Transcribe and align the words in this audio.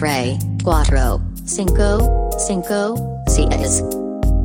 Tre, 0.00 0.38
Cuatro, 0.64 1.20
Cinco, 1.44 2.30
Cinco, 2.38 2.94
Seis. 3.26 3.84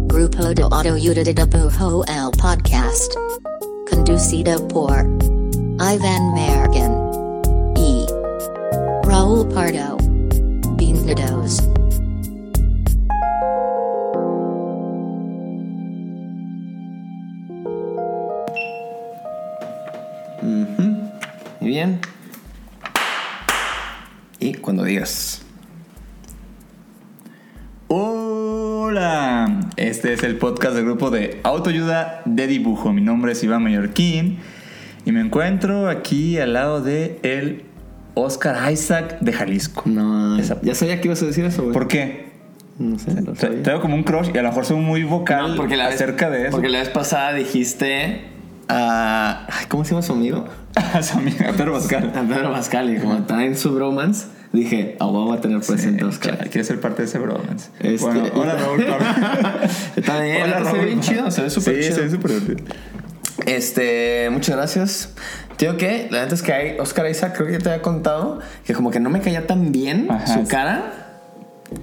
Grupo 0.07 0.54
de 0.54 0.63
Autoayuda 0.63 1.23
de 1.23 1.34
Pujo 1.48 2.04
el 2.07 2.30
Podcast. 2.31 3.13
Conducido 3.89 4.68
por 4.68 5.07
Ivan 5.80 6.34
Mergen. 6.34 6.91
E. 7.77 8.05
Raul 9.05 9.48
Pardo. 9.48 9.95
Bienvenidos. 10.76 11.63
Muy 21.62 21.70
bien. 21.70 22.02
Y 24.40 24.53
cuando 24.55 24.84
digas. 24.84 25.34
Este 30.14 30.27
es 30.27 30.32
el 30.32 30.38
podcast 30.38 30.76
del 30.76 30.86
grupo 30.86 31.09
de 31.09 31.40
autoayuda 31.44 32.22
de 32.26 32.46
dibujo. 32.48 32.94
Mi 32.94 33.02
nombre 33.02 33.32
es 33.32 33.44
Iván 33.44 33.63
Mallorquín 33.63 34.38
y 35.04 35.12
me 35.12 35.20
encuentro 35.22 35.90
aquí 35.90 36.38
al 36.38 36.54
lado 36.54 36.82
de 36.82 37.20
el 37.23 37.63
Oscar 38.13 38.72
Isaac 38.72 39.18
de 39.20 39.34
Jalisco. 39.34 39.82
No, 39.86 40.38
Esa- 40.38 40.62
ya 40.62 40.76
sabía 40.76 41.02
que 41.02 41.08
ibas 41.08 41.22
a 41.23 41.26
decir 41.26 41.44
eso, 41.46 41.63
güey. 41.63 41.73
¿Por 41.73 41.88
qué? 41.88 42.26
No 42.77 42.99
sé, 42.99 43.20
lo 43.22 43.34
Te- 43.34 43.40
sabía. 43.41 43.63
Tengo 43.63 43.82
como 43.82 43.96
un 43.96 44.04
crush 44.04 44.30
y 44.34 44.38
a 44.38 44.41
lo 44.44 44.49
mejor 44.49 44.66
soy 44.66 44.77
muy 44.77 45.04
vocal 45.04 45.52
No, 45.52 45.55
porque 45.55 45.76
la 45.76 45.88
vez- 45.88 45.96
acerca 45.96 46.30
de 46.30 46.44
eso. 46.44 46.52
Porque 46.52 46.70
la 46.70 46.80
vez 46.80 46.90
pasada 46.90 47.34
dijiste 47.34 48.26
a. 48.68 49.48
ay, 49.49 49.66
¿Cómo 49.70 49.84
se 49.85 49.91
llama 49.91 50.01
su 50.04 50.13
amigo? 50.13 50.46
A 50.76 51.01
su 51.04 51.18
amiga 51.18 51.51
Pedro 51.57 51.74
Pascal. 51.74 52.12
A 52.16 52.22
Pedro 52.22 52.51
Pascal. 52.51 52.96
Y 52.96 52.99
como 52.99 53.16
está 53.16 53.44
en 53.44 53.57
su 53.57 53.74
bromance, 53.74 54.27
dije, 54.55 54.95
a 54.99 55.05
huevo 55.05 55.27
va 55.29 55.35
a 55.35 55.41
tener 55.41 55.59
presente 55.61 56.03
a 56.03 56.07
Oscar. 56.07 56.37
Quiere 56.49 56.63
ser 56.63 56.79
parte 56.81 57.03
de 57.03 57.07
ese 57.07 57.20
bromance. 57.20 57.70
Este- 57.79 58.05
Bueno, 58.05 58.23
hola 58.35 58.55
Raúl. 58.55 58.85
Está 59.95 60.20
bien, 60.21 60.43
Hola, 60.43 60.57
se 60.57 60.63
ve 60.63 60.71
Raúl. 60.71 60.85
bien 60.85 60.99
chido, 61.01 61.31
se 61.31 61.41
ve 61.43 61.49
súper 61.49 61.75
sí, 61.75 61.81
chido. 61.84 61.95
se 61.95 62.01
ve 62.03 62.09
súper 62.09 62.31
divertido. 62.39 62.76
Este, 63.45 64.29
muchas 64.31 64.56
gracias. 64.56 65.09
Tío, 65.57 65.78
que 65.78 66.07
la 66.11 66.22
neta 66.23 66.35
es 66.35 66.41
que 66.41 66.53
hay 66.53 66.79
Oscar 66.79 67.09
Isaac, 67.09 67.33
creo 67.35 67.47
que 67.47 67.53
ya 67.53 67.59
te 67.59 67.69
había 67.69 67.81
contado, 67.81 68.39
que 68.66 68.73
como 68.73 68.91
que 68.91 69.00
no 69.00 69.09
me 69.09 69.22
caía 69.22 69.47
tan 69.47 69.72
bien 69.72 70.07
Ajá, 70.09 70.28
su 70.28 70.39
sí. 70.41 70.47
cara. 70.47 71.04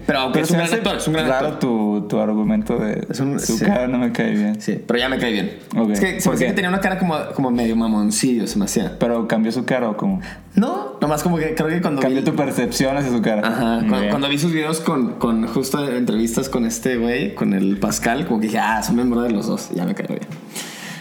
Pero 0.06 0.18
aunque 0.20 0.34
Pero 0.40 0.44
es 0.44 0.50
un 0.52 0.56
gran 0.58 0.72
actor, 0.74 0.96
es 0.96 1.06
un 1.08 1.12
gran 1.14 1.28
raro 1.28 1.46
actor. 1.48 1.58
tu, 1.60 2.06
tu 2.08 2.18
argumento 2.20 2.78
de 2.78 3.04
Es 3.10 3.18
un- 3.20 3.38
su 3.40 3.58
sí. 3.58 3.64
cara 3.64 3.88
no 3.88 3.98
me 3.98 4.12
cae 4.12 4.30
bien. 4.30 4.60
Sí, 4.60 4.80
pero 4.86 4.98
ya 4.98 5.08
me 5.08 5.18
cae 5.18 5.32
bien. 5.32 5.58
Ok, 5.76 5.90
Es 5.90 6.00
que 6.00 6.20
se 6.20 6.28
¿por 6.30 6.38
me 6.38 6.46
que 6.46 6.52
tenía 6.52 6.68
una 6.70 6.80
cara 6.80 6.98
como, 6.98 7.16
como 7.34 7.50
medio 7.50 7.74
mamoncillo, 7.74 8.46
se 8.46 8.58
me 8.58 8.64
hacía. 8.66 8.96
Pero 8.98 9.26
cambió 9.26 9.50
su 9.50 9.64
cara 9.64 9.88
o 9.90 9.96
cómo? 9.96 10.20
No, 10.54 10.98
nomás 11.00 11.22
como 11.24 11.36
que 11.36 11.54
creo 11.54 11.68
que 11.68 11.80
cuando 11.80 12.00
Cambió 12.00 12.20
vi, 12.20 12.24
tu 12.24 12.34
percepción 12.36 12.96
hacia 12.96 13.10
su 13.10 13.20
cara. 13.22 13.46
Ajá, 13.46 13.84
cuando, 13.88 14.08
cuando 14.10 14.28
vi 14.28 14.38
sus 14.38 14.52
videos 14.52 14.80
con, 14.80 15.14
con 15.18 15.46
justo 15.48 15.84
entrevistas 15.88 16.48
con 16.48 16.64
este 16.64 16.96
güey, 16.96 17.34
con 17.34 17.52
el 17.52 17.78
Pascal, 17.78 18.26
como 18.26 18.38
que 18.40 18.46
dije, 18.46 18.58
ah, 18.60 18.82
son 18.82 18.94
miembros 18.96 19.24
de 19.24 19.30
los 19.30 19.46
dos, 19.48 19.70
ya 19.74 19.84
me 19.84 19.94
cayó 19.94 20.10
bien. 20.10 20.26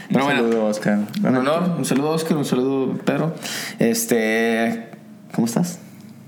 Pero 0.09 0.25
un 0.25 0.25
bueno, 0.31 0.41
saludo, 0.49 0.65
Oscar. 0.65 0.99
un 1.23 1.35
honor, 1.37 1.75
un 1.77 1.85
saludo 1.85 2.09
Oscar, 2.09 2.35
un 2.35 2.45
saludo 2.45 2.93
Pedro. 3.05 3.33
Este, 3.79 4.89
¿cómo 5.33 5.45
estás? 5.47 5.79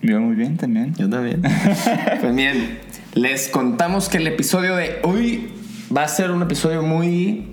Yo 0.03 0.19
muy 0.19 0.35
bien 0.35 0.57
también. 0.57 0.93
Yo 0.95 1.09
también. 1.09 1.41
pues 2.21 2.35
bien, 2.35 2.79
les 3.15 3.47
contamos 3.47 4.09
que 4.09 4.17
el 4.17 4.27
episodio 4.27 4.75
de 4.75 4.99
hoy 5.03 5.49
va 5.95 6.03
a 6.03 6.07
ser 6.07 6.31
un 6.31 6.41
episodio 6.41 6.83
muy, 6.83 7.47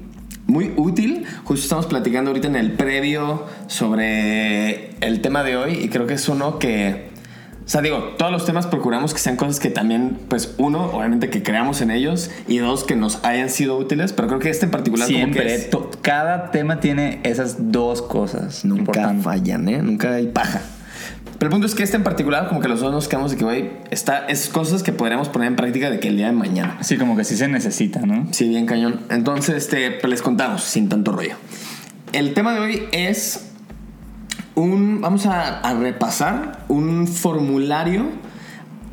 muy 0.47 0.73
útil. 0.77 1.25
Justo 1.45 1.63
estamos 1.65 1.87
platicando 1.87 2.31
ahorita 2.31 2.49
en 2.49 2.57
el 2.57 2.73
previo 2.73 3.47
sobre 3.69 4.91
el 5.01 5.21
tema 5.21 5.45
de 5.45 5.57
hoy 5.57 5.75
y 5.75 5.89
creo 5.89 6.07
que 6.07 6.15
es 6.15 6.29
uno 6.29 6.59
que... 6.59 7.09
O 7.65 7.69
sea, 7.73 7.83
digo, 7.83 7.99
todos 8.19 8.33
los 8.33 8.45
temas 8.47 8.67
procuramos 8.67 9.15
que 9.15 9.21
sean 9.21 9.37
cosas 9.37 9.61
que 9.61 9.71
también, 9.71 10.19
pues, 10.29 10.57
uno, 10.59 10.87
obviamente 10.87 11.31
que 11.31 11.45
creamos 11.45 11.81
en 11.83 11.93
ellos 11.93 12.29
y 12.49 12.59
dos, 12.59 12.83
que 12.83 12.97
nos 12.97 13.25
hayan 13.25 13.49
sido 13.49 13.79
útiles, 13.79 14.13
pero 14.13 14.27
creo 14.27 14.41
que 14.41 14.51
este 14.51 14.65
en 14.65 14.73
particular 14.73 15.07
como 15.07 15.17
Siempre. 15.17 15.47
que 15.47 15.55
es- 15.55 15.69
cada 16.03 16.51
tema 16.51 16.81
tiene 16.81 17.21
esas 17.23 17.71
dos 17.71 18.03
cosas 18.03 18.65
Nunca 18.65 19.15
fallan, 19.23 19.69
¿eh? 19.69 19.81
Nunca 19.83 20.15
hay 20.15 20.27
paja. 20.27 20.63
Pero 21.41 21.49
el 21.49 21.53
punto 21.53 21.67
es 21.67 21.75
que 21.75 21.83
este 21.83 21.97
en 21.97 22.03
particular, 22.05 22.49
como 22.49 22.61
que 22.61 22.69
los 22.69 22.81
dos 22.81 22.93
nos 22.93 23.09
quedamos 23.09 23.31
de 23.31 23.39
que, 23.39 23.45
güey, 23.45 23.71
está, 23.91 24.27
es 24.27 24.51
cosas 24.51 24.83
que 24.83 24.93
podríamos 24.93 25.31
poner 25.31 25.49
en 25.49 25.57
práctica 25.57 25.89
de 25.89 25.99
que 25.99 26.09
el 26.09 26.19
día 26.19 26.27
de 26.27 26.33
mañana. 26.33 26.77
Sí, 26.83 26.99
como 26.99 27.17
que 27.17 27.25
sí 27.25 27.35
se 27.35 27.49
necesita, 27.49 28.01
¿no? 28.01 28.29
Sí, 28.31 28.47
bien 28.47 28.67
cañón. 28.67 29.01
Entonces, 29.09 29.57
este, 29.57 29.91
pues 29.91 30.11
les 30.11 30.21
contamos, 30.21 30.63
sin 30.63 30.91
tanto 30.91 31.13
rollo. 31.13 31.37
El 32.13 32.35
tema 32.35 32.53
de 32.53 32.61
hoy 32.61 32.83
es 32.93 33.53
un, 34.55 35.01
vamos 35.01 35.25
a, 35.25 35.61
a 35.61 35.73
repasar 35.73 36.67
un 36.69 37.09
formulario 37.09 38.11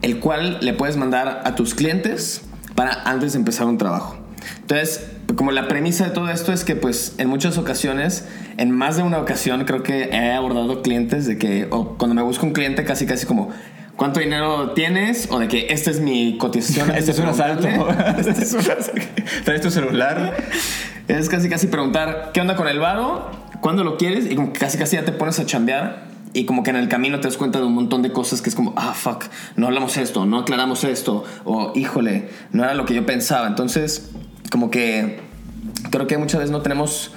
el 0.01 0.21
cual 0.21 0.59
le 0.61 0.71
puedes 0.71 0.95
mandar 0.95 1.41
a 1.43 1.55
tus 1.55 1.75
clientes 1.75 2.43
para 2.75 2.93
antes 3.03 3.33
de 3.33 3.39
empezar 3.39 3.67
un 3.67 3.77
trabajo. 3.77 4.15
Entonces, 4.61 5.05
como 5.35 5.51
la 5.51 5.67
premisa 5.67 6.05
de 6.05 6.11
todo 6.11 6.29
esto 6.29 6.53
es 6.53 6.63
que 6.63 6.77
pues 6.77 7.15
en 7.17 7.27
muchas 7.27 7.57
ocasiones, 7.57 8.23
en 8.57 8.71
más 8.71 8.97
de 8.97 9.03
una 9.03 9.19
ocasión 9.19 9.63
creo 9.65 9.83
que 9.83 10.09
he 10.11 10.33
abordado 10.33 10.81
clientes 10.81 11.27
de 11.27 11.37
que, 11.37 11.67
o 11.69 11.97
cuando 11.97 12.15
me 12.15 12.23
busco 12.23 12.45
un 12.45 12.53
cliente 12.53 12.83
casi 12.83 13.05
casi 13.05 13.27
como, 13.27 13.49
¿cuánto 13.95 14.19
dinero 14.19 14.71
tienes? 14.71 15.27
O 15.31 15.37
de 15.37 15.47
que 15.47 15.67
esta 15.69 15.91
es 15.91 15.99
mi 15.99 16.37
cotización. 16.37 16.91
Este 16.95 17.11
es 17.11 17.19
un 17.19 17.27
asalto. 17.27 17.67
Este 18.17 18.31
es 18.31 18.53
un 18.53 18.59
asalto. 18.71 18.91
Traes 19.45 19.61
tu 19.61 19.69
celular. 19.69 20.35
Es 21.07 21.29
casi 21.29 21.49
casi 21.49 21.67
preguntar, 21.67 22.31
¿qué 22.33 22.41
onda 22.41 22.55
con 22.55 22.67
el 22.67 22.79
varo? 22.79 23.29
¿Cuándo 23.61 23.83
lo 23.83 23.97
quieres? 23.97 24.29
Y 24.29 24.35
como 24.35 24.51
que 24.51 24.59
casi 24.59 24.77
casi 24.77 24.95
ya 24.95 25.05
te 25.05 25.11
pones 25.11 25.39
a 25.39 25.45
chambear. 25.45 26.07
Y 26.33 26.45
como 26.45 26.63
que 26.63 26.71
en 26.71 26.75
el 26.75 26.89
camino 26.89 27.19
te 27.19 27.27
das 27.27 27.37
cuenta 27.37 27.59
de 27.59 27.65
un 27.65 27.73
montón 27.73 28.01
de 28.01 28.11
cosas 28.11 28.41
que 28.41 28.49
es 28.49 28.55
como, 28.55 28.73
ah, 28.75 28.93
fuck, 28.93 29.25
no 29.55 29.67
hablamos 29.67 29.97
esto, 29.97 30.25
no 30.25 30.39
aclaramos 30.39 30.83
esto, 30.83 31.23
o 31.45 31.71
híjole, 31.73 32.29
no 32.51 32.63
era 32.63 32.73
lo 32.75 32.85
que 32.85 32.93
yo 32.93 33.05
pensaba. 33.05 33.47
Entonces, 33.47 34.11
como 34.51 34.69
que 34.69 35.19
creo 35.89 36.05
que 36.05 36.17
muchas 36.17 36.39
veces 36.39 36.51
no 36.51 36.61
tenemos 36.61 37.11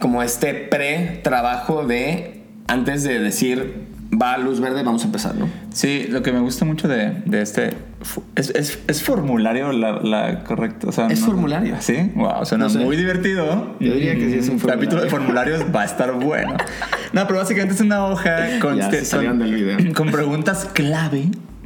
como 0.00 0.22
este 0.24 0.54
pre-trabajo 0.54 1.86
de 1.86 2.42
antes 2.66 3.02
de 3.04 3.18
decir, 3.20 3.74
va 4.20 4.36
luz 4.38 4.60
verde, 4.60 4.82
vamos 4.82 5.02
a 5.02 5.06
empezar, 5.06 5.34
¿no? 5.34 5.48
Sí, 5.72 6.06
lo 6.08 6.22
que 6.22 6.32
me 6.32 6.40
gusta 6.40 6.64
mucho 6.64 6.88
de, 6.88 7.12
de 7.26 7.42
este. 7.42 7.74
Es, 8.34 8.50
es, 8.50 8.78
es 8.86 9.02
formulario 9.02 9.72
la, 9.72 10.00
la 10.00 10.42
correcta. 10.44 10.88
O 10.88 10.92
sea, 10.92 11.08
Es 11.08 11.20
no- 11.20 11.26
formulario. 11.26 11.76
Sí, 11.80 12.10
wow, 12.14 12.44
suena 12.46 12.64
No 12.64 12.70
sé. 12.70 12.78
muy 12.78 12.96
divertido. 12.96 13.76
Yo 13.80 13.92
diría 13.94 14.14
que 14.14 14.30
sí 14.30 14.38
es 14.38 14.48
un 14.48 14.56
Mm, 14.56 14.60
capítulo 14.66 15.02
de 15.02 15.10
formularios 15.10 15.64
va 15.74 15.82
a 15.82 15.84
estar 15.84 16.12
bueno. 16.12 16.56
No, 17.12 17.26
pero 17.26 17.40
básicamente 17.40 17.74
es 17.74 17.80
una 17.80 18.06
hoja 18.06 18.36
con, 18.60 18.76
Ya 18.78 18.88
este- 18.88 19.18
del 19.18 19.54
video. 19.54 19.94
con 19.94 20.10
preguntas 20.10 20.64
clave 20.72 21.24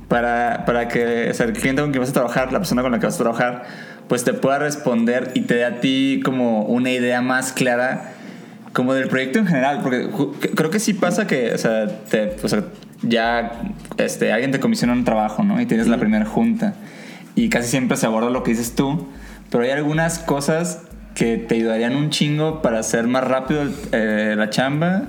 para, 0.09 0.65
para 0.67 0.89
que 0.89 1.31
o 1.31 1.34
sea, 1.34 1.47
el 1.47 1.53
cliente 1.53 1.83
con 1.83 1.91
quien 1.93 2.00
vas 2.03 2.11
a 2.11 2.15
trabajar, 2.15 2.53
la 2.53 2.59
persona 2.59 2.83
con 2.83 2.93
la 2.93 2.99
que 2.99 3.06
vas 3.06 3.15
a 3.15 3.19
trabajar, 3.23 3.62
pues 4.09 4.25
te 4.25 4.33
pueda 4.33 4.59
responder 4.59 5.31
y 5.34 5.43
te 5.43 5.55
dé 5.55 5.65
a 5.65 5.81
ti 5.81 6.21
como 6.25 6.62
una 6.65 6.91
idea 6.91 7.21
más 7.23 7.53
clara 7.53 8.12
como 8.75 8.93
del 8.93 9.09
proyecto 9.09 9.39
en 9.39 9.47
general, 9.47 9.81
porque 9.83 10.09
creo 10.55 10.69
que 10.71 10.79
sí 10.81 10.93
pasa 10.93 11.27
que, 11.27 11.53
o 11.55 11.59
sea, 11.59 11.87
te- 12.11 12.37
o 12.43 12.49
sea, 12.49 12.65
ya 13.03 13.62
este, 13.97 14.33
alguien 14.33 14.51
te 14.51 14.61
comisiona 14.61 14.93
un 14.93 15.05
trabajo, 15.05 15.43
¿no? 15.45 15.59
Y 15.61 15.67
tienes 15.67 15.87
la 15.87 15.97
primera 15.99 16.27
junta. 16.27 16.75
Y 17.37 17.49
casi 17.49 17.69
siempre 17.71 17.97
se 17.97 18.05
aborda 18.07 18.29
lo 18.31 18.43
que 18.43 18.51
dices 18.51 18.75
tú, 18.75 19.09
pero 19.51 19.65
hay 19.65 19.71
algunas 19.71 20.19
cosas 20.19 20.83
que 21.15 21.37
te 21.39 21.55
ayudarían 21.55 21.95
un 21.97 22.11
chingo 22.11 22.61
para 22.62 22.81
hacer 22.81 23.07
más 23.07 23.25
rápido 23.25 23.62
eh, 23.93 24.35
la 24.37 24.51
chamba, 24.51 25.05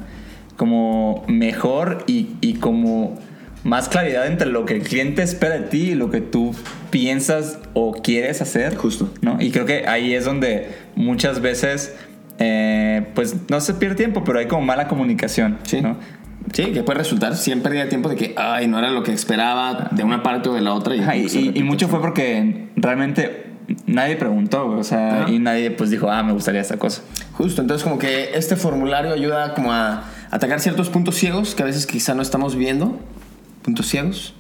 como 0.55 1.23
mejor 1.27 2.03
y, 2.07 2.29
y 2.41 2.55
como 2.55 3.17
más 3.63 3.89
claridad 3.89 4.27
entre 4.27 4.47
lo 4.47 4.65
que 4.65 4.75
el 4.75 4.83
cliente 4.83 5.23
espera 5.23 5.55
de 5.55 5.61
ti 5.67 5.91
y 5.91 5.95
lo 5.95 6.11
que 6.11 6.21
tú 6.21 6.53
piensas 6.91 7.57
o 7.73 7.91
quieres 7.93 8.41
hacer. 8.41 8.75
Justo. 8.75 9.11
¿no? 9.21 9.37
Y 9.41 9.51
creo 9.51 9.65
que 9.65 9.87
ahí 9.87 10.13
es 10.13 10.25
donde 10.25 10.69
muchas 10.95 11.41
veces, 11.41 11.95
eh, 12.39 13.07
pues 13.15 13.35
no 13.49 13.59
se 13.61 13.73
pierde 13.75 13.95
tiempo, 13.95 14.23
pero 14.23 14.39
hay 14.39 14.47
como 14.47 14.63
mala 14.65 14.87
comunicación. 14.87 15.57
Sí. 15.63 15.81
¿no? 15.81 15.97
Sí, 16.53 16.65
que 16.71 16.83
puede 16.83 16.99
resultar 16.99 17.35
siempre 17.35 17.69
pérdida 17.69 17.83
de 17.85 17.89
tiempo 17.89 18.07
de 18.09 18.15
que, 18.15 18.35
ay, 18.37 18.67
no 18.67 18.77
era 18.77 18.91
lo 18.91 19.01
que 19.03 19.11
esperaba 19.11 19.89
de 19.91 20.03
una 20.03 20.21
parte 20.21 20.49
o 20.49 20.53
de 20.53 20.61
la 20.61 20.73
otra. 20.73 20.95
Y, 20.95 20.99
Ajá, 21.01 21.15
y, 21.15 21.51
y- 21.55 21.63
mucho 21.63 21.87
fue 21.87 21.99
porque 22.01 22.67
realmente 22.75 23.47
nadie 23.87 24.15
preguntó, 24.15 24.67
o 24.67 24.83
sea, 24.83 25.23
Ajá. 25.23 25.31
y 25.31 25.39
nadie 25.39 25.71
pues 25.71 25.89
dijo, 25.89 26.09
ah, 26.11 26.21
me 26.21 26.33
gustaría 26.33 26.61
esta 26.61 26.77
cosa. 26.77 27.01
Justo, 27.33 27.61
entonces 27.61 27.83
como 27.83 27.97
que 27.97 28.31
este 28.35 28.55
formulario 28.55 29.11
ayuda 29.11 29.55
como 29.55 29.71
a 29.73 30.03
atacar 30.29 30.59
ciertos 30.59 30.89
puntos 30.89 31.15
ciegos 31.15 31.55
que 31.55 31.63
a 31.63 31.65
veces 31.65 31.87
quizá 31.87 32.13
no 32.13 32.21
estamos 32.21 32.55
viendo, 32.55 32.99
puntos 33.63 33.87
ciegos. 33.87 34.35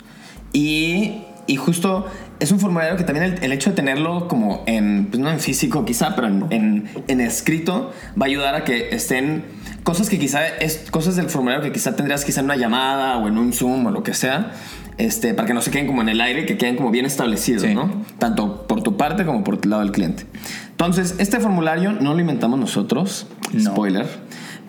Y, 0.53 1.23
y 1.47 1.55
justo 1.55 2.05
es 2.39 2.51
un 2.51 2.59
formulario 2.59 2.97
que 2.97 3.03
también 3.03 3.25
el, 3.33 3.43
el 3.43 3.51
hecho 3.51 3.69
de 3.69 3.75
tenerlo 3.75 4.27
como 4.27 4.63
en, 4.65 5.07
pues 5.07 5.19
no 5.19 5.29
en 5.29 5.39
físico 5.39 5.85
quizá, 5.85 6.15
pero 6.15 6.27
en, 6.27 6.45
en, 6.49 6.89
en 7.07 7.21
escrito 7.21 7.91
va 8.19 8.25
a 8.25 8.29
ayudar 8.29 8.55
a 8.55 8.63
que 8.63 8.89
estén 8.95 9.43
cosas 9.83 10.09
que 10.09 10.17
quizá 10.19 10.47
es 10.47 10.85
cosas 10.91 11.15
del 11.15 11.29
formulario 11.29 11.63
que 11.63 11.71
quizá 11.71 11.95
tendrías 11.95 12.25
quizá 12.25 12.39
en 12.41 12.45
una 12.45 12.55
llamada 12.57 13.17
o 13.17 13.27
en 13.27 13.37
un 13.37 13.53
Zoom 13.53 13.85
o 13.87 13.91
lo 13.91 14.03
que 14.03 14.13
sea. 14.13 14.51
Este, 14.97 15.33
para 15.33 15.45
que 15.45 15.53
no 15.53 15.61
se 15.61 15.71
queden 15.71 15.87
como 15.87 16.01
en 16.01 16.07
el 16.07 16.21
aire, 16.21 16.45
que 16.45 16.57
queden 16.57 16.77
como 16.77 16.89
bien 16.89 17.05
establecidos, 17.05 17.63
Sí. 17.63 17.75
¿no? 17.75 18.05
Tanto 18.17 18.65
por 18.65 18.81
tu 18.81 18.95
parte 18.95 19.25
como 19.25 19.43
por 19.43 19.59
el 19.61 19.69
lado 19.69 19.81
del 19.81 19.91
cliente. 19.91 20.25
Entonces, 20.71 21.15
este 21.17 21.41
formulario 21.41 21.91
no 21.91 22.13
lo 22.13 22.19
inventamos 22.21 22.57
nosotros, 22.57 23.27
No. 23.51 23.71
spoiler, 23.71 24.05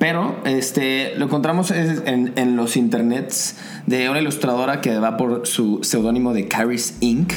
Pero 0.00 0.36
este, 0.44 1.14
lo 1.16 1.26
encontramos 1.26 1.70
en, 1.70 2.32
en 2.34 2.56
los 2.56 2.76
internets 2.76 3.56
de 3.86 4.10
una 4.10 4.20
ilustradora 4.20 4.80
que 4.80 4.98
va 4.98 5.16
por 5.16 5.46
su 5.46 5.78
seudónimo 5.84 6.32
de 6.34 6.48
Caris 6.48 6.96
Inc. 7.00 7.32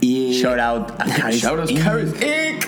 Y 0.00 0.32
Shout 0.40 0.58
out 0.58 0.90
a 0.98 1.04
Caris 1.16 1.40
Shout 1.42 1.58
out. 1.60 1.70
Caris 1.82 2.10
Inc. 2.20 2.64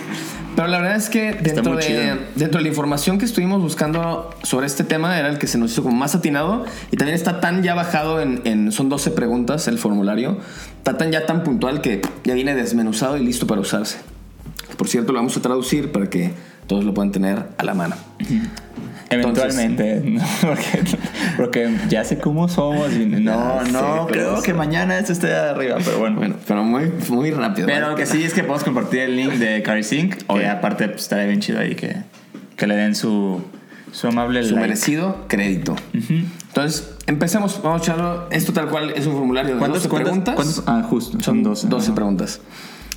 Pero 0.57 0.67
la 0.69 0.79
verdad 0.81 0.97
es 0.97 1.09
que 1.09 1.33
dentro 1.33 1.79
chido. 1.79 2.01
de, 2.01 2.19
dentro 2.35 2.59
de 2.59 2.63
la 2.63 2.69
información 2.69 3.19
que 3.19 3.25
estuvimos 3.25 3.63
buscando 3.63 4.35
sobre 4.43 4.67
este 4.67 4.83
tema 4.83 5.17
era 5.19 5.29
el 5.29 5.39
que 5.39 5.47
se 5.47 5.57
nos 5.59 5.71
hizo 5.73 5.83
como 5.85 5.95
más 5.97 6.15
atinado 6.17 6.65
y 6.91 6.97
también 6.97 7.15
está 7.15 7.41
tan 7.41 7.63
ya 7.63 7.75
bajado 7.75 8.21
en, 8.21 8.43
en- 8.45 8.73
son 8.73 8.89
12 8.89 9.13
preguntas 9.13 9.69
el 9.69 9.79
formulario, 9.79 10.39
está 10.79 10.99
tan 10.99 11.13
ya 11.13 11.25
tan 11.25 11.45
puntual 11.45 11.81
que 11.81 12.03
ya 12.25 12.35
viene 12.35 12.55
desmenuzado 12.57 13.17
y 13.17 13.25
listo 13.25 13.47
para 13.47 13.61
usarse. 13.61 13.99
Por 14.77 14.89
cierto, 14.89 15.13
lo 15.13 15.21
vamos 15.21 15.37
a 15.37 15.41
traducir 15.41 15.93
para 15.93 16.11
que 16.11 16.33
todos 16.67 16.85
lo 16.85 16.93
puedan 16.95 17.13
tener 17.13 17.45
a 17.57 17.65
la 17.65 17.75
mano. 17.75 17.95
Eventualmente, 19.11 20.03
¿no? 20.05 20.23
porque, 20.41 20.85
porque 21.37 21.77
ya 21.89 22.05
sé 22.05 22.19
cómo 22.19 22.49
somos 22.49 22.93
y 22.93 23.07
no, 23.07 23.63
no, 23.65 24.07
creo 24.07 24.41
que 24.43 24.55
mañana 24.55 24.99
esto 24.99 25.13
esté 25.13 25.35
arriba, 25.35 25.79
pero 25.85 25.99
bueno. 25.99 26.17
Bueno, 26.17 26.37
pero 26.47 26.63
muy, 26.65 26.93
muy 27.09 27.31
rápido. 27.33 27.67
Pero 27.67 27.91
lo 27.91 27.97
que 27.97 28.07
sí 28.07 28.23
es 28.23 28.33
que 28.35 28.43
podemos 28.43 28.63
compartir 28.65 29.01
el 29.01 29.17
link 29.17 29.33
de 29.35 29.63
Caris 29.63 29.93
Inc. 29.93 30.15
Que 30.33 30.47
aparte 30.47 30.89
pues, 30.89 31.03
estaría 31.03 31.27
bien 31.27 31.41
chido 31.41 31.59
ahí 31.59 31.75
que, 31.75 31.97
que 32.57 32.67
le 32.69 32.77
den 32.77 32.95
su, 32.95 33.43
su 33.93 34.07
amable 34.07 34.43
su 34.45 34.51
like. 34.55 34.61
merecido 34.69 35.25
crédito. 35.29 35.75
Entonces, 35.93 36.95
empecemos. 37.07 37.61
Vamos 37.63 37.81
a 37.81 37.85
echarlo. 37.85 38.29
Esto 38.31 38.53
tal 38.53 38.69
cual 38.69 38.91
es 38.95 39.07
un 39.07 39.15
formulario 39.15 39.55
de 39.55 39.59
¿Cuántas 39.59 39.83
12 39.85 39.89
cuántas- 39.89 40.35
preguntas. 40.35 40.35
cuántas- 40.37 40.65
Ah, 40.67 40.87
justo. 40.89 41.19
Son 41.21 41.43
12, 41.43 41.67
12 41.69 41.87
ajá. 41.87 41.95
preguntas. 41.97 42.41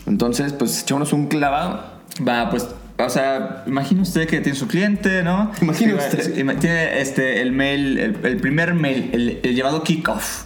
Entonces, 0.06 0.54
pues 0.54 0.83
echémonos 0.83 1.12
un 1.13 1.27
clavado. 1.27 1.83
Va, 2.27 2.50
pues, 2.51 2.68
o 2.97 3.09
sea, 3.09 3.63
imagine 3.67 4.01
usted 4.01 4.27
que 4.27 4.39
tiene 4.41 4.57
su 4.57 4.67
cliente, 4.67 5.23
¿no? 5.23 5.51
Imagine 5.61 5.93
Escriba- 5.93 6.19
usted. 6.19 6.59
Tiene 6.59 7.01
este, 7.01 7.41
el 7.41 7.51
mail, 7.51 7.97
el, 7.97 8.17
el 8.23 8.37
primer 8.37 8.73
mail, 8.73 9.09
el, 9.13 9.39
el 9.43 9.55
llamado 9.55 9.83
kickoff. 9.83 10.43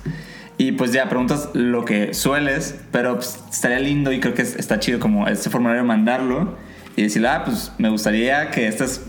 Y 0.60 0.72
pues 0.72 0.92
ya 0.92 1.08
preguntas 1.08 1.50
lo 1.54 1.86
que 1.86 2.14
sueles, 2.16 2.76
pero 2.92 3.16
pues, 3.16 3.40
estaría 3.52 3.80
lindo 3.80 4.12
y 4.12 4.20
creo 4.20 4.34
que 4.34 4.42
es- 4.42 4.56
está 4.56 4.80
chido 4.80 5.00
como 5.00 5.28
este 5.28 5.50
formulario 5.52 5.84
mandarlo 5.84 6.58
y 6.96 7.04
decirle, 7.04 7.28
ah, 7.28 7.44
pues 7.46 7.72
me 7.78 7.90
gustaría 7.90 8.50
que 8.50 8.68
estos 8.68 9.02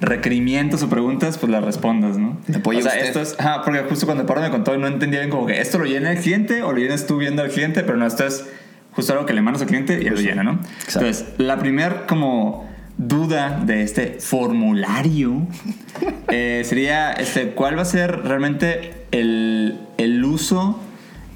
requerimientos 0.00 0.82
o 0.82 0.88
preguntas 0.90 1.38
pues 1.38 1.50
las 1.50 1.64
respondas, 1.64 2.18
¿no? 2.18 2.38
Me 2.48 2.56
apoya 2.56 2.80
o 2.80 2.82
sea, 2.82 2.92
usted. 2.92 3.04
esto 3.06 3.20
es, 3.22 3.36
ajá, 3.38 3.62
porque 3.64 3.80
justo 3.88 4.06
cuando 4.06 4.26
Pablo 4.26 4.42
me 4.42 4.50
contó 4.50 4.76
no 4.76 4.86
entendía 4.86 5.20
bien 5.20 5.30
como 5.30 5.46
que 5.46 5.60
esto 5.60 5.78
lo 5.78 5.84
llena 5.86 6.12
el 6.12 6.18
cliente 6.18 6.62
o 6.62 6.72
lo 6.72 6.78
llenas 6.78 7.06
tú 7.06 7.16
viendo 7.16 7.42
al 7.42 7.48
cliente, 7.50 7.82
pero 7.82 7.96
no, 7.96 8.06
esto 8.06 8.26
es 8.26 8.44
justo 8.94 9.12
algo 9.12 9.26
que 9.26 9.32
le 9.32 9.42
mandas 9.42 9.62
al 9.62 9.68
cliente 9.68 10.00
y 10.00 10.08
lo 10.08 10.16
llena, 10.16 10.42
¿no? 10.42 10.52
Exacto. 10.52 11.06
Entonces, 11.06 11.26
la 11.38 11.58
primer 11.58 12.06
como 12.06 12.68
duda 12.96 13.60
de 13.64 13.82
este 13.82 14.18
formulario 14.20 15.46
eh, 16.28 16.62
sería 16.64 17.12
este, 17.12 17.50
cuál 17.50 17.76
va 17.76 17.82
a 17.82 17.86
ser 17.86 18.22
realmente 18.22 19.06
el, 19.10 19.80
el 19.98 20.24
uso 20.24 20.80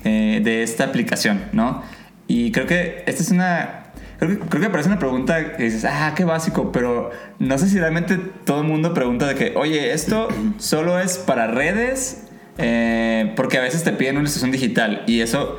eh, 0.04 0.40
de 0.42 0.62
esta 0.62 0.84
aplicación, 0.84 1.46
¿no? 1.52 1.82
Y 2.28 2.52
creo 2.52 2.66
que 2.66 3.02
esta 3.06 3.22
es 3.22 3.30
una... 3.30 3.84
Creo 4.18 4.30
que, 4.30 4.38
creo 4.48 4.62
que 4.62 4.70
parece 4.70 4.88
una 4.88 4.98
pregunta 4.98 5.56
que 5.56 5.64
dices, 5.64 5.84
ah, 5.84 6.12
qué 6.16 6.24
básico, 6.24 6.72
pero 6.72 7.10
no 7.38 7.56
sé 7.56 7.68
si 7.68 7.78
realmente 7.78 8.18
todo 8.44 8.62
el 8.62 8.66
mundo 8.66 8.92
pregunta 8.92 9.28
de 9.28 9.34
que, 9.36 9.52
oye, 9.56 9.92
esto 9.92 10.28
solo 10.58 10.98
es 10.98 11.18
para 11.18 11.46
redes, 11.46 12.24
eh, 12.58 13.32
porque 13.36 13.58
a 13.58 13.60
veces 13.60 13.84
te 13.84 13.92
piden 13.92 14.16
una 14.16 14.22
ilustración 14.22 14.50
digital 14.50 15.04
y 15.06 15.20
eso 15.20 15.58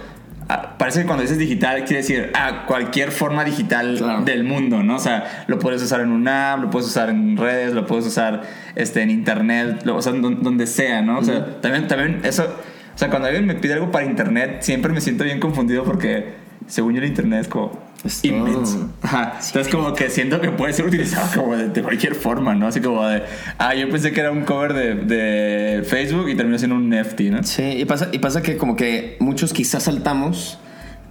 parece 0.78 1.02
que 1.02 1.06
cuando 1.06 1.22
dices 1.22 1.38
digital 1.38 1.80
quiere 1.84 1.98
decir, 1.98 2.32
ah, 2.34 2.64
cualquier 2.66 3.12
forma 3.12 3.44
digital 3.44 3.96
Claro. 3.98 4.22
del 4.24 4.44
mundo, 4.44 4.82
¿no? 4.84 4.96
O 4.96 5.00
sea, 5.00 5.46
lo 5.48 5.60
puedes 5.60 5.82
usar 5.84 6.02
en 6.02 6.10
una 6.12 6.54
app, 6.54 6.62
lo 6.64 6.70
puedes 6.70 6.88
usar 6.88 7.10
en 7.10 7.38
redes, 7.38 7.74
lo 7.74 7.86
puedes 7.86 8.06
usar 8.08 8.42
este, 8.76 9.02
en 9.04 9.12
internet, 9.12 9.82
lo, 9.86 9.96
o 9.98 10.02
sea, 10.02 10.14
don- 10.14 10.42
donde 10.42 10.66
sea, 10.68 11.02
¿no? 11.02 11.20
O 11.20 11.24
sea, 11.24 11.62
también, 11.62 11.88
también 11.88 12.22
eso, 12.24 12.44
o 12.96 12.98
sea, 12.98 13.10
cuando 13.10 13.28
alguien 13.28 13.46
me 13.46 13.56
pide 13.56 13.74
algo 13.74 13.92
para 13.92 14.06
internet, 14.06 14.58
siempre 14.62 14.92
me 14.92 15.02
siento 15.02 15.24
bien 15.24 15.40
confundido 15.40 15.84
porque 15.84 16.34
según 16.68 16.94
yo 16.96 17.02
el 17.02 17.08
internet 17.08 17.42
es 17.42 17.48
como 17.48 17.80
Es 18.04 18.22
todo. 18.22 18.32
inmenso. 18.32 18.90
Ajá. 19.02 19.40
Entonces 19.46 19.74
como 19.74 19.94
que 19.94 20.10
siento 20.10 20.40
que 20.40 20.52
puede 20.52 20.74
ser 20.74 20.86
utilizado 20.86 21.28
como 21.42 21.56
de, 21.56 21.70
de 21.70 21.82
cualquier 21.82 22.16
forma, 22.16 22.56
¿no? 22.56 22.68
Así 22.68 22.80
como 22.82 23.06
de, 23.06 23.24
ah, 23.58 23.76
yo 23.76 23.90
pensé 23.90 24.12
que 24.12 24.20
era 24.22 24.32
un 24.32 24.44
cover 24.44 24.74
de, 24.74 24.96
de 24.96 25.84
Facebook 25.84 26.30
y 26.30 26.36
terminó 26.36 26.58
siendo 26.58 26.76
un 26.76 26.90
NFT, 26.90 27.22
¿no? 27.32 27.44
Sí, 27.44 27.64
y 27.64 27.86
pasa, 27.86 28.10
y 28.12 28.20
pasa 28.20 28.42
que 28.42 28.58
como 28.58 28.76
que 28.76 29.18
muchos 29.20 29.54
quizás 29.54 29.84
saltamos, 29.84 30.60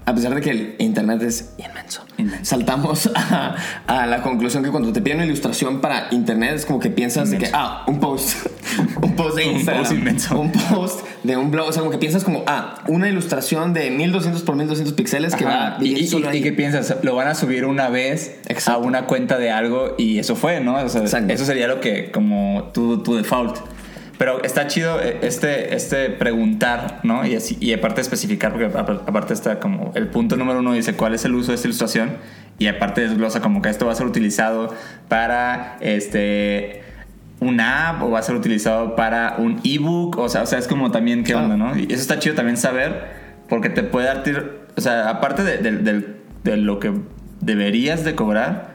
a 0.09 0.15
pesar 0.15 0.35
de 0.35 0.41
que 0.41 0.51
el 0.51 0.75
internet 0.79 1.21
es 1.23 1.51
inmenso, 1.59 2.05
Inmenso. 2.17 2.45
saltamos 2.45 3.11
a, 3.15 3.57
a 3.87 4.07
la 4.07 4.23
conclusión 4.23 4.63
que 4.65 4.71
cuando 4.71 4.93
te 4.93 5.01
piden 5.03 5.19
una 5.19 5.27
ilustración 5.27 5.81
para 5.81 6.09
internet 6.13 6.53
es 6.57 6.67
como 6.67 6.79
que 6.81 6.89
piensas 6.91 7.31
de 7.31 7.39
que, 7.39 7.47
Inmenso. 7.47 7.59
ah, 7.61 7.85
un 7.87 8.01
post, 8.01 8.47
un 9.03 9.15
post 9.17 9.37
de 9.37 9.47
Un 9.49 9.53
Instagram, 9.57 9.83
post 9.85 9.95
inmenso. 9.99 10.41
un 10.41 10.53
post 10.53 11.01
de 11.25 11.37
un 11.37 11.51
blog, 11.51 11.69
o 11.69 11.73
sea, 11.73 11.81
como 11.81 11.91
que 11.93 11.99
piensas 11.99 12.25
como, 12.25 12.43
ah, 12.47 12.83
una 12.89 13.09
ilustración 13.09 13.75
de 13.75 13.91
1200 13.91 14.43
por 14.43 14.57
1200 14.57 14.95
píxeles 14.95 15.35
que 15.35 15.45
va 15.45 15.77
a 15.77 15.85
y, 15.85 15.95
y- 15.95 16.07
solo 16.07 16.27
y 16.27 16.37
ahí. 16.37 16.43
qué 16.43 16.53
piensas? 16.53 16.97
Lo 17.03 17.15
van 17.15 17.29
a 17.29 17.35
subir 17.35 17.65
una 17.67 17.89
vez 17.89 18.37
Exacto. 18.47 18.81
a 18.81 18.85
una 18.85 19.05
cuenta 19.07 19.37
de 19.39 19.51
algo 19.51 19.95
y 19.99 20.19
eso 20.19 20.37
fue, 20.37 20.61
¿no? 20.61 20.77
O 20.77 20.89
sea, 20.89 21.03
eso 21.05 21.45
sería 21.45 21.69
lo 21.69 21.81
que, 21.81 22.11
como 22.11 22.71
tu, 22.73 23.03
tu 23.03 23.15
default. 23.17 23.57
Pero 24.19 24.43
está 24.43 24.67
chido 24.67 25.01
eh, 25.01 25.19
este, 25.23 25.75
este 25.77 26.11
preguntar, 26.11 27.01
¿no? 27.05 27.25
Y, 27.25 27.37
así, 27.37 27.57
y 27.61 27.73
aparte 27.73 28.01
especificar, 28.01 28.51
porque 28.53 28.67
apa- 28.67 29.03
aparte 29.07 29.33
está 29.33 29.61
como 29.61 29.93
el 29.95 30.09
punto 30.09 30.37
número 30.37 30.59
uno 30.59 30.73
dice 30.73 30.95
cuál 30.95 31.15
es 31.15 31.25
el 31.25 31.35
uso 31.35 31.53
de 31.53 31.55
esta 31.55 31.69
ilustración 31.69 32.17
y 32.59 32.67
aparte 32.67 33.03
desglosa 33.03 33.41
como 33.41 33.63
que 33.63 33.69
esto 33.69 33.87
va 33.87 33.93
a 33.93 33.95
ser 33.95 34.07
utilizado 34.07 34.75
para 35.09 35.77
este 35.81 36.83
una 37.41 37.91
app 37.91 38.03
o 38.03 38.11
va 38.11 38.19
a 38.19 38.23
ser 38.23 38.35
utilizado 38.35 38.97
para 38.97 39.37
un 39.39 39.61
ebook, 39.63 40.19
o 40.19 40.29
sea, 40.29 40.43
o 40.43 40.47
sea, 40.47 40.59
es 40.59 40.67
como 40.67 40.91
también 40.91 41.23
qué 41.23 41.37
onda, 41.37 41.57
¿no? 41.57 41.79
Y 41.79 41.85
eso 41.85 42.01
está 42.03 42.19
chido 42.19 42.35
también 42.35 42.57
saber 42.57 43.07
porque 43.49 43.71
te 43.71 43.85
puede 43.85 44.07
dar, 44.09 44.25
o 44.77 44.81
sea, 44.81 45.09
aparte 45.09 45.45
de, 45.45 45.59
de- 45.59 46.17
de 46.43 46.57
lo 46.57 46.81
que 46.81 46.93
deberías 47.41 48.05
de 48.05 48.17
cobrar, 48.17 48.75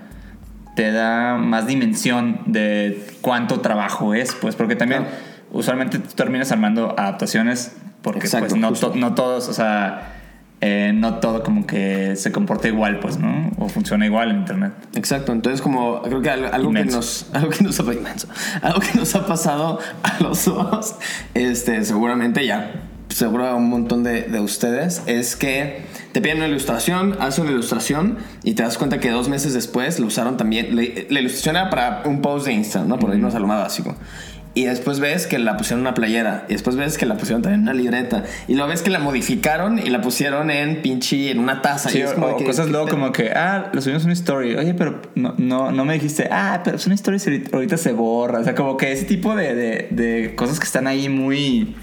te 0.78 0.92
da 0.94 1.36
más 1.36 1.68
dimensión 1.68 2.40
de 2.46 3.06
cuánto 3.20 3.60
trabajo 3.60 4.14
es, 4.14 4.34
pues, 4.36 4.56
porque 4.56 4.78
también 4.78 5.04
Claro. 5.04 5.33
Usualmente 5.54 6.00
tú 6.00 6.10
terminas 6.16 6.52
armando 6.52 6.94
adaptaciones 6.98 7.74
porque 8.02 8.20
Exacto, 8.22 8.50
pues 8.50 8.60
no, 8.62 8.70
justo. 8.70 8.92
to- 8.92 8.98
no 8.98 9.14
todos, 9.16 9.48
o 9.48 9.54
sea, 9.54 10.20
eh, 10.60 10.92
no 10.94 11.16
todo 11.16 11.44
como 11.44 11.66
que 11.66 12.16
se 12.16 12.32
comporta 12.32 12.68
igual, 12.68 13.00
pues, 13.00 13.18
¿no? 13.18 13.52
O 13.58 13.70
funciona 13.70 14.06
igual 14.06 14.32
en 14.32 14.38
internet. 14.40 14.74
Exacto, 14.96 15.32
entonces 15.32 15.62
como 15.62 16.02
creo 16.02 16.22
que 16.22 16.30
algo, 16.30 16.48
algo 16.52 16.72
que 16.74 16.86
nos 16.86 17.28
algo 17.34 17.50
que 17.50 17.64
nos 17.64 17.80
ha 17.88 17.94
inmenso, 17.94 18.28
algo 18.62 18.80
que 18.82 18.98
nos 18.98 19.16
ha 19.16 19.26
pasado 19.26 19.80
a 20.04 20.22
los 20.22 20.46
dos, 20.46 20.96
este 21.34 21.84
seguramente 21.86 22.46
ya 22.46 22.72
seguro 23.10 23.46
a 23.48 23.56
un 23.56 23.70
montón 23.70 24.04
de, 24.04 24.24
de 24.24 24.40
ustedes 24.40 25.04
es 25.06 25.36
que 25.36 25.84
te 26.14 26.22
piden 26.22 26.38
una 26.38 26.48
ilustración, 26.48 27.16
haces 27.20 27.40
una 27.40 27.52
ilustración 27.52 28.18
y 28.44 28.54
te 28.54 28.64
das 28.64 28.78
cuenta 28.78 29.00
que 29.00 29.10
dos 29.12 29.30
meses 29.30 29.54
después 29.54 30.00
lo 30.00 30.08
usaron 30.08 30.36
también. 30.38 30.76
La, 30.76 30.84
ilustración 31.20 31.56
era 31.56 31.70
para 31.70 32.04
un 32.06 32.22
post 32.22 32.46
de 32.48 32.54
Insta, 32.54 32.84
¿no? 32.86 32.98
Por 33.00 33.14
irnos 33.14 33.36
a 33.36 33.40
lo 33.40 33.48
más 33.48 33.60
básico. 33.62 33.96
Y 34.56 34.66
después 34.66 35.00
ves 35.00 35.26
que 35.26 35.40
la 35.40 35.58
pusieron 35.58 35.80
en 35.80 35.88
una 35.88 35.94
playera. 35.96 36.46
Y 36.48 36.54
después 36.54 36.76
ves 36.76 37.00
que 37.00 37.08
la 37.08 37.16
pusieron 37.18 37.42
también 37.42 37.62
en 37.62 37.68
una 37.70 37.74
libreta. 37.74 38.24
Y 38.48 38.54
luego 38.54 38.70
ves 38.70 38.84
que 38.84 38.92
la 38.92 39.00
modificaron 39.00 39.80
y 39.80 39.90
la 39.90 40.00
pusieron 40.02 40.52
en 40.52 40.84
pinche, 40.84 41.32
en 41.32 41.40
una 41.40 41.62
taza. 41.64 41.90
Sí, 41.90 41.98
y 41.98 42.02
es 42.02 42.14
como 42.14 42.28
o 42.28 42.38
que- 42.38 42.46
cosas 42.46 42.68
¿qué 42.68 42.72
luego 42.72 42.88
como 42.88 43.12
que, 43.12 43.32
ah, 43.32 43.72
lo 43.74 43.82
subimos 43.82 44.04
una 44.04 44.14
story. 44.14 44.56
Oye, 44.56 44.76
pero 44.76 45.02
no, 45.16 45.34
no, 45.40 45.72
no 45.72 45.86
me 45.86 45.94
dijiste, 45.96 46.30
ah, 46.32 46.62
pero 46.64 46.78
es 46.78 46.86
una 46.86 46.94
story 46.94 47.18
y 47.18 47.22
ahorita- 47.30 47.50
ahorita 47.56 47.78
se 47.78 47.94
borra. 47.94 48.40
O 48.42 48.44
sea, 48.44 48.54
como 48.54 48.78
que 48.78 48.92
ese 48.92 49.06
tipo 49.06 49.36
de, 49.36 49.56
de, 49.56 49.88
de 49.90 50.36
cosas 50.36 50.60
que 50.60 50.66
están 50.66 50.86
ahí 50.86 51.10
muy, 51.10 51.76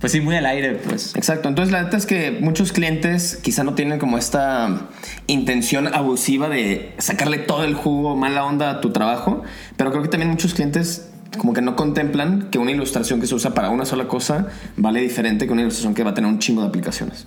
pues 0.00 0.10
sí, 0.10 0.20
muy 0.20 0.34
al 0.34 0.46
aire, 0.46 0.74
pues. 0.84 1.14
Exacto, 1.14 1.48
entonces 1.48 1.70
la 1.72 1.84
neta 1.84 1.96
es 1.96 2.06
que 2.06 2.32
muchos 2.40 2.72
clientes 2.72 3.38
quizá 3.40 3.62
no 3.62 3.74
tienen 3.74 4.00
como 4.00 4.18
esta 4.18 4.88
intención 5.28 5.86
abusiva 5.94 6.48
de 6.48 6.94
sacarle 6.98 7.38
todo 7.38 7.62
el 7.62 7.74
jugo, 7.74 8.16
mala 8.16 8.44
onda 8.44 8.70
a 8.70 8.80
tu 8.80 8.90
trabajo, 8.90 9.44
pero 9.76 9.92
creo 9.92 10.02
que 10.02 10.08
también 10.08 10.30
muchos 10.30 10.54
clientes 10.54 11.08
como 11.38 11.52
que 11.52 11.62
no 11.62 11.76
contemplan 11.76 12.48
que 12.50 12.58
una 12.58 12.70
ilustración 12.70 13.20
que 13.20 13.26
se 13.26 13.34
usa 13.34 13.54
para 13.54 13.70
una 13.70 13.84
sola 13.84 14.06
cosa 14.08 14.48
vale 14.76 15.00
diferente 15.00 15.46
que 15.46 15.52
una 15.52 15.62
ilustración 15.62 15.94
que 15.94 16.02
va 16.04 16.10
a 16.10 16.14
tener 16.14 16.30
un 16.30 16.38
chingo 16.38 16.62
de 16.62 16.68
aplicaciones. 16.68 17.26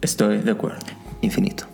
Estoy 0.00 0.38
de 0.38 0.50
acuerdo. 0.52 0.78
Infinito. 1.22 1.64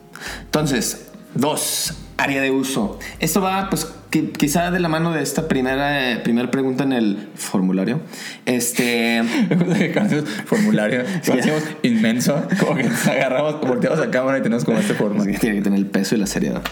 Entonces, 0.45 1.09
dos, 1.35 1.95
área 2.17 2.41
de 2.43 2.51
uso. 2.51 2.99
Esto 3.19 3.41
va, 3.41 3.69
pues, 3.71 3.89
qui- 4.11 4.33
quizá 4.33 4.71
de 4.71 4.79
la 4.79 4.89
mano 4.89 5.13
de 5.13 5.23
esta 5.23 5.49
primera, 5.49 6.13
eh, 6.13 6.19
primera 6.19 6.51
pregunta 6.51 6.85
en 6.85 6.93
el 6.93 7.29
formulario. 7.35 8.01
Este... 8.47 9.23
formulario. 10.47 11.03
Lo 11.27 11.35
hacíamos 11.35 11.63
inmenso. 11.83 12.43
Como 12.61 12.77
que 12.77 12.85
nos 12.85 13.07
agarramos, 13.07 13.61
volteamos 13.61 13.99
a 14.01 14.11
cámara 14.11 14.39
y 14.39 14.43
tenemos 14.43 14.65
como 14.65 14.79
este 14.79 14.95
forma. 14.95 15.25
Tiene 15.25 15.57
que 15.57 15.63
tener 15.63 15.79
el 15.79 15.87
peso 15.87 16.15
y 16.15 16.19
la 16.19 16.27
seriedad. 16.27 16.63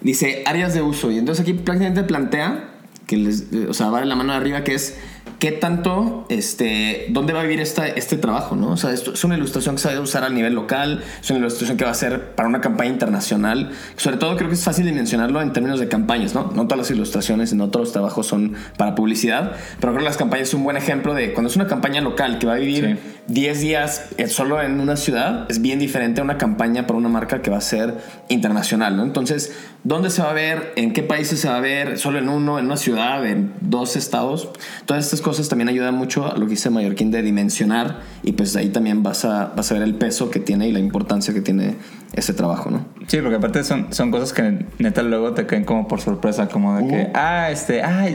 Dice 0.00 0.42
áreas 0.46 0.74
de 0.74 0.82
uso. 0.82 1.10
Y 1.10 1.18
entonces 1.18 1.42
aquí 1.42 1.54
prácticamente 1.54 2.02
plantea 2.02 2.74
que 3.08 3.16
les, 3.16 3.46
eh, 3.52 3.66
o 3.68 3.74
sea, 3.74 3.88
va 3.88 4.04
la 4.04 4.14
mano 4.14 4.32
de 4.32 4.38
arriba 4.38 4.62
que 4.62 4.74
es 4.74 4.96
qué 5.38 5.52
tanto, 5.52 6.26
este, 6.28 7.06
dónde 7.10 7.32
va 7.32 7.40
a 7.40 7.42
vivir 7.42 7.60
esta, 7.60 7.86
este 7.86 8.16
trabajo, 8.16 8.56
¿no? 8.56 8.72
O 8.72 8.76
sea, 8.76 8.92
esto 8.92 9.12
es 9.12 9.22
una 9.22 9.36
ilustración 9.36 9.76
que 9.76 9.82
se 9.82 9.88
va 9.88 9.94
a 9.94 10.00
usar 10.00 10.24
a 10.24 10.30
nivel 10.30 10.54
local, 10.54 11.04
es 11.20 11.30
una 11.30 11.38
ilustración 11.38 11.76
que 11.76 11.84
va 11.84 11.90
a 11.90 11.94
ser 11.94 12.32
para 12.32 12.48
una 12.48 12.60
campaña 12.60 12.90
internacional. 12.90 13.70
Sobre 13.96 14.16
todo 14.16 14.36
creo 14.36 14.48
que 14.48 14.56
es 14.56 14.64
fácil 14.64 14.86
dimensionarlo 14.86 15.40
en 15.40 15.52
términos 15.52 15.78
de 15.78 15.88
campañas, 15.88 16.34
¿no? 16.34 16.50
No 16.54 16.64
todas 16.64 16.78
las 16.78 16.90
ilustraciones, 16.90 17.54
no 17.54 17.68
todos 17.70 17.86
los 17.86 17.92
trabajos 17.92 18.26
son 18.26 18.54
para 18.76 18.96
publicidad, 18.96 19.52
pero 19.80 19.92
creo 19.92 19.98
que 19.98 20.08
las 20.08 20.16
campañas 20.16 20.48
es 20.48 20.54
un 20.54 20.64
buen 20.64 20.76
ejemplo 20.76 21.14
de 21.14 21.32
cuando 21.32 21.50
es 21.50 21.56
una 21.56 21.68
campaña 21.68 22.00
local 22.00 22.38
que 22.38 22.46
va 22.46 22.54
a 22.54 22.58
vivir 22.58 22.98
10 23.28 23.60
días 23.60 24.08
eh, 24.16 24.26
solo 24.26 24.60
en 24.60 24.80
una 24.80 24.96
ciudad, 24.96 25.46
es 25.50 25.60
bien 25.60 25.78
diferente 25.78 26.20
a 26.20 26.24
una 26.24 26.38
campaña 26.38 26.86
para 26.86 26.98
una 26.98 27.08
marca 27.08 27.42
que 27.42 27.50
va 27.50 27.58
a 27.58 27.60
ser 27.60 27.94
internacional, 28.28 28.96
¿no? 28.96 29.04
Entonces, 29.04 29.52
¿dónde 29.84 30.10
se 30.10 30.22
va 30.22 30.30
a 30.30 30.32
ver? 30.32 30.72
¿En 30.76 30.92
qué 30.92 31.02
países 31.02 31.38
se 31.38 31.48
va 31.48 31.58
a 31.58 31.60
ver? 31.60 31.98
¿Solo 31.98 32.18
en 32.18 32.28
uno? 32.28 32.58
¿En 32.58 32.64
una 32.64 32.76
ciudad? 32.76 33.24
¿En 33.26 33.52
dos 33.60 33.96
estados? 33.96 34.48
Todas 34.86 35.04
estas 35.04 35.20
cosas 35.20 35.27
también 35.48 35.68
ayudan 35.68 35.94
mucho 35.94 36.30
a 36.30 36.36
lo 36.36 36.46
que 36.46 36.50
dice 36.50 36.70
Mallorquín 36.70 37.10
de 37.10 37.22
dimensionar 37.22 38.00
y 38.22 38.32
pues 38.32 38.56
ahí 38.56 38.70
también 38.70 39.02
vas 39.02 39.24
a, 39.24 39.52
vas 39.56 39.70
a 39.70 39.74
ver 39.74 39.82
el 39.82 39.94
peso 39.94 40.30
que 40.30 40.40
tiene 40.40 40.68
y 40.68 40.72
la 40.72 40.78
importancia 40.78 41.34
que 41.34 41.40
tiene 41.40 41.76
ese 42.12 42.32
trabajo, 42.34 42.70
¿no? 42.70 42.86
Sí, 43.06 43.18
porque 43.18 43.36
aparte 43.36 43.64
son, 43.64 43.92
son 43.92 44.10
cosas 44.10 44.32
que 44.32 44.66
neta 44.78 45.02
luego 45.02 45.32
te 45.32 45.46
caen 45.46 45.64
como 45.64 45.86
por 45.86 46.00
sorpresa, 46.00 46.48
como 46.48 46.76
de 46.76 46.88
que, 46.88 47.10
ah, 47.14 47.50
este, 47.50 47.82
ah, 47.82 48.06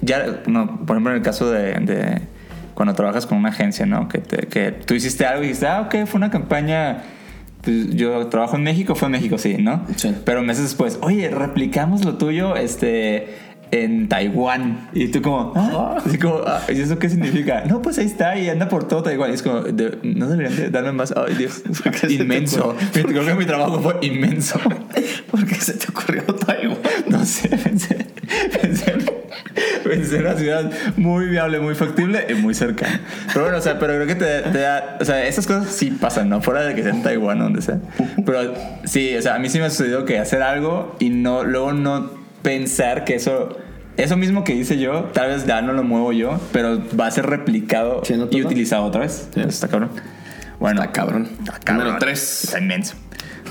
ya, 0.00 0.42
no, 0.46 0.84
por 0.86 0.96
ejemplo 0.96 1.12
en 1.12 1.18
el 1.18 1.22
caso 1.22 1.50
de, 1.50 1.74
de 1.80 2.22
cuando 2.74 2.94
trabajas 2.94 3.26
con 3.26 3.38
una 3.38 3.50
agencia, 3.50 3.86
¿no? 3.86 4.08
Que, 4.08 4.18
te, 4.18 4.46
que 4.48 4.72
tú 4.72 4.94
hiciste 4.94 5.26
algo 5.26 5.42
y 5.42 5.48
dijiste, 5.48 5.66
ah, 5.66 5.82
ok, 5.82 6.06
fue 6.06 6.18
una 6.18 6.30
campaña 6.30 7.02
pues 7.62 7.94
yo 7.94 8.26
trabajo 8.26 8.56
en 8.56 8.64
México, 8.64 8.94
fue 8.94 9.06
en 9.06 9.12
México, 9.12 9.38
sí, 9.38 9.56
¿no? 9.58 9.86
Sí. 9.96 10.14
Pero 10.24 10.42
meses 10.42 10.64
después, 10.64 10.98
oye, 11.00 11.30
replicamos 11.30 12.04
lo 12.04 12.18
tuyo, 12.18 12.56
este, 12.56 13.28
en 13.72 14.08
Taiwán. 14.08 14.88
Y 14.92 15.08
tú 15.08 15.20
como, 15.22 15.52
¿ah? 15.56 15.96
Así 16.06 16.18
como, 16.18 16.40
ah, 16.46 16.60
¿y 16.68 16.80
eso 16.80 16.98
qué 16.98 17.08
significa? 17.08 17.64
No, 17.66 17.82
pues 17.82 17.98
ahí 17.98 18.06
está 18.06 18.38
y 18.38 18.48
anda 18.48 18.68
por 18.68 18.86
todo 18.86 19.02
Taiwán. 19.02 19.30
Y 19.30 19.34
es 19.34 19.42
como, 19.42 19.62
de- 19.62 19.98
no 20.02 20.28
deberían 20.28 20.54
de 20.56 20.70
darme 20.70 20.92
más. 20.92 21.12
Ay, 21.16 21.34
Dios, 21.34 21.62
inmenso. 22.08 22.76
Creo 22.92 23.24
que 23.24 23.34
mi 23.34 23.46
trabajo 23.46 23.80
fue 23.80 23.96
inmenso. 24.02 24.60
¿Por 25.30 25.46
qué 25.46 25.54
se 25.56 25.72
te 25.74 25.86
ocurrió 25.90 26.22
Taiwán? 26.22 26.78
No 27.08 27.24
sé, 27.24 27.48
pensé, 27.48 28.06
pensé, 28.60 28.92
en- 28.92 29.06
pensé 29.84 30.16
en 30.16 30.26
una 30.26 30.36
ciudad 30.36 30.70
muy 30.98 31.26
viable, 31.28 31.58
muy 31.58 31.74
factible 31.74 32.26
y 32.28 32.34
muy 32.34 32.52
cercana. 32.54 33.00
Pero 33.28 33.42
bueno, 33.46 33.56
o 33.56 33.60
sea, 33.62 33.78
pero 33.78 33.94
creo 33.94 34.06
que 34.06 34.14
te, 34.16 34.40
te 34.50 34.58
da, 34.58 34.98
o 35.00 35.04
sea, 35.06 35.24
esas 35.26 35.46
cosas 35.46 35.68
sí 35.68 35.90
pasan, 35.92 36.28
¿no? 36.28 36.42
Fuera 36.42 36.62
de 36.62 36.74
que 36.74 36.82
sea 36.82 36.92
en 36.92 37.02
Taiwán 37.02 37.40
o 37.40 37.44
donde 37.44 37.62
sea. 37.62 37.78
Pero 38.26 38.52
sí, 38.84 39.16
o 39.16 39.22
sea, 39.22 39.36
a 39.36 39.38
mí 39.38 39.48
sí 39.48 39.58
me 39.58 39.64
ha 39.64 39.70
sucedido 39.70 40.04
que 40.04 40.18
hacer 40.18 40.42
algo 40.42 40.94
y 41.00 41.08
no, 41.08 41.42
luego 41.44 41.72
no 41.72 42.21
pensar 42.42 43.04
que 43.04 43.14
eso, 43.14 43.56
eso 43.96 44.16
mismo 44.16 44.44
que 44.44 44.54
hice 44.54 44.78
yo, 44.78 45.04
tal 45.12 45.28
vez 45.28 45.46
ya 45.46 45.62
no 45.62 45.72
lo 45.72 45.82
muevo 45.84 46.12
yo, 46.12 46.40
pero 46.52 46.80
va 46.98 47.06
a 47.06 47.10
ser 47.10 47.26
replicado 47.26 48.02
Sí, 48.04 48.14
¿no, 48.16 48.24
y 48.24 48.38
todo? 48.38 48.46
utilizado 48.46 48.84
otra 48.84 49.02
vez. 49.02 49.28
Sí. 49.34 49.40
Está 49.40 49.68
cabrón. 49.68 49.90
Bueno, 50.60 50.80
Está 50.82 50.92
cabrón. 50.92 51.28
Cabrón. 51.64 51.84
Número 51.86 51.98
3. 51.98 52.44
Está 52.44 52.58
inmenso. 52.60 52.94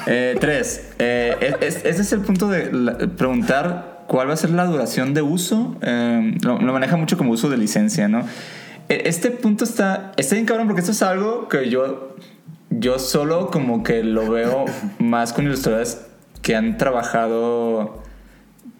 Eh, 0.07 0.35
tres. 0.39 0.89
eh, 0.99 1.35
es- 1.61 1.75
es- 1.77 1.85
ese 1.85 2.01
es 2.01 2.11
el 2.13 2.21
punto 2.21 2.47
de 2.47 2.71
la- 2.71 2.97
preguntar 2.97 4.05
cuál 4.07 4.29
va 4.29 4.33
a 4.33 4.37
ser 4.37 4.49
la 4.51 4.65
duración 4.65 5.13
de 5.13 5.21
uso. 5.21 5.75
Eh, 5.81 6.37
lo, 6.41 6.57
lo 6.59 6.73
maneja 6.73 6.97
mucho 6.97 7.17
como 7.17 7.31
uso 7.31 7.49
de 7.49 7.57
licencia, 7.57 8.07
¿no? 8.07 8.21
E- 8.89 9.03
Este 9.05 9.29
punto 9.31 9.63
está, 9.63 10.11
está 10.17 10.35
bien 10.35 10.45
cabrón 10.47 10.67
porque 10.67 10.79
esto 10.81 10.91
es 10.93 11.01
algo 11.03 11.47
que 11.49 11.69
yo, 11.69 12.15
yo 12.71 12.97
solo 12.99 13.51
como 13.51 13.83
que 13.83 14.03
lo 14.03 14.29
veo 14.31 14.65
más 14.97 15.33
con 15.33 15.45
ilustradores 15.45 16.01
que 16.41 16.55
han 16.55 16.77
trabajado, 16.77 18.00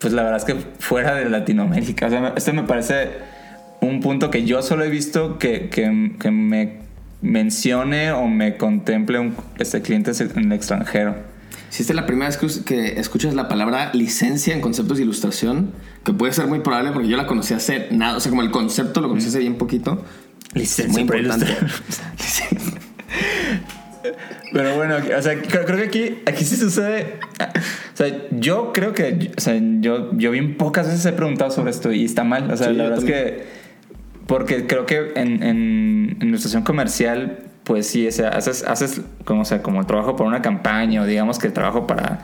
pues 0.01 0.13
la 0.13 0.23
verdad 0.23 0.39
es 0.39 0.45
que 0.45 0.55
fuera 0.79 1.15
de 1.15 1.29
Latinoamérica. 1.29 2.07
O 2.07 2.09
sea, 2.09 2.33
este 2.35 2.51
me 2.53 2.63
parece 2.63 3.09
un 3.81 4.01
punto 4.01 4.31
que 4.31 4.43
yo 4.45 4.61
solo 4.63 4.83
he 4.83 4.89
visto 4.89 5.37
que, 5.37 5.69
que, 5.69 6.13
que 6.19 6.31
me 6.31 6.81
mencione 7.21 8.11
o 8.11 8.27
me 8.27 8.57
contemple 8.57 9.19
un, 9.19 9.35
este 9.59 9.81
cliente 9.81 10.11
en 10.19 10.45
el 10.45 10.51
extranjero. 10.53 11.15
Si 11.69 11.83
esta 11.83 11.93
es 11.93 11.95
la 11.95 12.05
primera 12.05 12.29
vez 12.29 12.37
que, 12.65 12.99
escuchas 12.99 13.33
la 13.33 13.47
palabra 13.47 13.91
licencia 13.93 14.53
en 14.53 14.59
conceptos 14.59 14.97
de 14.97 15.03
ilustración, 15.03 15.71
que 16.03 16.11
puede 16.13 16.33
ser 16.33 16.47
muy 16.47 16.59
probable 16.59 16.91
porque 16.91 17.07
yo 17.07 17.15
la 17.15 17.27
conocí 17.27 17.53
hace 17.53 17.87
nada, 17.91 18.17
o 18.17 18.19
sea, 18.19 18.29
como 18.29 18.41
el 18.41 18.51
concepto 18.51 18.99
lo 19.01 19.07
conocí 19.07 19.27
hace 19.27 19.39
bien 19.39 19.55
poquito. 19.55 20.03
Licencia 20.53 20.91
muy 20.91 21.01
importante. 21.03 21.45
Pero 24.53 24.75
bueno, 24.75 24.95
o 25.17 25.21
sea, 25.21 25.41
creo, 25.41 25.65
creo 25.65 25.77
que 25.77 25.83
aquí, 25.83 26.19
aquí 26.25 26.43
sí 26.43 26.55
sucede. 26.55 27.19
O 27.93 27.97
sea, 27.97 28.07
yo 28.31 28.71
creo 28.73 28.93
que, 28.93 29.31
o 29.37 29.41
sea, 29.41 29.59
yo, 29.79 30.11
yo 30.17 30.31
bien 30.31 30.57
pocas 30.57 30.87
veces 30.87 31.05
he 31.05 31.13
preguntado 31.13 31.51
sobre 31.51 31.71
esto 31.71 31.91
y 31.91 32.05
está 32.05 32.23
mal. 32.23 32.49
O 32.51 32.57
sea, 32.57 32.67
Sí, 32.67 32.73
la 32.73 32.83
verdad 32.83 32.99
es 32.99 33.05
que, 33.05 33.45
porque 34.27 34.67
creo 34.67 34.85
que 34.85 35.13
en, 35.15 35.43
en, 35.43 36.17
en 36.19 36.27
ilustración 36.27 36.63
comercial, 36.63 37.39
pues 37.63 37.87
sí, 37.87 38.07
o 38.07 38.11
sea, 38.11 38.29
haces, 38.29 38.63
haces 38.63 39.01
como, 39.25 39.41
o 39.41 39.45
sea, 39.45 39.61
como 39.61 39.81
el 39.81 39.85
trabajo 39.85 40.15
para 40.15 40.27
una 40.27 40.41
campaña 40.41 41.01
o 41.01 41.05
digamos 41.05 41.37
que 41.39 41.47
el 41.47 41.53
trabajo 41.53 41.85
para. 41.87 42.19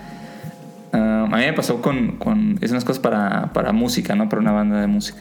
ah, 0.93 1.27
a 1.31 1.37
mí 1.37 1.43
me 1.43 1.53
pasó 1.53 1.81
con, 1.81 2.17
con 2.17 2.57
hice 2.61 2.71
unas 2.71 2.85
cosas 2.85 2.99
para, 2.99 3.53
para 3.53 3.71
música, 3.71 4.15
¿no? 4.15 4.29
Para 4.29 4.41
una 4.41 4.51
banda 4.51 4.81
de 4.81 4.87
música. 4.87 5.19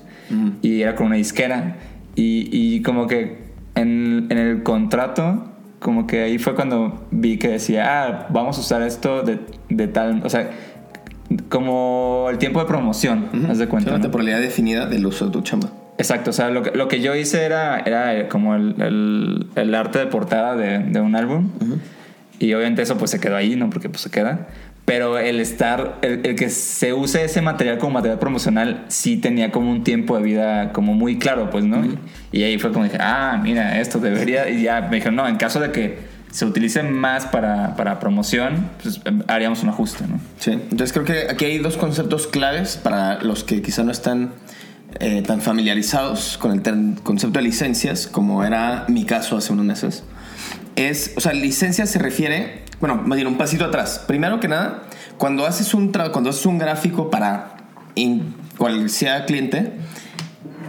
Y 0.62 0.82
era 0.82 0.96
con 0.96 1.06
una 1.06 1.16
disquera. 1.16 1.76
Y, 2.16 2.48
y 2.50 2.82
como 2.82 3.06
que 3.06 3.38
en, 3.74 4.26
en 4.30 4.38
el 4.38 4.62
contrato, 4.62 5.52
como 5.86 6.08
que 6.08 6.24
ahí 6.24 6.38
fue 6.38 6.56
cuando 6.56 7.06
vi 7.12 7.38
que 7.38 7.46
decía, 7.46 8.02
ah, 8.02 8.26
vamos 8.30 8.58
a 8.58 8.60
usar 8.60 8.82
esto 8.82 9.22
de, 9.22 9.38
de 9.68 9.86
tal. 9.86 10.20
O 10.24 10.28
sea, 10.28 10.50
como 11.48 12.26
el 12.28 12.38
tiempo 12.38 12.58
de 12.58 12.66
promoción, 12.66 13.28
haz 13.48 13.58
de 13.58 13.68
cuenta. 13.68 13.90
Una 13.90 13.98
¿no? 13.98 14.02
temporalidad 14.02 14.40
definida 14.40 14.86
del 14.86 15.06
uso 15.06 15.26
de 15.26 15.30
tu 15.30 15.42
chamba. 15.42 15.70
Exacto, 15.96 16.30
o 16.30 16.32
sea, 16.32 16.50
lo 16.50 16.62
que, 16.64 16.72
lo 16.76 16.88
que 16.88 17.00
yo 17.00 17.14
hice 17.14 17.44
era, 17.44 17.78
era 17.78 18.28
como 18.28 18.56
el, 18.56 18.74
el- 18.82 19.46
el 19.54 19.74
arte 19.76 20.00
de 20.00 20.06
portada 20.06 20.56
de, 20.56 20.80
de 20.80 21.00
un 21.00 21.14
álbum. 21.14 21.50
Y 22.40 22.52
obviamente 22.52 22.82
eso 22.82 22.98
pues 22.98 23.12
se 23.12 23.20
quedó 23.20 23.36
ahí, 23.36 23.54
¿no? 23.54 23.70
Porque 23.70 23.88
pues 23.88 24.02
se 24.02 24.10
queda. 24.10 24.48
Pero 24.86 25.18
el 25.18 25.40
estar, 25.40 25.98
el, 26.02 26.24
el 26.24 26.36
que 26.36 26.48
se 26.48 26.94
use 26.94 27.24
ese 27.24 27.42
material 27.42 27.78
como 27.78 27.94
material 27.94 28.20
promocional 28.20 28.84
sí 28.88 29.16
tenía 29.16 29.50
como 29.50 29.70
un 29.70 29.82
tiempo 29.82 30.16
de 30.16 30.22
vida 30.22 30.72
como 30.72 30.94
muy 30.94 31.18
claro, 31.18 31.50
pues, 31.50 31.64
¿no? 31.64 31.84
Y 32.30 32.44
ahí 32.44 32.56
fue 32.58 32.72
como 32.72 32.84
dije, 32.84 32.98
ah, 33.00 33.38
mira, 33.42 33.80
esto 33.80 33.98
debería... 33.98 34.48
Y 34.48 34.62
ya 34.62 34.82
me 34.82 34.96
dijeron, 34.96 35.16
no, 35.16 35.26
en 35.26 35.36
caso 35.36 35.58
de 35.58 35.72
que 35.72 35.98
se 36.30 36.44
utilice 36.44 36.82
más 36.84 37.26
para, 37.26 37.74
para 37.76 37.98
promoción, 37.98 38.70
pues 38.82 39.00
haríamos 39.26 39.62
un 39.64 39.70
ajuste, 39.70 40.04
¿no? 40.06 40.20
Sí. 40.38 40.52
Entonces 40.52 40.92
creo 40.92 41.04
que 41.04 41.30
aquí 41.30 41.46
hay 41.46 41.58
dos 41.58 41.76
conceptos 41.76 42.26
claves 42.26 42.76
para 42.76 43.20
los 43.22 43.42
que 43.42 43.62
quizá 43.62 43.82
no 43.82 43.90
están 43.90 44.34
eh, 45.00 45.22
tan 45.22 45.40
familiarizados 45.40 46.38
con 46.38 46.52
el 46.52 47.02
concepto 47.02 47.38
de 47.38 47.44
licencias, 47.44 48.06
como 48.06 48.44
era 48.44 48.84
mi 48.88 49.04
caso 49.04 49.36
hace 49.36 49.52
unos 49.52 49.66
meses. 49.66 50.04
Es, 50.76 51.12
o 51.16 51.20
sea, 51.20 51.32
licencia 51.32 51.86
se 51.86 51.98
refiere, 51.98 52.62
bueno, 52.80 52.96
más 52.96 53.16
bien 53.16 53.26
un 53.26 53.36
pasito 53.38 53.64
atrás. 53.64 54.04
Primero 54.06 54.40
que 54.40 54.48
nada, 54.48 54.82
cuando 55.18 55.46
haces 55.46 55.74
un, 55.74 55.92
tra- 55.92 56.10
cuando 56.12 56.30
haces 56.30 56.46
un 56.46 56.58
gráfico 56.58 57.10
para 57.10 57.56
cual 58.58 58.90
sea 58.90 59.24
cliente, 59.24 59.72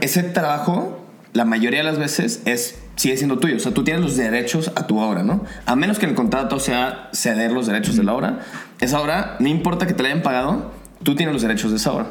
ese 0.02 0.24
trabajo, 0.24 1.06
la 1.34 1.44
mayoría 1.46 1.80
de 1.80 1.86
las 1.86 2.00
veces, 2.00 2.42
es, 2.46 2.80
sigue 2.96 3.18
siendo 3.18 3.38
tuyo. 3.40 3.58
O 3.58 3.60
sea, 3.60 3.74
tú 3.74 3.84
tienes 3.84 4.02
los 4.02 4.16
derechos 4.16 4.72
a 4.76 4.88
tu 4.88 4.98
obra, 5.00 5.24
¿no? 5.24 5.44
A 5.66 5.76
menos 5.76 6.00
que 6.00 6.06
el 6.06 6.16
contrato 6.16 6.60
sea 6.60 7.10
ceder 7.14 7.52
los 7.52 7.68
derechos 7.68 7.98
de 7.98 8.04
la 8.04 8.14
obra. 8.14 8.40
Esa 8.80 9.02
obra, 9.02 9.36
no 9.40 9.48
importa 9.50 9.88
que 9.88 9.94
te 9.94 10.04
la 10.04 10.10
hayan 10.10 10.22
pagado, 10.24 10.72
tú 11.04 11.16
tienes 11.16 11.34
los 11.34 11.42
derechos 11.42 11.72
de 11.72 11.78
esa 11.78 11.92
obra. 11.92 12.08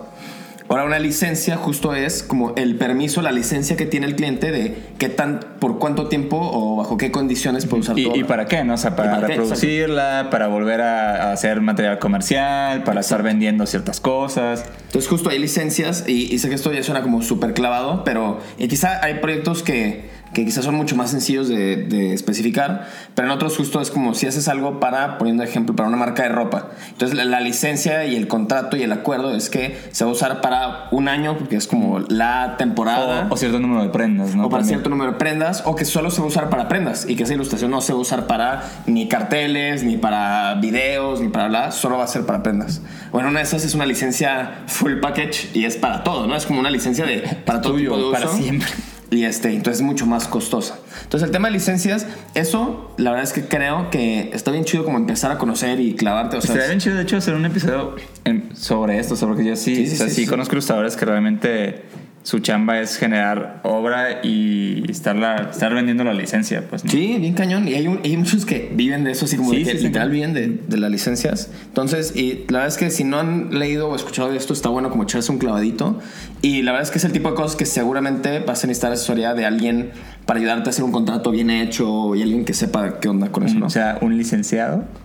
Ahora, 0.68 0.84
una 0.84 0.98
licencia 0.98 1.56
justo 1.56 1.94
es 1.94 2.22
como 2.22 2.54
el 2.56 2.76
permiso, 2.76 3.22
la 3.22 3.30
licencia 3.30 3.76
que 3.76 3.86
tiene 3.86 4.06
el 4.06 4.16
cliente 4.16 4.50
de 4.50 4.76
qué 4.98 5.08
tan, 5.08 5.40
por 5.60 5.78
cuánto 5.78 6.08
tiempo 6.08 6.38
o 6.40 6.76
bajo 6.76 6.96
qué 6.96 7.12
condiciones 7.12 7.66
puede 7.66 7.82
usar 7.82 7.98
¿Y, 7.98 8.06
obra. 8.06 8.18
y 8.18 8.24
para 8.24 8.46
qué? 8.46 8.64
¿no? 8.64 8.74
O 8.74 8.76
sea, 8.76 8.96
para, 8.96 9.12
para 9.12 9.26
qué? 9.28 9.34
reproducirla, 9.34 10.28
para 10.30 10.48
volver 10.48 10.80
a, 10.80 11.28
a 11.28 11.32
hacer 11.32 11.60
material 11.60 11.98
comercial, 11.98 12.82
para 12.82 13.00
estar 13.00 13.22
vendiendo 13.22 13.64
ciertas 13.66 14.00
cosas. 14.00 14.64
Entonces 14.86 15.08
justo 15.08 15.30
hay 15.30 15.38
licencias 15.38 16.04
y, 16.06 16.34
y 16.34 16.38
sé 16.38 16.48
que 16.48 16.56
esto 16.56 16.72
ya 16.72 16.82
suena 16.82 17.02
como 17.02 17.22
súper 17.22 17.54
clavado, 17.54 18.02
pero 18.04 18.40
y 18.58 18.66
quizá 18.66 19.04
hay 19.04 19.20
proyectos 19.20 19.62
que, 19.62 20.15
que 20.32 20.44
quizás 20.44 20.64
son 20.64 20.74
mucho 20.74 20.96
más 20.96 21.10
sencillos 21.10 21.48
de, 21.48 21.76
de 21.76 22.12
especificar, 22.12 22.88
pero 23.14 23.28
en 23.28 23.32
otros 23.32 23.56
justo 23.56 23.80
es 23.80 23.90
como 23.90 24.12
si 24.14 24.26
haces 24.26 24.48
algo 24.48 24.80
para, 24.80 25.16
poniendo 25.18 25.42
ejemplo, 25.42 25.74
para 25.74 25.88
una 25.88 25.96
marca 25.96 26.24
de 26.24 26.28
ropa. 26.28 26.68
Entonces 26.90 27.16
la, 27.16 27.24
la 27.24 27.40
licencia 27.40 28.04
y 28.04 28.16
el 28.16 28.28
contrato 28.28 28.76
y 28.76 28.82
el 28.82 28.92
acuerdo 28.92 29.34
es 29.34 29.48
que 29.48 29.78
se 29.92 30.04
va 30.04 30.10
a 30.10 30.12
usar 30.12 30.40
para 30.40 30.88
un 30.90 31.08
año, 31.08 31.38
porque 31.38 31.56
es 31.56 31.66
como 31.66 32.00
la 32.00 32.56
temporada. 32.58 33.28
O, 33.30 33.34
o 33.34 33.36
cierto 33.36 33.58
número 33.60 33.82
de 33.82 33.88
prendas, 33.88 34.34
¿no? 34.34 34.46
O 34.46 34.50
para 34.50 34.60
También. 34.62 34.68
cierto 34.80 34.90
número 34.90 35.12
de 35.12 35.18
prendas, 35.18 35.62
o 35.64 35.74
que 35.74 35.84
solo 35.84 36.10
se 36.10 36.20
va 36.20 36.26
a 36.26 36.28
usar 36.28 36.50
para 36.50 36.68
prendas, 36.68 37.08
y 37.08 37.16
que 37.16 37.22
esa 37.22 37.32
ilustración 37.34 37.70
no 37.70 37.80
se 37.80 37.92
va 37.92 37.98
a 37.98 38.02
usar 38.02 38.26
para 38.26 38.62
ni 38.86 39.08
carteles, 39.08 39.84
ni 39.84 39.96
para 39.96 40.54
videos, 40.56 41.20
ni 41.20 41.28
para 41.28 41.48
bla, 41.48 41.70
solo 41.72 41.96
va 41.98 42.04
a 42.04 42.08
ser 42.08 42.26
para 42.26 42.42
prendas. 42.42 42.82
Bueno, 43.10 43.28
una 43.30 43.38
de 43.38 43.44
esas 43.46 43.64
es 43.64 43.74
una 43.74 43.86
licencia 43.86 44.62
full 44.66 44.96
package 45.00 45.50
y 45.54 45.64
es 45.64 45.76
para 45.76 46.04
todo, 46.04 46.26
¿no? 46.26 46.36
Es 46.36 46.44
como 46.44 46.60
una 46.60 46.70
licencia 46.70 47.06
de 47.06 47.20
para 47.46 47.60
todo 47.62 47.72
Tuyo, 47.74 47.90
tipo 47.90 47.96
de 47.96 48.02
uso. 48.04 48.12
para 48.12 48.28
siempre. 48.28 48.68
Y 49.10 49.24
este, 49.24 49.50
entonces 49.52 49.80
es 49.80 49.86
mucho 49.86 50.04
más 50.06 50.26
costosa. 50.26 50.78
Entonces 51.04 51.26
el 51.26 51.32
tema 51.32 51.46
de 51.48 51.54
licencias, 51.54 52.06
eso 52.34 52.92
la 52.98 53.10
verdad 53.10 53.24
es 53.24 53.32
que 53.32 53.44
creo 53.46 53.88
que 53.90 54.30
está 54.32 54.50
bien 54.50 54.64
chido 54.64 54.84
como 54.84 54.98
empezar 54.98 55.30
a 55.30 55.38
conocer 55.38 55.78
y 55.78 55.94
clavarte. 55.94 56.36
O 56.36 56.40
sea, 56.40 56.48
Estaría 56.54 56.68
bien 56.68 56.80
chido, 56.80 56.96
de 56.96 57.02
hecho, 57.02 57.16
hacer 57.16 57.34
un 57.34 57.44
episodio 57.46 57.94
en- 58.24 58.54
sobre 58.56 58.98
esto, 58.98 59.14
sobre 59.14 59.36
que 59.36 59.48
yo 59.48 59.54
sí, 59.56 59.76
Sí, 59.76 59.86
sí, 59.86 59.94
o 59.94 59.96
sea, 59.98 60.08
sí. 60.08 60.26
conozco 60.26 60.54
ilustradores 60.54 60.96
que 60.96 61.04
realmente 61.04 61.82
su 62.26 62.40
chamba 62.40 62.80
es 62.80 62.96
generar 62.96 63.60
obra 63.62 64.18
y 64.24 64.82
estarla, 64.90 65.48
estar 65.52 65.72
vendiendo 65.72 66.02
la 66.02 66.12
licencia, 66.12 66.64
pues. 66.68 66.84
¿no? 66.84 66.90
Sí, 66.90 67.18
bien 67.20 67.34
cañón. 67.34 67.68
Y 67.68 67.74
hay, 67.74 67.86
un- 67.86 68.00
hay 68.02 68.16
muchos 68.16 68.44
que 68.44 68.68
viven 68.74 69.04
de 69.04 69.12
eso, 69.12 69.26
así 69.26 69.36
como 69.36 69.50
Sí, 69.52 69.58
de 69.58 69.62
que 69.64 69.70
sí, 69.72 69.78
sí. 69.78 69.84
literal 69.84 70.10
viven 70.10 70.34
de, 70.34 70.58
de 70.66 70.76
las 70.76 70.90
licencias. 70.90 71.50
Entonces, 71.66 72.16
y 72.16 72.44
la 72.48 72.58
verdad 72.58 72.66
es 72.66 72.78
que 72.78 72.90
si 72.90 73.04
no 73.04 73.20
han 73.20 73.56
leído 73.56 73.88
o 73.88 73.94
escuchado 73.94 74.32
de 74.32 74.38
esto, 74.38 74.52
está 74.54 74.68
bueno 74.70 74.90
como 74.90 75.04
echarse 75.04 75.30
un 75.30 75.38
clavadito. 75.38 76.00
Y 76.42 76.62
la 76.62 76.72
verdad 76.72 76.82
es 76.88 76.90
que 76.90 76.98
es 76.98 77.04
el 77.04 77.12
tipo 77.12 77.28
de 77.30 77.36
cosas 77.36 77.54
que 77.54 77.64
seguramente 77.64 78.40
vas 78.40 78.64
a 78.64 78.66
necesitar 78.66 78.90
asesoría 78.90 79.32
de 79.34 79.46
alguien 79.46 79.90
para 80.26 80.40
ayudarte 80.40 80.68
a 80.68 80.70
hacer 80.70 80.82
un 80.84 80.90
contrato 80.90 81.30
bien 81.30 81.50
hecho 81.50 82.16
y 82.16 82.22
alguien 82.22 82.44
que 82.44 82.54
sepa 82.54 82.98
qué 82.98 83.06
onda 83.08 83.30
con 83.30 83.44
eso, 83.44 83.56
¿no? 83.60 83.66
O 83.66 83.70
sea, 83.70 83.98
un 84.00 84.18
licenciado. 84.18 84.84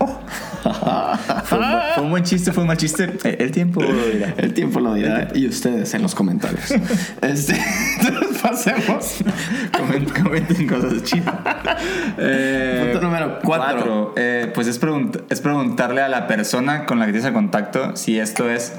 fue, 1.44 1.58
un, 1.58 1.64
fue 1.94 2.02
un 2.02 2.10
buen 2.10 2.24
chiste, 2.24 2.50
fue 2.52 2.62
un 2.62 2.68
mal 2.68 2.76
chiste. 2.76 3.04
El, 3.24 3.36
el 3.40 3.50
tiempo 3.52 3.80
lo 3.80 4.06
dirá. 4.08 4.34
El 4.36 4.52
tiempo 4.54 4.80
lo 4.80 4.94
dirá 4.94 5.28
y 5.34 5.46
ustedes 5.46 5.94
en 5.94 6.02
los 6.02 6.14
comentarios. 6.16 6.74
Este, 7.20 7.54
entonces 8.00 8.38
pasemos. 8.42 9.16
Comenten, 9.76 10.22
comenten 10.24 10.66
cosas 10.68 11.02
chidas. 11.02 11.34
Eh, 12.18 12.88
Punto 12.92 13.06
número 13.06 13.38
cuatro. 13.42 14.14
eh, 14.16 14.50
pues 14.54 14.66
es, 14.66 14.80
pregunt- 14.80 15.22
es 15.30 15.40
preguntarle 15.40 16.00
a 16.02 16.08
la 16.08 16.26
persona 16.26 16.86
con 16.86 16.98
la 16.98 17.06
que 17.06 17.12
tienes 17.12 17.28
el 17.28 17.34
contacto 17.34 17.96
si 17.96 18.18
esto 18.18 18.48
es 18.50 18.72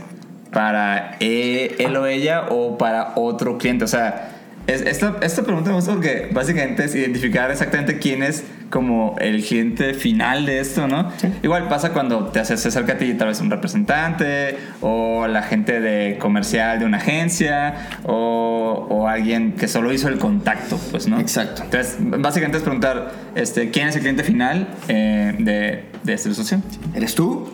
para 0.52 1.18
eh, 1.20 1.75
él 1.80 1.96
o 1.98 2.06
ella 2.06 2.44
o 2.50 2.78
para 2.78 3.13
otro 3.16 3.58
cliente. 3.58 3.86
O 3.86 3.88
sea, 3.88 4.30
es- 4.67 4.82
esta, 4.82 5.17
esta 5.22 5.43
pregunta 5.43 5.70
me 5.70 5.75
gusta 5.75 5.91
porque 5.93 6.29
básicamente 6.32 6.86
es 6.86 6.96
identificar 6.96 7.51
exactamente 7.51 8.00
quién 8.00 8.24
es 8.24 8.43
como 8.70 9.15
el 9.20 9.43
cliente 9.43 9.93
final 9.93 10.46
de 10.48 10.60
esto, 10.60 10.88
¿no? 10.88 11.12
Igual 11.43 11.67
pasa 11.67 11.91
cuando 11.93 12.27
te 12.29 12.39
haces 12.39 12.65
acerca 12.65 12.93
a 12.93 12.98
ti 12.98 13.13
tal 13.13 13.27
vez 13.27 13.39
un 13.39 13.51
representante 13.51 14.58
o 14.82 15.27
la 15.27 15.43
gente 15.43 15.79
de 15.79 16.17
comercial 16.17 16.79
de 16.79 16.86
una 16.86 16.98
agencia 16.98 17.89
o, 18.03 18.88
o 18.89 19.08
alguien 19.08 19.51
que 19.51 19.67
solo 19.67 19.93
hizo 19.93 20.08
el 20.08 20.17
contacto, 20.17 20.79
pues, 20.91 21.08
¿no? 21.08 21.20
Exacto. 21.20 21.62
Entonces, 21.63 21.98
básicamente 22.00 22.58
es 22.58 22.63
preguntar 22.63 23.12
este, 23.36 23.70
quién 23.70 23.89
es 23.89 23.96
el 23.96 24.01
cliente 24.01 24.24
final 24.24 24.67
eh, 24.88 25.36
de, 25.38 25.86
de 26.03 26.13
esta 26.13 26.29
ilustración. 26.29 26.63
¿Eres 26.96 27.13
tú? 27.13 27.53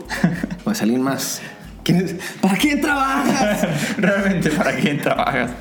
¿O 0.63 0.71
es 0.71 0.81
alguien 0.81 1.01
más? 1.01 1.41
¿Quién 1.83 1.97
es? 2.05 2.15
¿Para 2.39 2.55
quién 2.55 2.79
trabajas? 2.79 3.67
Realmente, 3.97 4.51
¿para 4.51 4.71
quién 4.75 4.99
trabajas? 4.99 5.51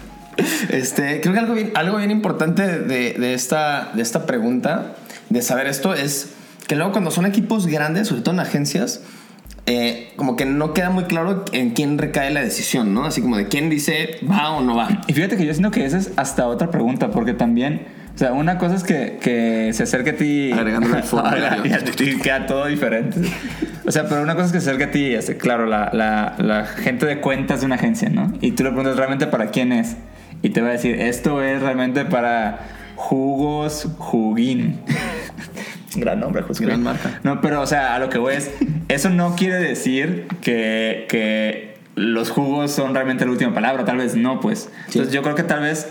Este, 0.70 1.20
creo 1.20 1.34
que 1.34 1.40
algo 1.40 1.54
bien, 1.54 1.72
algo 1.74 1.96
bien 1.96 2.10
importante 2.10 2.66
de, 2.66 3.14
de 3.14 3.34
esta, 3.34 3.90
de 3.94 4.02
esta 4.02 4.26
pregunta, 4.26 4.94
de 5.30 5.42
saber 5.42 5.66
esto, 5.66 5.94
es 5.94 6.30
que 6.66 6.76
luego 6.76 6.92
cuando 6.92 7.10
son 7.10 7.26
equipos 7.26 7.66
grandes, 7.66 8.08
sobre 8.08 8.22
todo 8.22 8.34
en 8.34 8.40
agencias, 8.40 9.02
eh, 9.70 10.12
como 10.16 10.34
que 10.36 10.46
no 10.46 10.72
queda 10.72 10.88
muy 10.88 11.04
claro 11.04 11.44
en 11.52 11.70
quién 11.70 11.98
recae 11.98 12.30
la 12.30 12.40
decisión, 12.40 12.94
¿no? 12.94 13.04
Así 13.04 13.20
como 13.20 13.36
de 13.36 13.48
quién 13.48 13.68
dice 13.68 14.16
va 14.28 14.50
o 14.52 14.62
no 14.62 14.76
va. 14.76 14.88
Y 15.06 15.12
fíjate 15.12 15.36
que 15.36 15.44
yo 15.44 15.52
siento 15.52 15.70
que 15.70 15.84
esa 15.84 15.98
es 15.98 16.10
hasta 16.16 16.46
otra 16.46 16.70
pregunta, 16.70 17.10
porque 17.10 17.34
también, 17.34 17.86
o 18.14 18.18
sea, 18.18 18.32
una 18.32 18.56
cosa 18.56 18.76
es 18.76 18.82
que, 18.82 19.18
que 19.20 19.70
se 19.74 19.82
acerque 19.82 20.10
a 20.10 20.16
ti. 20.16 20.52
Agregándole 20.52 20.96
al 20.96 21.02
formulario. 21.02 21.66
y 21.66 21.72
a 21.74 21.84
ti 21.84 22.16
queda 22.16 22.46
todo 22.46 22.64
diferente. 22.64 23.20
O 23.86 23.92
sea, 23.92 24.08
pero 24.08 24.22
una 24.22 24.34
cosa 24.34 24.46
es 24.46 24.52
que 24.52 24.60
se 24.62 24.70
acerque 24.70 24.84
a 24.84 24.90
ti, 24.90 25.34
claro, 25.36 25.66
la, 25.66 25.90
la, 25.92 26.34
la 26.38 26.64
gente 26.64 27.04
de 27.04 27.20
cuentas 27.20 27.60
de 27.60 27.66
una 27.66 27.74
agencia, 27.74 28.08
¿no? 28.08 28.32
Y 28.40 28.52
tú 28.52 28.64
le 28.64 28.70
preguntas 28.70 28.96
realmente 28.96 29.26
para 29.26 29.50
quién 29.50 29.72
es. 29.72 29.96
Y 30.42 30.50
te 30.50 30.60
va 30.60 30.68
a 30.68 30.72
decir, 30.72 31.00
esto 31.00 31.42
es 31.42 31.60
realmente 31.60 32.04
para 32.04 32.60
jugos 32.96 33.88
juguín. 33.98 34.80
Gran 35.96 36.20
nombre, 36.20 36.42
Jugos 36.42 36.60
Gran 36.60 36.82
marca. 36.82 37.20
No, 37.22 37.40
pero, 37.40 37.60
o 37.62 37.66
sea, 37.66 37.94
a 37.94 37.98
lo 37.98 38.08
que 38.08 38.18
voy 38.18 38.34
es, 38.34 38.50
eso 38.88 39.10
no 39.10 39.34
quiere 39.34 39.56
decir 39.56 40.26
que, 40.40 41.06
que 41.08 41.78
los 41.94 42.30
jugos 42.30 42.70
son 42.72 42.94
realmente 42.94 43.24
la 43.24 43.32
última 43.32 43.52
palabra, 43.54 43.84
tal 43.84 43.96
vez 43.96 44.14
no, 44.14 44.40
pues. 44.40 44.70
Entonces 44.86 45.12
yo 45.12 45.22
creo 45.22 45.34
que 45.34 45.42
tal 45.42 45.60
vez 45.60 45.88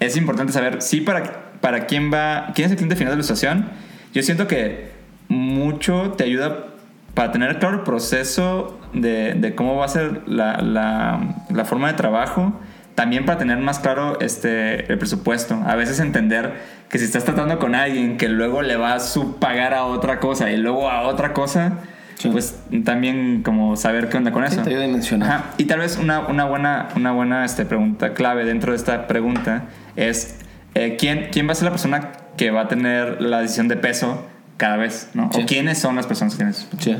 es 0.00 0.16
importante 0.16 0.52
saber, 0.52 0.82
sí, 0.82 1.00
para, 1.00 1.52
para 1.60 1.86
quién 1.86 2.12
va, 2.12 2.52
quién 2.54 2.66
es 2.66 2.72
el 2.72 2.76
cliente 2.76 2.96
final 2.96 3.12
de 3.12 3.16
la 3.16 3.20
ilustración. 3.20 3.70
Yo 4.12 4.22
siento 4.22 4.46
que 4.46 4.90
mucho 5.28 6.14
te 6.16 6.24
ayuda 6.24 6.66
para 7.14 7.32
tener 7.32 7.58
claro 7.58 7.76
el 7.76 7.82
proceso 7.82 8.78
de, 8.92 9.34
de 9.34 9.54
cómo 9.54 9.76
va 9.76 9.86
a 9.86 9.88
ser 9.88 10.22
la, 10.26 10.58
la, 10.58 11.34
la 11.48 11.64
forma 11.64 11.88
de 11.88 11.94
trabajo. 11.94 12.60
También 12.96 13.24
para 13.26 13.38
tener 13.38 13.58
más 13.58 13.78
claro 13.78 14.18
este, 14.20 14.90
el 14.92 14.98
presupuesto. 14.98 15.62
A 15.64 15.76
veces 15.76 16.00
entender 16.00 16.54
que 16.88 16.98
si 16.98 17.04
estás 17.04 17.24
tratando 17.24 17.58
con 17.60 17.74
alguien 17.76 18.16
que 18.16 18.28
luego 18.28 18.62
le 18.62 18.74
va 18.76 18.94
a 18.94 19.00
subpagar 19.00 19.72
a 19.74 19.84
otra 19.84 20.18
cosa 20.18 20.50
y 20.50 20.56
luego 20.56 20.90
a 20.90 21.02
otra 21.02 21.32
cosa, 21.32 21.74
Sí. 22.16 22.30
pues 22.30 22.58
también 22.84 23.42
como 23.42 23.76
saber 23.76 24.08
qué 24.08 24.16
onda 24.16 24.32
con 24.32 24.44
Sí, 24.48 24.54
eso. 24.54 24.62
te 24.62 24.70
ayuda 24.70 24.82
a 24.84 24.86
dimensionar. 24.86 25.28
Ajá. 25.30 25.44
Y 25.58 25.64
tal 25.66 25.80
vez 25.80 25.98
una, 25.98 26.20
una 26.20 26.46
buena, 26.46 26.88
una 26.96 27.12
buena 27.12 27.44
este, 27.44 27.66
pregunta 27.66 28.14
clave 28.14 28.46
dentro 28.46 28.72
de 28.72 28.78
esta 28.78 29.06
pregunta 29.06 29.64
es 29.96 30.36
eh, 30.74 30.96
¿quién, 30.98 31.28
quién 31.30 31.46
va 31.46 31.52
a 31.52 31.54
ser 31.54 31.64
la 31.66 31.70
persona 31.72 32.12
que 32.38 32.50
va 32.50 32.62
a 32.62 32.68
tener 32.68 33.20
la 33.20 33.42
decisión 33.42 33.68
de 33.68 33.76
peso 33.76 34.24
cada 34.56 34.78
vez, 34.78 35.10
¿no? 35.12 35.30
Sí. 35.34 35.42
O 35.42 35.46
quiénes 35.46 35.78
son 35.78 35.94
las 35.96 36.06
personas 36.06 36.32
que 36.32 36.38
tienen 36.38 36.54
eso. 36.54 36.66
Sí. 36.78 36.96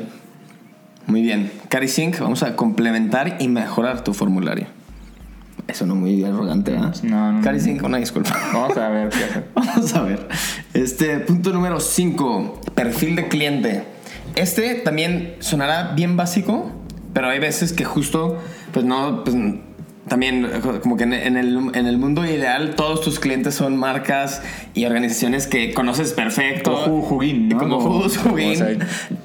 Muy 1.06 1.22
bien. 1.22 1.50
Cari 1.70 1.88
Sync, 1.88 2.18
vamos 2.18 2.42
a 2.42 2.54
complementar 2.54 3.36
y 3.38 3.48
mejorar 3.48 4.04
tu 4.04 4.12
formulario. 4.12 4.66
Eso 5.68 5.84
no 5.84 5.94
muy 5.96 6.22
arrogante, 6.24 6.74
¿eh? 6.74 6.80
No, 7.02 7.32
no, 7.32 7.42
Cari 7.42 7.58
no. 7.58 7.64
Sync, 7.64 7.82
una 7.82 7.98
disculpa. 7.98 8.36
Vamos 8.52 8.76
a 8.76 8.88
ver 8.88 9.08
qué 9.08 9.16
hacer. 9.24 9.48
Vamos 9.54 9.94
a 9.94 10.02
ver. 10.02 10.28
Este 10.74 11.18
punto 11.20 11.52
número 11.52 11.80
5, 11.80 12.60
perfil 12.74 13.16
de 13.16 13.28
cliente. 13.28 13.84
Este 14.36 14.74
también 14.76 15.36
sonará 15.40 15.92
bien 15.94 16.16
básico, 16.16 16.70
pero 17.12 17.28
hay 17.28 17.38
veces 17.38 17.72
que 17.72 17.84
justo, 17.84 18.38
pues 18.72 18.84
no, 18.84 19.24
pues 19.24 19.34
también 20.08 20.48
como 20.82 20.96
que 20.96 21.04
en 21.04 21.12
el, 21.12 21.70
en 21.74 21.86
el 21.86 21.98
mundo 21.98 22.24
ideal 22.24 22.74
todos 22.76 23.00
tus 23.00 23.18
clientes 23.18 23.54
son 23.54 23.76
marcas 23.76 24.40
y 24.74 24.84
organizaciones 24.84 25.46
que 25.46 25.74
conoces 25.74 26.12
perfecto. 26.12 26.82
Como 26.84 27.02
Juguín, 27.02 27.48
¿no? 27.48 27.58
Como 27.58 27.80
Jugos 27.80 28.16
Juguín. 28.18 28.52
o 28.52 28.54
sea, 28.56 28.76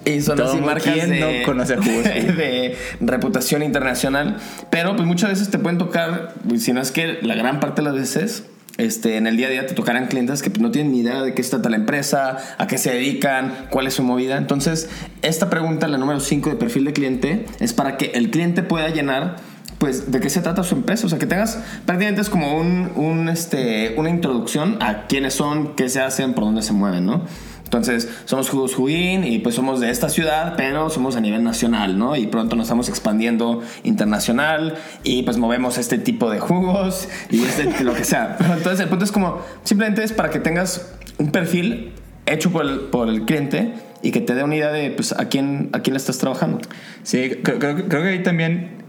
y 0.06 0.22
son 0.22 0.41
así 0.41 0.58
marcas 0.58 0.94
¿quién 0.94 1.10
de, 1.12 1.20
no 1.20 1.46
conoce 1.46 1.78
Jugos 1.78 2.08
Juguín? 2.08 2.36
de 2.36 2.78
reputación 3.00 3.62
internacional. 3.62 4.38
Pero 4.70 4.96
pues 4.96 5.08
muchas 5.08 5.30
veces 5.30 5.52
te 5.52 5.60
pueden 5.60 5.78
tocar, 5.78 6.34
si 6.58 6.74
no 6.74 6.82
es 6.82 6.91
que 6.91 7.20
la 7.22 7.36
gran 7.36 7.60
parte 7.60 7.82
de 7.82 7.89
las 7.89 7.96
veces, 7.96 8.46
este, 8.78 9.17
en 9.17 9.28
el 9.28 9.38
día 9.38 9.48
a 9.48 9.50
día 9.52 9.65
te 9.67 9.76
tocarán 9.76 10.08
clientes 10.08 10.41
que 10.41 10.50
pues, 10.50 10.62
no 10.62 10.72
tienen 10.72 10.91
ni 10.91 11.02
idea 11.02 11.22
de 11.22 11.36
qué 11.36 11.44
se 11.44 11.52
trata 11.52 11.70
la 11.70 11.76
empresa, 11.76 12.38
a 12.58 12.65
qué 12.65 12.80
se 12.80 12.91
dedican, 12.91 13.67
cuál 13.70 13.86
es 13.86 13.94
su 13.94 14.04
movida. 14.04 14.38
Entonces, 14.38 14.89
esta 15.22 15.50
pregunta, 15.52 15.88
la 15.88 16.00
número 16.00 16.20
5 16.20 16.50
de 16.50 16.56
perfil 16.56 16.86
de 16.86 16.94
cliente, 16.94 17.46
es 17.60 17.74
para 17.74 17.98
que 17.98 18.12
el 18.15 18.32
cliente 18.32 18.63
pueda 18.63 18.89
llenar 18.89 19.50
pues 19.82 20.12
de 20.12 20.20
qué 20.20 20.30
se 20.30 20.41
trata 20.41 20.63
su 20.63 20.76
empresa, 20.76 21.08
o 21.08 21.10
sea, 21.10 21.17
que 21.17 21.26
tengas 21.26 21.58
prácticamente 21.88 22.22
es 22.22 22.30
como 22.30 22.56
un, 22.56 22.91
un, 22.96 23.28
este, 23.30 23.96
una 23.98 24.12
introducción 24.12 24.78
a 24.80 25.08
quiénes 25.08 25.34
son, 25.34 25.76
qué 25.76 25.89
se 25.89 26.00
hacen, 26.00 26.34
por 26.34 26.44
dónde 26.46 26.62
se 26.62 26.72
mueven, 26.72 27.06
¿no? 27.08 27.22
Entonces, 27.63 28.08
somos 28.26 28.50
Jugos 28.50 28.76
Juguín 28.76 29.24
y 29.24 29.39
pues 29.39 29.56
somos 29.56 29.80
de 29.80 29.89
esta 29.89 30.10
ciudad, 30.10 30.54
pero 30.58 30.89
somos 30.89 31.15
a 31.15 31.22
nivel 31.22 31.41
nacional, 31.44 31.98
¿no? 31.98 32.15
Y 32.17 32.28
pronto 32.28 32.56
nos 32.58 32.65
estamos 32.67 32.89
expandiendo 32.89 33.62
internacional 33.84 34.76
y 35.04 35.24
pues 35.24 35.38
movemos 35.38 35.78
este 35.78 35.98
tipo 35.98 36.30
de 36.30 36.39
jugos 36.39 37.08
y 37.32 37.41
este, 37.44 37.84
lo 37.84 37.94
que 37.94 38.04
sea. 38.04 38.36
Pero 38.38 38.54
entonces, 38.54 38.82
el 38.82 38.88
punto 38.89 39.06
es 39.06 39.12
como, 39.12 39.39
simplemente 39.63 40.04
es 40.04 40.12
para 40.13 40.30
que 40.30 40.39
tengas 40.39 40.91
un 41.17 41.32
perfil 41.32 41.94
hecho 42.26 42.52
por 42.52 42.65
el, 42.65 42.80
por 42.82 43.10
el 43.10 43.24
cliente 43.26 43.74
y 44.04 44.12
que 44.12 44.20
te 44.22 44.36
dé 44.36 44.44
una 44.44 44.56
idea 44.58 44.72
de 44.72 44.91
pues 44.91 45.13
a 45.13 45.26
quién, 45.30 45.70
a 45.74 45.80
quién 45.80 45.94
le 45.94 45.98
estás 45.98 46.17
trabajando. 46.17 46.60
Sí, 47.04 47.32
creo, 47.44 47.58
creo- 47.58 47.88
creo 47.88 48.04
que 48.04 48.10
ahí 48.10 48.22
también, 48.24 48.82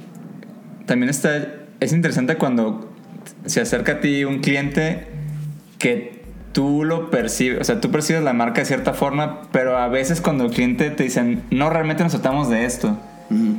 también 0.87 1.11
está, 1.11 1.47
es 1.81 1.93
interesante 1.93 2.37
cuando 2.37 2.91
se 3.47 3.61
acerca 3.61 3.93
a 3.93 4.01
ti 4.01 4.25
un 4.25 4.41
cliente 4.41 5.07
que 5.79 6.23
tú 6.53 6.85
lo 6.85 7.11
percibes, 7.11 7.61
o 7.61 7.65
sea, 7.65 7.81
tú 7.81 7.91
percibes 7.91 8.23
la 8.23 8.33
marca 8.33 8.61
de 8.61 8.67
cierta 8.67 8.93
forma, 8.93 9.43
pero 9.53 9.79
a 9.79 9.89
veces 9.89 10.21
cuando 10.21 10.45
el 10.45 10.51
cliente 10.51 10.91
te 10.91 11.05
dicen, 11.05 11.43
no, 11.51 11.71
realmente 11.71 12.03
nos 12.03 12.13
tratamos 12.13 12.49
de 12.49 12.65
esto. 12.65 12.99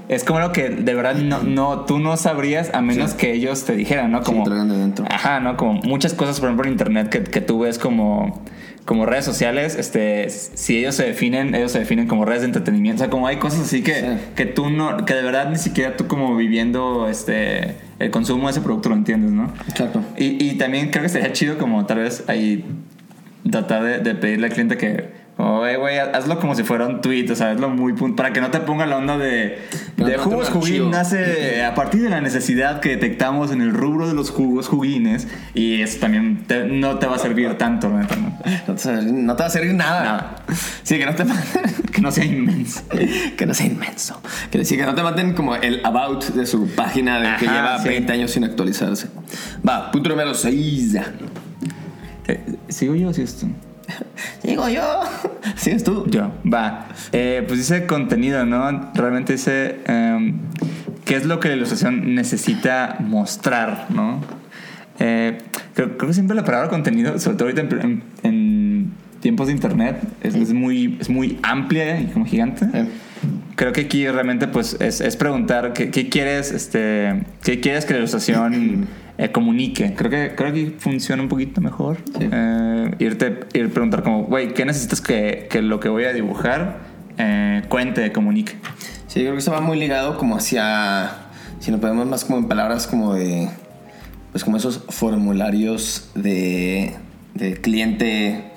Es 0.07 0.23
como 0.23 0.39
lo 0.39 0.51
que 0.51 0.69
de 0.69 0.93
verdad 0.93 1.15
no, 1.15 1.41
no, 1.41 1.79
tú 1.85 1.97
no 1.97 2.15
sabrías 2.15 2.71
a 2.75 2.81
menos 2.83 3.11
Sí. 3.11 3.17
que 3.17 3.33
ellos 3.33 3.65
te 3.65 3.75
dijeran, 3.75 4.11
¿no? 4.11 4.21
Como, 4.21 4.43
traigan 4.43 4.69
de 4.69 4.77
dentro. 4.77 5.03
Ajá, 5.09 5.39
¿no? 5.39 5.57
Como 5.57 5.81
muchas 5.81 6.13
cosas, 6.13 6.39
por 6.39 6.49
ejemplo, 6.49 6.67
en 6.67 6.73
internet 6.73 7.09
que, 7.09 7.23
que 7.23 7.41
tú 7.41 7.57
ves 7.57 7.79
como, 7.79 8.43
como 8.85 9.05
redes 9.05 9.23
sociales, 9.25 9.75
este, 9.75 10.29
si 10.29 10.77
ellos 10.77 10.95
se 10.95 11.03
definen, 11.05 11.55
ellos 11.55 11.71
se 11.71 11.79
definen 11.79 12.07
como 12.07 12.25
redes 12.25 12.41
de 12.41 12.47
entretenimiento. 12.47 13.01
O 13.01 13.05
sea, 13.05 13.09
como 13.09 13.27
hay 13.27 13.37
cosas 13.37 13.61
así 13.61 13.81
que, 13.81 13.93
Sí. 13.93 14.07
que 14.35 14.45
tú 14.45 14.69
no, 14.69 15.05
que 15.05 15.13
de 15.13 15.21
verdad 15.23 15.49
ni 15.49 15.57
siquiera 15.57 15.95
tú 15.95 16.07
como 16.07 16.35
viviendo 16.35 17.07
este, 17.09 17.75
el 17.99 18.11
consumo 18.11 18.47
de 18.47 18.51
ese 18.51 18.61
producto 18.61 18.89
lo 18.89 18.95
entiendes, 18.95 19.31
¿no? 19.31 19.53
Exacto. 19.69 20.01
Y, 20.17 20.43
y 20.43 20.57
también 20.57 20.89
creo 20.89 21.03
que 21.03 21.09
sería 21.09 21.31
chido 21.31 21.57
como 21.57 21.85
tal 21.85 21.99
vez 21.99 22.23
ahí 22.27 22.65
tratar 23.49 23.83
de, 23.83 23.99
de 23.99 24.15
pedirle 24.15 24.47
al 24.47 24.53
cliente 24.53 24.77
que, 24.77 25.22
oye, 25.43 25.77
güey, 25.77 25.97
hazlo 25.99 26.39
como 26.39 26.55
si 26.55 26.63
fuera 26.63 26.85
un 26.87 27.01
tweet, 27.01 27.29
o 27.31 27.35
sea, 27.35 27.51
hazlo 27.51 27.69
muy 27.69 27.93
punto, 27.93 28.15
para 28.15 28.33
que 28.33 28.41
no 28.41 28.51
te 28.51 28.59
ponga 28.59 28.85
la 28.85 28.97
onda 28.97 29.17
de, 29.17 29.59
No, 29.97 30.05
de 30.05 30.17
no, 30.17 30.23
jugos 30.23 30.49
juguín 30.49 30.91
nace 30.91 31.63
a 31.63 31.75
partir 31.75 32.01
de 32.01 32.09
la 32.09 32.21
necesidad 32.21 32.79
que 32.79 32.89
detectamos 32.89 33.51
en 33.51 33.61
el 33.61 33.73
rubro 33.73 34.07
de 34.07 34.13
los 34.13 34.29
jugos 34.31 34.67
juguines 34.67 35.27
y 35.53 35.81
eso 35.81 35.99
también 35.99 36.43
te- 36.47 36.65
no 36.65 36.99
te 36.99 37.07
va 37.07 37.15
a 37.15 37.19
servir 37.19 37.57
tanto, 37.57 37.89
¿no? 37.89 37.99
No 38.67 39.35
te, 39.35 39.43
va 39.43 39.47
a 39.47 39.49
servir 39.49 39.73
nada. 39.73 40.03
Nada. 40.03 40.35
Sí, 40.83 40.97
que 40.97 41.05
no 41.05 41.15
te 41.15 41.23
que 41.91 42.01
no 42.01 42.11
sea 42.11 42.25
inmenso. 42.25 42.81
que 43.37 43.45
no 43.45 43.53
sea 43.53 43.65
inmenso. 43.65 44.21
Que 44.51 44.57
decir 44.59 44.77
que 44.79 44.85
no 44.85 44.95
te 44.95 45.03
maten 45.03 45.33
como 45.33 45.55
el 45.55 45.81
about 45.85 46.23
de 46.29 46.45
su 46.45 46.67
página 46.69 47.19
de 47.19 47.37
que 47.37 47.45
Ajá, 47.47 47.55
lleva 47.55 47.79
sí. 47.79 47.89
20 47.89 48.13
años 48.13 48.31
sin 48.31 48.43
actualizarse. 48.43 49.07
Va, 49.67 49.91
punto 49.91 50.09
número 50.09 50.33
6. 50.33 50.97
Eh, 52.27 52.39
¿Sigo 52.69 52.95
yo 52.95 53.09
o 53.09 53.13
sigues 53.13 53.35
tú? 53.37 53.47
Digo 54.43 54.67
yo. 54.69 55.01
¿Sigues 55.55 55.83
tú? 55.83 56.05
Yo, 56.09 56.31
va. 56.51 56.87
Eh, 57.11 57.43
pues 57.47 57.59
dice 57.59 57.85
contenido, 57.85 58.45
¿no? 58.45 58.91
Realmente 58.93 59.33
dice 59.33 59.79
em, 59.85 60.37
qué 61.05 61.15
es 61.15 61.25
lo 61.25 61.39
que 61.39 61.49
la 61.49 61.55
ilustración 61.55 62.15
necesita 62.15 62.97
mostrar, 62.99 63.87
¿no? 63.89 64.21
Eh, 64.99 65.37
creo, 65.73 65.97
creo 65.97 66.07
que 66.09 66.13
siempre 66.13 66.35
la 66.35 66.43
palabra 66.43 66.69
contenido, 66.69 67.17
sobre 67.19 67.37
todo 67.37 67.49
ahorita 67.49 67.61
en, 67.77 67.81
en- 67.83 68.03
en 68.23 68.91
tiempos 69.19 69.47
de 69.47 69.53
internet, 69.53 69.97
es, 70.21 70.35
es 70.35 70.53
muy, 70.53 70.97
es 70.99 71.09
muy 71.09 71.39
amplia 71.43 71.99
y 72.01 72.05
como 72.07 72.25
gigante. 72.25 72.67
Creo 73.55 73.71
que 73.71 73.81
aquí 73.81 74.07
realmente 74.07 74.47
pues 74.47 74.75
es, 74.81 74.99
es 74.99 75.15
preguntar 75.15 75.71
qué, 75.73 75.89
qué 75.91 76.09
quieres, 76.09 76.51
este, 76.51 77.23
qué 77.43 77.59
quieres 77.61 77.85
que 77.85 77.93
la 77.93 77.99
ilustración 77.99 78.87
eh, 79.17 79.31
comunique. 79.31 79.93
Creo 79.95 80.09
que, 80.11 80.33
creo 80.35 80.51
que 80.53 80.73
funciona 80.77 81.23
un 81.23 81.29
poquito 81.29 81.61
mejor. 81.61 81.97
Sí. 82.19 82.27
Eh, 82.31 82.72
irte, 82.99 83.39
ir 83.53 83.71
preguntar 83.71 84.03
como, 84.03 84.23
güey, 84.23 84.53
¿qué 84.53 84.65
necesitas 84.65 85.01
que, 85.01 85.47
que 85.49 85.61
lo 85.61 85.79
que 85.79 85.89
voy 85.89 86.05
a 86.05 86.13
dibujar 86.13 86.79
eh, 87.17 87.63
cuente, 87.69 88.11
comunique? 88.11 88.53
Sí, 89.07 89.19
creo 89.19 89.33
que 89.33 89.39
eso 89.39 89.51
va 89.51 89.61
muy 89.61 89.77
ligado 89.77 90.17
como 90.17 90.35
hacia, 90.35 91.11
si 91.59 91.71
nos 91.71 91.79
podemos 91.79 92.07
más 92.07 92.25
como 92.25 92.39
en 92.39 92.47
palabras 92.47 92.87
como 92.87 93.13
de, 93.13 93.49
pues 94.31 94.43
como 94.43 94.57
esos 94.57 94.83
formularios 94.89 96.09
de, 96.15 96.95
de 97.33 97.61
cliente 97.61 98.51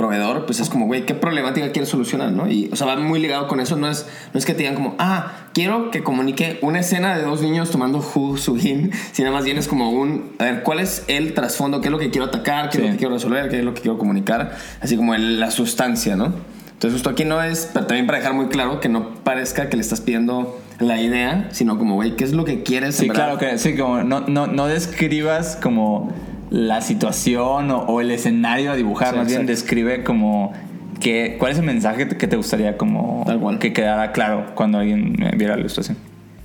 proveedor, 0.00 0.46
pues 0.46 0.60
es 0.60 0.70
como, 0.70 0.86
güey, 0.86 1.04
¿qué 1.04 1.14
problemática 1.14 1.72
quieres 1.72 1.90
solucionar, 1.90 2.32
no? 2.32 2.50
Y, 2.50 2.70
o 2.72 2.76
sea, 2.76 2.86
va 2.86 2.96
muy 2.96 3.20
ligado 3.20 3.48
con 3.48 3.60
eso, 3.60 3.76
no 3.76 3.86
es, 3.90 4.06
no 4.32 4.38
es 4.38 4.46
que 4.46 4.54
te 4.54 4.60
digan 4.60 4.74
como, 4.74 4.94
ah, 4.98 5.32
quiero 5.52 5.90
que 5.90 6.02
comunique 6.02 6.58
una 6.62 6.80
escena 6.80 7.14
de 7.18 7.22
dos 7.22 7.42
niños 7.42 7.70
tomando 7.70 8.00
jugo 8.00 8.38
subin, 8.38 8.92
sino 9.12 9.30
más 9.30 9.44
bien 9.44 9.58
es 9.58 9.68
como 9.68 9.90
un, 9.90 10.32
a 10.38 10.44
ver, 10.44 10.62
¿cuál 10.62 10.80
es 10.80 11.04
el 11.08 11.34
trasfondo? 11.34 11.82
¿Qué 11.82 11.88
es 11.88 11.92
lo 11.92 11.98
que 11.98 12.08
quiero 12.10 12.28
atacar? 12.28 12.70
¿Qué 12.70 12.78
es 12.78 12.82
Sí. 12.82 12.86
lo 12.86 12.92
que 12.92 12.98
quiero 12.98 13.12
resolver? 13.14 13.48
¿Qué 13.50 13.58
es 13.58 13.64
lo 13.64 13.74
que 13.74 13.82
quiero 13.82 13.98
comunicar? 13.98 14.56
Así 14.80 14.96
como 14.96 15.14
el- 15.14 15.38
la 15.38 15.50
sustancia, 15.50 16.16
¿no? 16.16 16.32
Entonces 16.72 16.94
justo 16.94 17.10
aquí 17.10 17.26
no 17.26 17.42
es, 17.42 17.68
pero 17.74 17.84
también 17.84 18.06
para 18.06 18.18
dejar 18.20 18.32
muy 18.32 18.46
claro 18.46 18.80
que 18.80 18.88
no 18.88 19.16
parezca 19.22 19.68
que 19.68 19.76
le 19.76 19.82
estás 19.82 20.00
pidiendo 20.00 20.58
la 20.78 20.98
idea, 20.98 21.48
sino 21.52 21.76
como, 21.76 21.96
güey, 21.96 22.16
¿qué 22.16 22.24
es 22.24 22.32
lo 22.32 22.46
que 22.46 22.62
quieres? 22.62 22.94
Sí, 22.96 23.06
claro 23.10 23.36
que 23.36 23.58
sí, 23.58 23.76
como 23.76 24.02
no, 24.02 24.20
no, 24.20 24.46
no 24.46 24.66
describas 24.66 25.56
como 25.62 26.10
la 26.50 26.80
situación 26.80 27.70
o, 27.70 27.78
o 27.84 28.00
el 28.00 28.10
escenario 28.10 28.72
a 28.72 28.76
dibujar, 28.76 29.12
Sí, 29.12 29.16
más 29.16 29.28
bien 29.28 29.46
describe 29.46 30.04
como 30.04 30.52
que, 31.00 31.36
cuál 31.38 31.52
es 31.52 31.58
el 31.58 31.64
mensaje 31.64 32.08
que 32.08 32.26
te 32.26 32.36
gustaría 32.36 32.76
como 32.76 33.22
Tal 33.26 33.40
cual. 33.40 33.58
que 33.58 33.72
quedara 33.72 34.12
claro 34.12 34.52
cuando 34.54 34.78
alguien 34.78 35.16
eh, 35.22 35.32
viera 35.36 35.54
la 35.54 35.60
ilustración. 35.60 35.96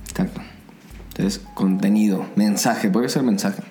Exacto. 0.08 0.40
Entonces, 1.08 1.44
contenido, 1.54 2.26
mensaje, 2.36 2.88
puede 2.90 3.08
ser 3.08 3.22
mensaje. 3.22 3.62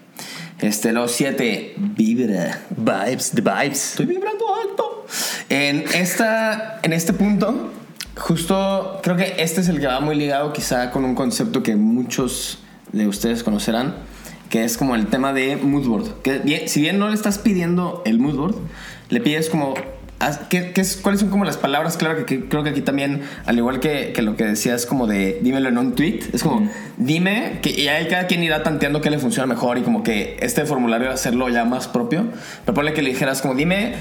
Este, 0.59 0.93
los 0.93 1.11
siete, 1.11 1.73
vibra. 1.77 2.59
Vibes, 2.75 3.31
the 3.31 3.41
vibes. 3.41 3.91
Estoy 3.91 4.05
vibrando 4.05 4.45
alto. 4.55 5.05
En, 5.49 5.83
esta, 5.93 6.79
en 6.81 6.93
este 6.93 7.13
punto, 7.13 7.71
justo 8.17 8.99
creo 9.03 9.15
que 9.15 9.35
este 9.37 9.61
es 9.61 9.67
el 9.69 9.79
que 9.79 9.87
va 9.87 9.99
muy 9.99 10.15
ligado 10.15 10.53
quizá 10.53 10.91
con 10.91 11.05
un 11.05 11.13
concepto 11.13 11.61
que 11.61 11.75
muchos 11.75 12.59
de 12.91 13.07
ustedes 13.07 13.43
conocerán, 13.43 13.95
que 14.49 14.63
es 14.63 14.77
como 14.77 14.95
el 14.95 15.07
tema 15.07 15.33
de 15.33 15.55
moodboard. 15.57 16.21
Que 16.21 16.39
bien- 16.39 16.67
si 16.69 16.81
bien 16.81 16.99
no 16.99 17.07
le 17.09 17.15
estás 17.15 17.37
pidiendo 17.39 18.01
el 18.05 18.19
moodboard, 18.19 18.55
le 19.09 19.19
pides 19.21 19.49
como... 19.49 19.73
¿qué, 20.49 20.71
qué 20.71 20.81
es, 20.81 20.95
¿Cuáles 20.97 21.19
son 21.21 21.29
como 21.29 21.45
las 21.45 21.57
palabras? 21.57 21.97
Claro 21.97 22.15
que, 22.17 22.25
que 22.25 22.45
creo 22.47 22.63
que 22.63 22.69
aquí 22.71 22.81
también, 22.81 23.21
al 23.45 23.57
igual 23.57 23.79
que, 23.79 24.11
que 24.15 24.21
lo 24.21 24.35
que 24.35 24.45
decías 24.45 24.85
como 24.85 25.07
de 25.07 25.39
dímelo 25.43 25.69
en 25.69 25.77
un 25.77 25.93
tweet, 25.93 26.21
es 26.33 26.41
como 26.41 26.67
dime 26.97 27.59
que 27.61 27.69
y 27.71 27.87
ahí 27.89 28.07
cada 28.07 28.25
quien 28.25 28.41
irá 28.43 28.63
tanteando 28.63 29.01
qué 29.01 29.09
le 29.11 29.19
funciona 29.19 29.45
mejor 29.45 29.77
y 29.77 29.81
como 29.81 30.03
que 30.03 30.37
este 30.39 30.65
formulario 30.65 31.11
hacerlo 31.11 31.49
ya 31.49 31.65
más 31.65 31.87
propio. 31.87 32.25
Pero 32.65 32.73
ponle 32.73 32.93
que 32.93 33.01
le 33.03 33.09
dijeras 33.09 33.41
como 33.41 33.53
dime 33.55 33.93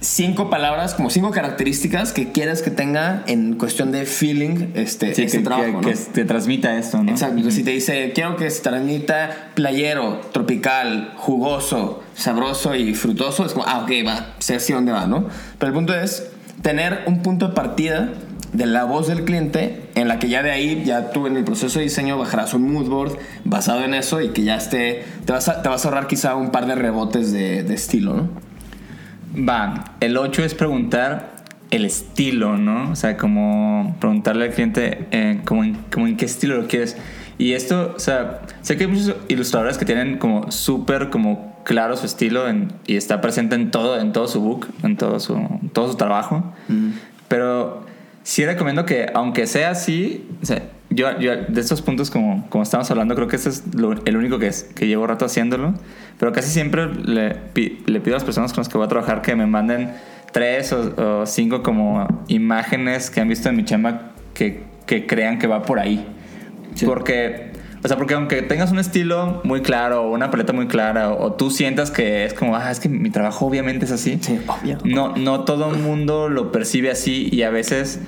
cinco 0.00 0.48
palabras, 0.48 0.94
como 0.94 1.10
cinco 1.10 1.30
características 1.30 2.12
que 2.12 2.32
quieres 2.32 2.62
que 2.62 2.70
tenga 2.70 3.22
en 3.26 3.54
cuestión 3.56 3.92
de 3.92 4.06
feeling 4.06 4.68
este, 4.74 5.14
Sí, 5.14 5.22
este 5.24 5.38
que, 5.38 5.44
trabajo. 5.44 5.66
que- 5.66 5.72
¿no? 5.72 5.80
que 5.80 5.94
te 5.94 6.24
transmita 6.24 6.76
esto, 6.78 7.02
¿no? 7.02 7.10
Exacto. 7.10 7.36
Entonces, 7.36 7.54
si 7.58 7.64
te 7.64 7.70
dice, 7.72 8.12
quiero 8.14 8.36
que 8.36 8.48
se 8.50 8.62
transmita 8.62 9.50
playero, 9.54 10.20
tropical, 10.32 11.12
jugoso, 11.16 12.02
sabroso 12.14 12.74
y 12.74 12.94
frutoso, 12.94 13.44
es 13.44 13.52
como, 13.52 13.66
ah, 13.66 13.80
ok, 13.84 13.90
va, 14.06 14.34
sé 14.38 14.56
hacia 14.56 14.76
dónde 14.76 14.92
va, 14.92 15.06
¿no? 15.06 15.26
Pero 15.58 15.68
el 15.68 15.74
punto 15.74 15.94
es 15.94 16.26
tener 16.62 17.00
un 17.06 17.22
punto 17.22 17.48
de 17.48 17.54
partida 17.54 18.08
de 18.54 18.66
la 18.66 18.84
voz 18.84 19.06
del 19.06 19.24
cliente 19.24 19.82
en 19.94 20.08
la 20.08 20.18
que 20.18 20.28
ya 20.28 20.42
de 20.42 20.50
ahí, 20.50 20.82
ya 20.84 21.10
tú 21.12 21.26
en 21.26 21.36
el 21.36 21.44
proceso 21.44 21.78
de 21.78 21.84
diseño 21.84 22.18
bajarás 22.18 22.52
un 22.52 22.72
mood 22.72 22.88
board 22.88 23.16
basado 23.44 23.84
en 23.84 23.94
eso 23.94 24.20
y 24.20 24.30
que 24.30 24.42
ya 24.42 24.56
esté, 24.56 25.04
te 25.24 25.32
vas 25.32 25.48
a, 25.48 25.62
te 25.62 25.68
vas 25.68 25.84
a 25.84 25.88
ahorrar 25.88 26.06
quizá 26.08 26.34
un 26.34 26.50
par 26.50 26.66
de 26.66 26.74
rebotes 26.74 27.32
de, 27.32 27.62
de 27.62 27.74
estilo, 27.74 28.14
¿no? 28.14 28.49
Va, 29.36 29.92
el 30.00 30.16
8 30.16 30.44
es 30.44 30.54
preguntar 30.54 31.30
el 31.70 31.84
estilo, 31.84 32.56
¿no? 32.56 32.90
O 32.90 32.96
sea, 32.96 33.16
como 33.16 33.96
preguntarle 34.00 34.46
al 34.46 34.50
cliente 34.52 35.06
eh, 35.12 35.40
como, 35.44 35.62
en, 35.64 35.74
como 35.92 36.06
en 36.08 36.16
qué 36.16 36.24
estilo 36.24 36.56
lo 36.60 36.66
quieres. 36.66 36.96
Y 37.38 37.52
esto, 37.52 37.94
o 37.96 38.00
sea, 38.00 38.40
sé 38.60 38.76
que 38.76 38.84
hay 38.84 38.90
muchos 38.90 39.14
ilustradores 39.28 39.78
que 39.78 39.84
tienen 39.84 40.18
como 40.18 40.50
súper 40.50 41.10
como 41.10 41.58
claro 41.64 41.96
su 41.96 42.06
estilo 42.06 42.48
en- 42.48 42.72
y 42.86 42.96
está 42.96 43.20
presente 43.20 43.54
en 43.54 43.70
todo, 43.70 43.98
en 44.00 44.12
todo 44.12 44.26
su 44.28 44.40
book, 44.40 44.66
en 44.82 44.96
todo 44.96 45.20
su, 45.20 45.34
en 45.36 45.70
todo 45.72 45.88
su 45.90 45.96
trabajo. 45.96 46.52
Pero 47.28 47.86
sí 48.24 48.44
recomiendo 48.44 48.84
que, 48.84 49.10
aunque 49.14 49.46
sea 49.46 49.70
así, 49.70 50.26
o 50.42 50.46
sea, 50.46 50.62
yo, 50.90 51.18
yo 51.18 51.36
de 51.36 51.60
estos 51.60 51.82
puntos, 51.82 52.10
como, 52.10 52.46
como 52.50 52.62
estamos 52.62 52.90
hablando, 52.90 53.14
creo 53.14 53.28
que 53.28 53.36
este 53.36 53.48
es 53.48 53.74
lo- 53.74 53.94
el 54.04 54.16
único 54.16 54.38
que, 54.38 54.48
es, 54.48 54.64
que 54.74 54.86
llevo 54.86 55.06
rato 55.06 55.24
haciéndolo. 55.24 55.74
Pero 56.18 56.32
casi 56.32 56.50
siempre 56.50 56.86
le, 56.94 57.30
pi- 57.52 57.78
le 57.86 58.00
pido 58.00 58.14
a 58.16 58.18
las 58.18 58.24
personas 58.24 58.52
con 58.52 58.60
las 58.60 58.68
que 58.68 58.76
voy 58.76 58.84
a 58.84 58.88
trabajar 58.88 59.22
que 59.22 59.34
me 59.36 59.46
manden 59.46 59.92
tres 60.32 60.72
o, 60.72 61.20
o 61.22 61.26
cinco 61.26 61.62
como 61.62 62.06
imágenes 62.28 63.10
que 63.10 63.20
han 63.20 63.28
visto 63.28 63.48
en 63.48 63.56
mi 63.56 63.64
chamba 63.64 64.12
que, 64.34 64.62
que 64.86 65.06
crean 65.06 65.38
que 65.38 65.46
va 65.46 65.62
por 65.62 65.78
ahí. 65.78 66.06
Sí. 66.74 66.86
Porque, 66.86 67.50
o 67.82 67.88
sea, 67.88 67.96
porque 67.96 68.14
aunque 68.14 68.42
tengas 68.42 68.70
un 68.70 68.78
estilo 68.78 69.40
muy 69.44 69.60
claro 69.62 70.02
o 70.04 70.10
una 70.12 70.30
paleta 70.30 70.52
muy 70.52 70.66
clara 70.68 71.10
o, 71.10 71.24
o 71.24 71.32
tú 71.32 71.50
sientas 71.50 71.90
que 71.90 72.24
es 72.24 72.34
como, 72.34 72.54
ah, 72.56 72.70
es 72.70 72.78
que 72.80 72.88
mi 72.88 73.10
trabajo 73.10 73.46
obviamente 73.46 73.86
es 73.86 73.92
así. 73.92 74.18
Sí, 74.20 74.38
obvio. 74.46 74.78
No, 74.84 75.16
no 75.16 75.44
todo 75.44 75.72
el 75.74 75.80
mundo 75.80 76.28
lo 76.28 76.52
percibe 76.52 76.90
así 76.90 77.28
y 77.32 77.42
a 77.42 77.50
veces, 77.50 78.00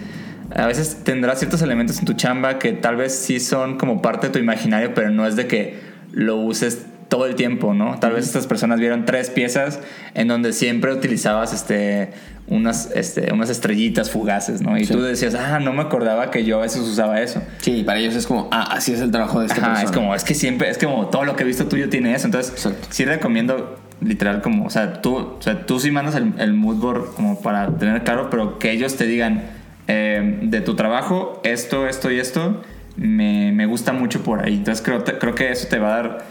a 0.56 0.66
veces 0.66 0.98
tendrás 1.04 1.38
ciertos 1.38 1.62
elementos 1.62 1.98
en 1.98 2.04
tu 2.04 2.14
chamba 2.14 2.58
que 2.58 2.72
tal 2.72 2.96
vez 2.96 3.14
sí 3.14 3.40
son 3.40 3.78
como 3.78 4.02
parte 4.02 4.28
de 4.28 4.32
tu 4.32 4.38
imaginario, 4.38 4.94
pero 4.94 5.10
no 5.10 5.26
es 5.26 5.36
de 5.36 5.46
que 5.46 5.80
lo 6.12 6.36
uses 6.36 6.86
todo 7.08 7.26
el 7.26 7.34
tiempo, 7.34 7.74
¿no? 7.74 7.98
Tal 7.98 8.12
vez 8.12 8.24
estas 8.24 8.46
personas 8.46 8.80
vieron 8.80 9.04
tres 9.04 9.28
piezas 9.28 9.80
en 10.14 10.28
donde 10.28 10.54
siempre 10.54 10.92
utilizabas 10.92 11.52
este, 11.52 12.10
unas, 12.46 12.90
este, 12.94 13.30
unas 13.34 13.50
estrellitas 13.50 14.10
fugaces, 14.10 14.62
¿no? 14.62 14.78
Y 14.78 14.86
Sí. 14.86 14.94
tú 14.94 15.02
decías, 15.02 15.34
ah, 15.34 15.58
no 15.60 15.74
me 15.74 15.82
acordaba 15.82 16.30
que 16.30 16.44
yo 16.44 16.58
a 16.58 16.62
veces 16.62 16.80
usaba 16.80 17.20
eso. 17.20 17.42
Sí, 17.58 17.82
para 17.84 17.98
ellos 17.98 18.14
es 18.14 18.26
como, 18.26 18.48
ah, 18.50 18.66
así 18.72 18.94
es 18.94 19.00
el 19.02 19.10
trabajo 19.10 19.40
de 19.40 19.46
esta 19.46 19.58
Ajá, 19.58 19.66
persona. 19.72 19.84
es 19.90 19.92
como, 19.94 20.14
es 20.14 20.24
que 20.24 20.34
siempre, 20.34 20.70
es 20.70 20.78
como 20.78 21.08
todo 21.08 21.24
lo 21.26 21.36
que 21.36 21.42
he 21.42 21.46
visto 21.46 21.66
tuyo 21.66 21.90
tiene 21.90 22.14
eso. 22.14 22.26
Entonces, 22.26 22.50
Exacto. 22.52 22.86
sí 22.90 23.04
recomiendo 23.04 23.78
literal 24.00 24.40
como, 24.40 24.64
o 24.64 24.70
sea, 24.70 25.02
tú, 25.02 25.14
o 25.16 25.42
sea, 25.42 25.66
tú 25.66 25.80
sí 25.80 25.90
mandas 25.90 26.14
el, 26.14 26.32
el 26.38 26.54
mood 26.54 26.76
board 26.76 27.14
como 27.14 27.40
para 27.42 27.76
tener 27.76 28.02
claro, 28.04 28.30
pero 28.30 28.58
que 28.58 28.70
ellos 28.72 28.96
te 28.96 29.04
digan 29.04 29.42
eh, 29.88 30.38
de 30.42 30.60
tu 30.60 30.74
trabajo, 30.76 31.40
esto, 31.44 31.86
esto 31.88 32.10
y 32.10 32.18
esto, 32.18 32.62
me, 32.96 33.52
me 33.52 33.66
gusta 33.66 33.92
mucho 33.92 34.22
por 34.22 34.44
ahí. 34.44 34.54
Entonces, 34.54 34.84
creo, 34.84 35.02
te- 35.02 35.18
creo 35.18 35.34
que 35.34 35.50
eso 35.50 35.68
te 35.68 35.78
va 35.78 35.94
a 35.94 36.02
dar 36.02 36.24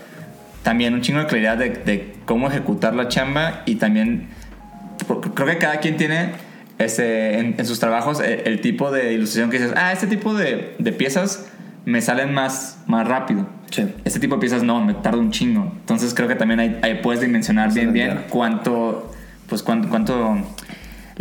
también 0.63 0.93
un 0.93 1.01
chingo 1.01 1.19
de 1.19 1.25
claridad 1.25 1.57
de, 1.57 1.69
de 1.71 2.13
cómo 2.25 2.47
ejecutar 2.47 2.93
la 2.95 3.07
chamba 3.07 3.63
y 3.65 3.75
también 3.75 4.27
creo 5.35 5.47
que 5.47 5.57
cada 5.57 5.79
quien 5.79 5.97
tiene 5.97 6.33
este, 6.77 7.39
en, 7.39 7.55
en 7.57 7.65
sus 7.65 7.79
trabajos 7.79 8.19
el, 8.19 8.41
el 8.45 8.61
tipo 8.61 8.91
de 8.91 9.13
ilustración 9.13 9.49
que 9.49 9.57
dices, 9.59 9.73
ah, 9.75 9.91
este 9.91 10.07
tipo 10.07 10.33
de, 10.33 10.75
de 10.77 10.91
piezas 10.93 11.47
me 11.85 11.99
salen 12.01 12.31
más, 12.33 12.79
más 12.85 13.07
rápido. 13.07 13.47
Sí. 13.71 13.87
Este 14.05 14.19
tipo 14.19 14.35
de 14.35 14.41
piezas 14.41 14.61
no, 14.63 14.83
me 14.85 14.93
tarda 14.93 15.17
un 15.17 15.31
chingo. 15.31 15.71
Entonces 15.79 16.13
creo 16.13 16.27
que 16.27 16.35
también 16.35 16.59
ahí, 16.59 16.79
ahí 16.83 16.99
puedes 17.01 17.21
dimensionar 17.21 17.73
bien, 17.73 17.91
bien 17.91 18.25
cuánto, 18.29 19.11
pues 19.49 19.63
cuánto, 19.63 19.89
cuánto 19.89 20.37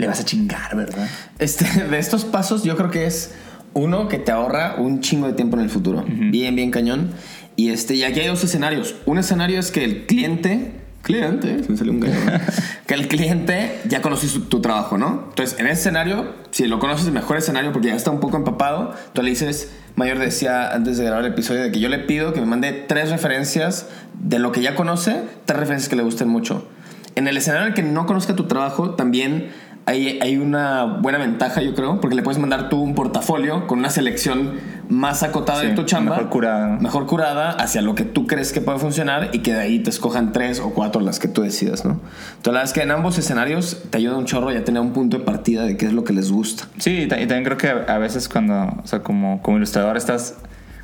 le 0.01 0.07
vas 0.07 0.21
a 0.21 0.25
chingar, 0.25 0.75
¿verdad? 0.77 1.09
Este, 1.39 1.65
de 1.85 1.99
estos 1.99 2.25
pasos, 2.25 2.63
yo 2.65 2.77
creo 2.77 2.91
que 2.91 3.07
es 3.07 3.33
uno 3.75 4.09
que 4.09 4.19
te 4.19 4.33
ahorra 4.33 4.77
un 4.79 5.01
chingo 5.01 5.27
de 5.27 5.33
tiempo 5.35 5.57
en 5.57 5.63
el 5.63 5.71
futuro. 5.71 6.05
Bien, 6.07 6.57
bien 6.57 6.71
cañón. 6.71 7.11
Y, 7.57 7.71
este, 7.71 7.95
y 7.95 8.03
aquí 8.05 8.21
hay 8.21 8.27
dos 8.29 8.43
escenarios. 8.43 8.95
Un 9.07 9.19
escenario 9.19 9.59
es 9.61 9.71
que 9.71 9.85
el 9.85 10.07
cliente. 10.07 10.73
Cliente, 11.03 11.63
se 11.65 11.71
me 11.71 11.79
salió 11.79 11.93
un 11.93 12.01
gallo, 12.01 12.15
¿no? 12.27 12.33
que 12.87 12.93
el 12.95 13.09
cliente 13.09 13.81
ya 13.89 14.03
conoce 14.03 14.29
su- 14.29 14.43
tu 14.43 14.61
trabajo, 14.61 14.99
¿no? 14.99 15.25
Entonces, 15.31 15.59
en 15.59 15.67
ese 15.67 15.81
escenario, 15.81 16.35
si 16.51 16.67
lo 16.67 16.79
conoces, 16.79 17.07
el 17.07 17.13
mejor 17.13 17.39
escenario 17.39 17.73
porque 17.73 17.89
ya 17.89 17.95
está 17.95 18.11
un 18.11 18.21
poco 18.21 18.37
empapado, 18.37 18.95
tú 19.15 19.23
le 19.23 19.31
dices, 19.31 19.71
Mayor 19.97 20.19
decía 20.19 20.71
antes 20.75 20.99
de 20.99 21.05
grabar 21.05 21.25
el 21.25 21.33
episodio 21.33 21.63
de 21.63 21.73
que 21.73 21.81
yo 21.81 21.89
le 21.89 22.01
pido 22.01 22.35
que 22.35 22.41
me 22.41 22.47
mande 22.47 22.73
tres 22.73 23.09
referencias 23.11 23.87
de 24.19 24.39
lo 24.39 24.53
que 24.53 24.61
ya 24.61 24.75
conoce, 24.75 25.23
tres 25.47 25.59
referencias 25.59 25.89
que 25.89 25.97
le 25.97 26.03
gusten 26.03 26.29
mucho. 26.29 26.69
En 27.17 27.29
el 27.29 27.37
escenario 27.39 27.65
en 27.67 27.73
el 27.73 27.75
que 27.75 27.83
no 27.83 28.05
conozca 28.05 28.37
tu 28.37 28.45
trabajo, 28.47 28.91
también 28.91 29.49
hay, 29.87 30.19
hay 30.23 30.37
una 30.37 30.85
buena 30.85 31.19
ventaja, 31.19 31.63
yo 31.63 31.75
creo, 31.75 32.01
porque 32.01 32.15
le 32.15 32.23
puedes 32.23 32.39
mandar 32.39 32.69
tú 32.69 32.81
un 32.81 32.95
portafolio 32.95 33.67
con 33.67 33.81
una 33.81 33.91
selección 33.91 34.53
más 34.89 35.23
acotada 35.23 35.63
Sí, 35.63 35.69
de 35.69 35.75
tu 35.75 35.85
chamba. 35.85 36.13
mejor 36.17 36.31
curada. 36.31 36.79
Mejor 36.81 37.07
curada 37.07 37.51
hacia 37.51 37.81
lo 37.83 37.95
que 37.95 38.05
tú 38.05 38.27
crees 38.27 38.53
que 38.53 38.61
puede 38.61 38.79
funcionar 38.79 39.31
y 39.33 39.41
que 39.41 39.53
de 39.53 39.61
ahí 39.61 39.79
te 39.81 39.91
escojan 39.91 40.33
tres 40.33 40.61
o 40.61 40.71
cuatro 40.71 41.01
las 41.01 41.19
que 41.19 41.27
tú 41.29 41.43
decidas, 41.43 41.85
¿no? 41.85 41.93
Entonces, 41.93 42.47
la 42.47 42.51
verdad 42.53 42.65
es 42.65 42.73
que 42.73 42.83
en 42.83 42.91
ambos 42.93 43.19
escenarios 43.19 43.83
te 43.91 43.99
ayuda 43.99 44.17
un 44.17 44.27
chorro 44.27 44.53
ya 44.53 44.63
tener 44.65 44.81
un 44.83 44.93
punto 44.93 45.19
de 45.19 45.25
partida 45.25 45.65
de 45.65 45.77
qué 45.77 45.87
es 45.87 45.93
lo 45.93 46.05
que 46.05 46.13
les 46.13 46.31
gusta. 46.31 46.65
Sí, 46.79 47.03
y 47.03 47.09
también 47.09 47.43
creo 47.45 47.57
que 47.57 47.69
a 47.69 47.99
veces 47.99 48.29
cuando, 48.29 48.55
o 48.83 48.87
sea, 48.87 49.03
como, 49.03 49.41
como 49.43 49.57
ilustrador 49.57 49.97
estás, 49.97 50.37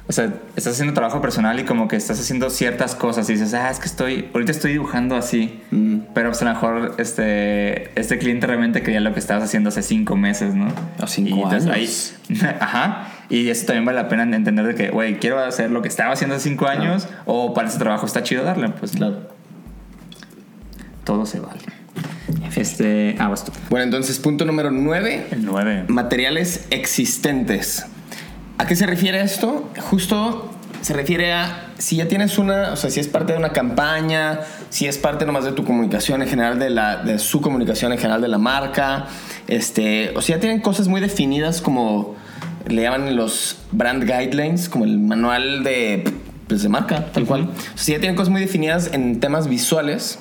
o 0.08 0.12
sea, 0.12 0.32
estás 0.54 0.74
haciendo 0.74 0.94
trabajo 0.94 1.20
personal 1.20 1.58
y 1.58 1.64
como 1.64 1.88
que 1.88 1.96
estás 1.96 2.20
haciendo 2.20 2.48
ciertas 2.50 2.94
cosas 2.94 3.28
y 3.28 3.32
dices, 3.32 3.54
ah, 3.54 3.70
es 3.70 3.80
que 3.80 3.86
estoy, 3.86 4.28
ahorita 4.32 4.52
estoy 4.52 4.72
dibujando 4.72 5.16
así, 5.16 5.60
Mm. 5.72 5.95
Pero 6.16 6.30
pues 6.30 6.40
a 6.40 6.46
lo 6.46 6.52
mejor 6.54 6.94
este, 6.96 7.90
este 8.00 8.16
cliente 8.16 8.46
realmente 8.46 8.80
quería 8.82 9.00
lo 9.00 9.12
que 9.12 9.20
estabas 9.20 9.44
haciendo 9.44 9.68
hace 9.68 9.82
cinco 9.82 10.16
meses, 10.16 10.54
¿no? 10.54 10.68
O 10.98 11.06
cinco 11.06 11.28
Y 11.36 11.42
entonces 11.42 11.70
años. 11.70 12.14
ahí- 12.30 12.56
ajá, 12.60 13.08
y 13.28 13.50
eso 13.50 13.66
también 13.66 13.84
vale 13.84 14.00
la 14.00 14.08
pena 14.08 14.22
entender 14.22 14.64
de 14.66 14.74
que, 14.74 14.88
güey, 14.88 15.18
quiero 15.18 15.38
hacer 15.38 15.70
lo 15.70 15.82
que 15.82 15.88
estaba 15.88 16.14
haciendo 16.14 16.36
hace 16.36 16.48
cinco 16.48 16.68
años 16.68 17.06
o 17.26 17.52
para 17.52 17.68
ese 17.68 17.78
trabajo 17.78 18.06
está 18.06 18.22
chido 18.22 18.44
darle, 18.44 18.70
pues 18.70 18.92
Claro. 18.92 19.28
todo 21.04 21.26
se 21.26 21.38
vale. 21.40 21.60
Este, 22.56 23.14
ah, 23.18 23.28
vas 23.28 23.44
tú. 23.44 23.52
Bueno, 23.68 23.84
entonces, 23.84 24.18
punto 24.18 24.46
número 24.46 24.70
nueve. 24.70 25.26
El 25.30 25.44
9. 25.44 25.84
materiales 25.88 26.66
existentes. 26.70 27.84
¿A 28.56 28.66
qué 28.66 28.74
se 28.74 28.86
refiere 28.86 29.20
esto? 29.20 29.70
Justo 29.90 30.50
se 30.80 30.94
refiere 30.94 31.32
a 31.34 31.64
si 31.78 31.96
ya 31.96 32.08
tienes 32.08 32.38
una, 32.38 32.72
o 32.72 32.76
sea, 32.76 32.88
si 32.90 33.00
es 33.00 33.08
parte 33.08 33.32
de 33.34 33.38
una 33.38 33.50
campaña, 33.50 34.40
si 34.70 34.86
es 34.86 34.98
parte 34.98 35.26
nomás 35.26 35.44
de 35.44 35.52
tu 35.52 35.64
comunicación 35.64 36.22
en 36.22 36.28
general, 36.28 36.58
de, 36.58 36.70
la, 36.70 36.96
de 36.96 37.18
su 37.18 37.40
comunicación 37.40 37.92
en 37.92 37.98
general 37.98 38.20
de 38.20 38.28
la 38.28 38.38
marca, 38.38 39.06
este, 39.46 40.12
o 40.16 40.20
si 40.20 40.32
ya 40.32 40.40
tienen 40.40 40.60
cosas 40.60 40.88
muy 40.88 41.00
definidas 41.00 41.60
como 41.60 42.14
le 42.66 42.82
llaman 42.82 43.14
los 43.16 43.58
brand 43.72 44.02
guidelines, 44.02 44.68
como 44.68 44.84
el 44.84 44.98
manual 44.98 45.62
de, 45.62 46.04
pues, 46.48 46.62
de 46.62 46.68
marca, 46.68 47.06
tal 47.12 47.24
cual. 47.24 47.42
O 47.42 47.54
sea, 47.76 47.84
si 47.84 47.92
ya 47.92 47.98
tienen 47.98 48.16
cosas 48.16 48.30
muy 48.30 48.40
definidas 48.40 48.90
en 48.92 49.20
temas 49.20 49.48
visuales, 49.48 50.18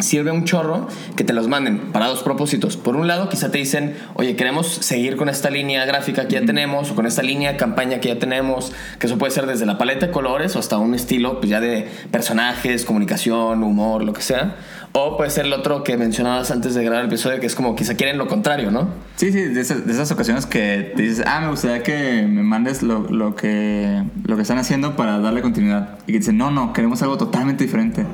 sirve 0.00 0.30
un 0.30 0.44
chorro 0.44 0.88
que 1.16 1.24
te 1.24 1.32
los 1.32 1.48
manden 1.48 1.92
para 1.92 2.06
dos 2.06 2.22
propósitos. 2.22 2.76
Por 2.76 2.96
un 2.96 3.06
lado, 3.06 3.28
quizá 3.28 3.50
te 3.50 3.58
dicen, 3.58 3.96
oye, 4.14 4.36
queremos 4.36 4.66
seguir 4.66 5.16
con 5.16 5.28
esta 5.28 5.50
línea 5.50 5.84
gráfica 5.84 6.28
que 6.28 6.34
ya 6.34 6.44
tenemos 6.44 6.90
o 6.90 6.94
con 6.94 7.06
esta 7.06 7.22
línea 7.22 7.52
de 7.52 7.58
campaña 7.58 8.00
que 8.00 8.08
ya 8.08 8.18
tenemos, 8.18 8.72
que 8.98 9.06
eso 9.06 9.18
puede 9.18 9.32
ser 9.32 9.46
desde 9.46 9.66
la 9.66 9.78
paleta 9.78 10.06
de 10.06 10.12
colores 10.12 10.56
o 10.56 10.58
hasta 10.58 10.78
un 10.78 10.94
estilo 10.94 11.40
pues 11.40 11.50
ya 11.50 11.60
de 11.60 11.88
personajes, 12.10 12.84
comunicación, 12.84 13.62
humor, 13.62 14.04
lo 14.04 14.12
que 14.12 14.22
sea. 14.22 14.56
O 14.92 15.16
puede 15.16 15.30
ser 15.30 15.44
el 15.44 15.52
otro 15.52 15.84
que 15.84 15.96
mencionabas 15.96 16.50
antes 16.50 16.74
de 16.74 16.82
grabar 16.82 17.02
el 17.04 17.08
episodio, 17.08 17.40
que 17.40 17.46
es 17.46 17.54
como 17.54 17.76
quizá 17.76 17.94
quieren 17.94 18.16
lo 18.16 18.26
contrario, 18.26 18.70
¿no? 18.70 18.88
Sí, 19.16 19.32
sí, 19.32 19.42
de 19.42 19.60
esas, 19.60 19.86
de 19.86 19.92
esas 19.92 20.10
ocasiones 20.10 20.46
que 20.46 20.92
te 20.96 21.02
dices, 21.02 21.24
ah, 21.26 21.40
me 21.40 21.50
gustaría 21.50 21.82
que 21.82 22.26
me 22.26 22.42
mandes 22.42 22.82
lo, 22.82 23.00
lo 23.00 23.34
que, 23.34 24.02
lo 24.24 24.36
que 24.36 24.42
están 24.42 24.58
haciendo 24.58 24.96
para 24.96 25.18
darle 25.18 25.42
continuidad. 25.42 25.98
Y 26.06 26.12
que 26.12 26.18
dicen, 26.18 26.38
no, 26.38 26.50
no, 26.50 26.72
queremos 26.72 27.02
algo 27.02 27.18
totalmente 27.18 27.64
diferente. 27.64 28.06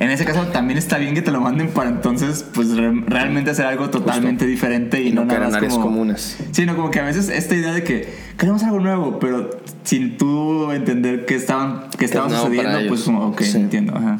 En 0.00 0.10
ese 0.10 0.24
caso 0.24 0.46
también 0.46 0.78
está 0.78 0.96
bien 0.98 1.14
que 1.14 1.22
te 1.22 1.32
lo 1.32 1.40
manden 1.40 1.68
para 1.70 1.88
entonces, 1.90 2.44
pues 2.54 2.76
re- 2.76 3.02
realmente 3.06 3.50
hacer 3.50 3.66
algo 3.66 3.90
totalmente 3.90 4.46
diferente 4.46 5.02
y, 5.02 5.08
Y 5.08 5.12
no 5.12 5.24
no, 5.24 5.32
nada 5.34 5.50
más 5.60 5.72
como- 5.74 5.80
comunes. 5.86 6.36
Sí, 6.52 6.66
no, 6.66 6.76
como 6.76 6.90
que 6.92 7.00
a 7.00 7.04
veces 7.04 7.28
esta 7.28 7.54
idea 7.56 7.72
de 7.72 7.82
que 7.82 8.08
queremos 8.38 8.62
algo 8.62 8.78
nuevo, 8.78 9.18
pero 9.18 9.50
sin 9.82 10.16
tú 10.16 10.70
entender 10.70 11.26
qué 11.26 11.34
estaban, 11.34 11.86
qué 11.98 12.04
estaba 12.04 12.28
nuevo 12.28 12.44
para 12.44 12.56
sucediendo, 12.56 12.88
pues 12.88 13.02
como, 13.02 13.26
ok, 13.28 13.40
Sí. 13.42 13.56
entiendo, 13.56 13.96
ajá. 13.96 14.18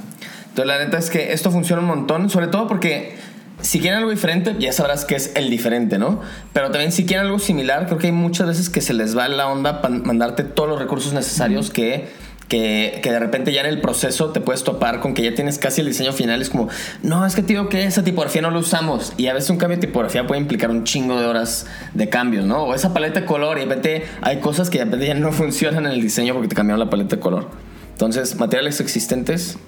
Entonces, 0.48 0.66
la 0.66 0.84
neta 0.84 0.98
es 0.98 1.10
que 1.10 1.32
esto 1.32 1.50
funciona 1.52 1.80
un 1.82 1.88
montón, 1.88 2.28
sobre 2.28 2.48
todo 2.48 2.66
porque 2.66 3.14
si 3.60 3.78
quieren 3.78 3.98
algo 3.98 4.10
diferente, 4.10 4.56
ya 4.58 4.72
sabrás 4.72 5.04
que 5.04 5.14
es 5.14 5.30
el 5.36 5.48
diferente, 5.50 5.98
¿no? 5.98 6.20
Pero 6.52 6.70
también 6.72 6.90
si 6.90 7.06
quieren 7.06 7.26
algo 7.26 7.38
similar, 7.38 7.86
creo 7.86 7.98
que 7.98 8.06
hay 8.08 8.12
muchas 8.12 8.48
veces 8.48 8.68
que 8.68 8.80
se 8.80 8.94
les 8.94 9.16
va 9.16 9.28
la 9.28 9.46
onda 9.48 9.80
para 9.80 9.94
mandarte 9.94 10.42
todos 10.42 10.68
los 10.68 10.78
recursos 10.80 11.12
necesarios 11.12 11.70
que, 11.70 12.08
que, 12.48 13.00
que 13.02 13.12
de 13.12 13.18
repente 13.18 13.52
ya 13.52 13.60
en 13.60 13.66
el 13.66 13.80
proceso 13.80 14.30
te 14.30 14.40
puedes 14.40 14.64
topar 14.64 15.00
con 15.00 15.14
que 15.14 15.22
ya 15.22 15.34
tienes 15.34 15.58
casi 15.58 15.82
el 15.82 15.86
diseño 15.86 16.12
final. 16.12 16.40
Es 16.40 16.50
como, 16.50 16.68
no, 17.02 17.24
es 17.26 17.34
que 17.34 17.42
tío, 17.42 17.68
que 17.68 17.84
esa 17.84 18.02
tipografía 18.02 18.42
no 18.42 18.50
lo 18.50 18.60
usamos. 18.60 19.12
Y 19.18 19.26
a 19.26 19.34
veces 19.34 19.50
un 19.50 19.58
cambio 19.58 19.76
de 19.76 19.86
tipografía 19.86 20.26
puede 20.26 20.40
implicar 20.40 20.70
un 20.70 20.84
chingo 20.84 21.20
de 21.20 21.26
horas 21.26 21.66
de 21.94 22.08
cambios, 22.08 22.46
¿no? 22.46 22.64
O 22.64 22.74
esa 22.74 22.92
paleta 22.94 23.20
de 23.20 23.26
color 23.26 23.58
y 23.58 23.60
de 23.60 23.66
repente 23.66 24.06
hay 24.22 24.40
cosas 24.40 24.70
que 24.70 24.78
de 24.78 24.84
repente 24.86 25.06
ya 25.06 25.14
no 25.14 25.32
funcionan 25.32 25.86
en 25.86 25.92
el 25.92 26.00
diseño 26.00 26.32
porque 26.32 26.48
te 26.48 26.56
cambiaron 26.56 26.80
la 26.80 26.90
paleta 26.90 27.16
de 27.16 27.20
color. 27.20 27.48
Entonces, 27.92 28.36
materiales 28.36 28.80
existentes, 28.80 29.58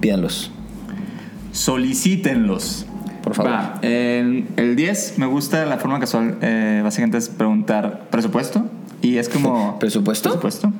pídanlos. 0.00 0.50
Solicítenlos. 1.52 2.86
Por 3.22 3.34
favor. 3.34 3.52
Va, 3.52 3.78
el 3.82 4.76
10 4.76 5.18
me 5.18 5.26
gusta 5.26 5.66
la 5.66 5.76
forma 5.76 6.00
casual, 6.00 6.38
eh, 6.40 6.80
básicamente 6.82 7.18
es 7.18 7.28
preguntar 7.28 8.08
presupuesto. 8.10 8.66
Y 9.02 9.16
es 9.18 9.28
como... 9.28 9.78
¿Presupuesto? 9.80 10.28
¿Presupuesto? 10.40 10.72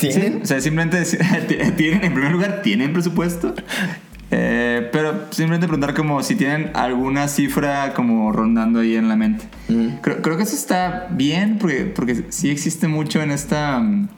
¿Tienen? 0.00 0.32
Sí, 0.34 0.40
o 0.42 0.46
sea, 0.46 0.60
simplemente 0.60 0.98
decir- 1.00 1.20
tienen, 1.76 2.04
en 2.04 2.12
primer 2.12 2.32
lugar, 2.32 2.62
tienen 2.62 2.92
presupuesto. 2.92 3.54
Eh, 4.30 4.88
pero 4.92 5.26
simplemente 5.30 5.68
preguntar 5.68 5.94
como 5.94 6.20
si 6.22 6.34
tienen 6.34 6.72
alguna 6.74 7.28
cifra 7.28 7.94
como 7.94 8.32
rondando 8.32 8.80
ahí 8.80 8.96
en 8.96 9.08
la 9.08 9.14
mente. 9.16 9.44
Mm. 9.68 9.98
Creo, 10.02 10.20
creo 10.22 10.36
que 10.36 10.42
eso 10.42 10.56
está 10.56 11.06
bien 11.10 11.58
porque, 11.60 11.84
porque 11.84 12.24
sí 12.30 12.50
existe 12.50 12.88
mucho 12.88 13.22
en 13.22 13.30
esta 13.30 13.78
mm, 13.78 14.08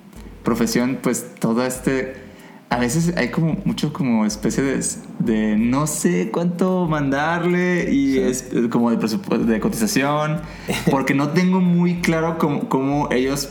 profesión, 0.45 0.99
pues 1.03 1.27
todo 1.39 1.65
este... 1.67 2.28
A 2.71 2.79
veces 2.79 3.15
hay 3.17 3.31
como 3.31 3.57
mucho 3.65 3.93
como 3.93 4.27
especie 4.27 4.63
de, 4.63 4.85
de 5.21 5.57
no 5.57 5.87
sé 5.87 6.31
cuánto 6.31 6.87
mandarle 6.87 7.91
y 7.91 8.19
es 8.19 8.51
como 8.71 8.91
de 8.91 8.99
presupuesto, 8.99 9.47
de 9.47 9.59
cotización, 9.59 10.43
porque 10.91 11.15
no 11.15 11.31
tengo 11.31 11.61
muy 11.61 12.01
claro 12.01 12.37
cómo, 12.37 12.69
cómo 12.69 13.09
ellos 13.11 13.51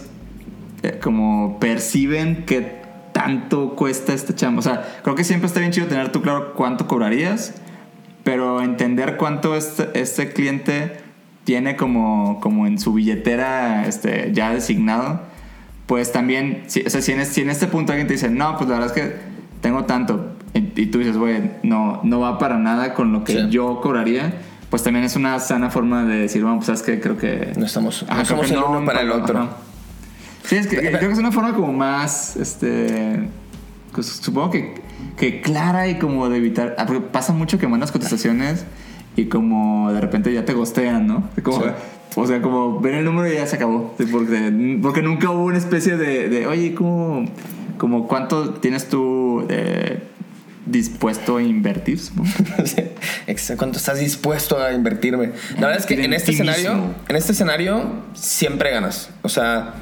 eh, 0.84 1.00
como 1.02 1.60
perciben 1.60 2.46
que 2.46 2.78
tanto 3.12 3.76
cuesta 3.76 4.14
esta 4.14 4.36
chamba. 4.36 4.60
O 4.60 4.62
sea, 4.62 5.00
creo 5.02 5.16
que 5.16 5.24
siempre 5.24 5.48
está 5.48 5.60
bien 5.60 5.72
chido 5.72 5.88
tener 5.88 6.12
tú 6.12 6.22
claro 6.22 6.54
cuánto 6.54 6.88
cobrarías, 6.88 7.56
pero 8.24 8.62
entender 8.62 9.18
cuánto 9.18 9.56
este, 9.56 9.90
este 10.00 10.32
cliente 10.32 10.98
tiene 11.44 11.76
como, 11.76 12.40
como 12.42 12.68
en 12.68 12.78
su 12.78 12.94
billetera 12.94 13.88
este, 13.88 14.32
ya 14.34 14.52
designado, 14.54 15.22
pues 15.88 16.12
también, 16.12 16.64
si, 16.68 16.82
o 16.86 16.90
sea, 16.90 17.02
si 17.02 17.12
en, 17.14 17.22
es- 17.22 17.30
si 17.30 17.42
en 17.42 17.50
este 17.50 17.66
punto 17.68 17.92
alguien 17.94 18.08
te 18.08 18.14
dice, 18.14 18.30
no, 18.30 18.56
pues 18.58 18.70
la 18.70 18.78
verdad 18.80 18.96
es 18.96 19.02
que 19.04 19.16
tengo 19.62 19.86
tanto, 19.86 20.34
y, 20.54 20.60
y 20.82 20.86
tú 20.88 21.00
dices, 21.00 21.18
güey, 21.18 21.52
no, 21.64 22.02
no 22.04 22.20
va 22.20 22.38
para 22.38 22.58
nada 22.58 22.94
con 22.94 23.12
lo 23.14 23.24
que 23.24 23.34
Sí. 23.34 23.50
yo 23.50 23.80
cobraría, 23.82 24.34
pues 24.70 24.84
también 24.84 25.06
es 25.06 25.16
una 25.16 25.40
sana 25.40 25.70
forma 25.70 26.04
de 26.04 26.18
decir, 26.20 26.42
bueno, 26.44 26.58
pues 26.58 26.68
sabes 26.68 26.82
que 26.84 27.00
creo 27.00 27.18
que... 27.18 27.54
No 27.58 27.66
estamos, 27.66 28.04
no 28.06 28.14
Ajá, 28.14 28.26
somos 28.26 28.52
el 28.52 28.60
no, 28.60 28.70
uno 28.70 28.86
para 28.86 29.02
el 29.02 29.12
ajá. 29.12 29.22
otro. 29.24 29.50
Sí, 30.44 30.56
es 30.58 30.68
que 30.68 30.78
creo 30.78 31.00
que 31.00 31.12
es 31.12 31.18
una 31.20 31.32
forma 31.32 31.54
como 31.54 31.72
más, 31.74 32.36
este, 32.38 33.20
pues, 33.94 34.08
supongo 34.08 34.52
que, 34.52 34.76
que 35.18 35.42
clara 35.42 35.88
y 35.88 35.98
como 36.00 36.28
de 36.30 36.38
evitar, 36.38 36.76
ah, 36.78 36.86
porque 36.86 37.02
pasa 37.02 37.34
mucho 37.34 37.58
que 37.60 37.68
mandas 37.68 37.92
cotizaciones 37.92 38.66
y 39.16 39.26
como 39.26 39.92
de 39.92 40.00
repente 40.02 40.34
ya 40.34 40.46
te 40.46 40.54
gostean, 40.54 41.08
¿no? 41.08 41.30
Como, 41.44 41.62
Sí. 41.64 41.70
O 42.16 42.26
sea, 42.26 42.42
como 42.42 42.80
ven 42.80 42.96
el 42.96 43.06
número 43.06 43.32
y 43.32 43.36
ya 43.36 43.46
se 43.46 43.58
acabó, 43.58 43.94
Sí, 43.98 44.06
porque, 44.12 44.80
porque 44.82 45.02
nunca 45.02 45.30
hubo 45.30 45.46
una 45.46 45.58
especie 45.58 45.98
de, 45.98 46.30
de 46.30 46.48
oye, 46.48 46.74
¿cómo, 46.74 47.26
como 47.78 48.08
cuánto 48.08 48.56
tienes 48.56 48.90
tú 48.90 49.46
eh, 49.50 50.00
dispuesto 50.66 51.38
a 51.38 51.44
invertir? 51.44 52.00
¿Cuánto 53.58 53.78
estás 53.78 54.00
dispuesto 54.00 54.62
a 54.62 54.74
invertirme? 54.74 55.32
La 55.56 55.68
verdad 55.68 55.78
es 55.78 55.86
que 55.86 56.04
en 56.04 56.14
este 56.14 56.32
escenario, 56.32 56.96
en 57.08 57.16
este 57.16 57.32
escenario 57.34 58.04
siempre 58.14 58.72
ganas. 58.72 59.10
O 59.22 59.30
sea, 59.30 59.76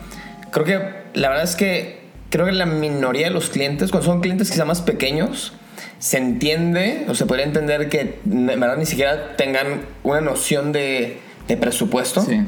creo 0.52 0.66
que 0.66 0.80
la 1.14 1.30
verdad 1.30 1.44
es 1.44 1.56
que 1.56 2.06
creo 2.30 2.46
que 2.46 2.52
la 2.52 2.66
minoría 2.66 3.28
de 3.28 3.34
los 3.34 3.50
clientes, 3.50 3.92
cuando 3.92 4.12
son 4.12 4.22
clientes 4.22 4.52
quizá 4.52 4.66
más 4.66 4.82
pequeños, 4.82 5.54
se 6.00 6.18
entiende 6.18 7.06
o 7.08 7.16
se 7.16 7.26
podría 7.26 7.46
entender 7.46 7.90
que 7.90 8.20
en 8.30 8.46
verdad 8.46 8.78
ni 8.78 8.86
siquiera 8.86 9.38
tengan 9.38 9.82
una 10.04 10.22
noción 10.22 10.72
de, 10.72 11.20
de 11.48 11.58
presupuesto. 11.58 12.22
Sí. 12.22 12.42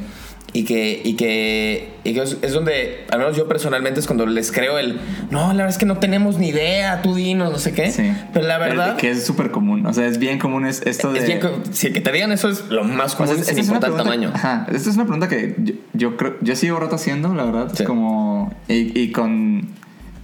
Y 0.54 0.64
que, 0.64 1.02
y 1.04 1.16
que, 1.16 1.90
y 2.06 2.14
que 2.14 2.22
es, 2.24 2.38
es 2.42 2.54
donde, 2.54 3.06
al 3.12 3.20
menos 3.20 3.36
yo 3.36 3.50
personalmente, 3.50 4.00
es 4.00 4.08
cuando 4.08 4.26
les 4.26 4.52
creo 4.54 4.80
el, 4.80 4.98
no, 5.30 5.48
la 5.50 5.54
verdad 5.54 5.70
es 5.70 5.78
que 5.78 5.86
no 5.86 5.98
tenemos 5.98 6.38
ni 6.38 6.48
idea, 6.48 7.02
tú 7.02 7.16
dinos, 7.16 7.52
no 7.52 7.60
sé 7.60 7.74
qué. 7.74 7.92
Sí. 7.92 8.12
Pero 8.34 8.48
la 8.48 8.58
verdad... 8.58 8.96
Que 8.96 9.12
es 9.12 9.26
súper 9.26 9.52
común, 9.52 9.86
o 9.86 9.94
sea, 9.94 10.08
es 10.08 10.20
bien 10.20 10.40
común 10.40 10.66
es 10.66 10.82
esto 10.86 11.12
de... 11.12 11.20
Es 11.20 11.26
bien, 11.28 11.42
si 11.72 11.92
que 11.92 12.00
te 12.00 12.12
digan 12.14 12.32
eso 12.32 12.48
es 12.50 12.70
lo 12.70 12.86
más 12.86 13.14
O 13.14 13.18
común 13.18 13.36
sea, 13.36 13.44
sin 13.44 13.60
esta 13.60 13.62
es 13.62 13.68
una 13.70 13.78
importar 13.78 13.90
el 13.90 13.96
pregunta- 13.96 14.32
tamaño. 14.32 14.32
Ajá, 14.34 14.68
esta 14.74 14.90
es 14.90 14.96
una 14.96 15.04
pregunta 15.04 15.28
que 15.28 15.54
yo, 15.58 15.74
yo 15.94 16.18
creo, 16.18 16.38
yo 16.42 16.56
sigo 16.56 16.80
rato 16.80 16.96
haciendo, 16.96 17.36
la 17.36 17.44
verdad. 17.44 17.68
Sí. 17.76 17.84
Es 17.84 17.88
como, 17.88 18.56
y, 18.70 18.98
y 19.00 19.12
con, 19.12 19.68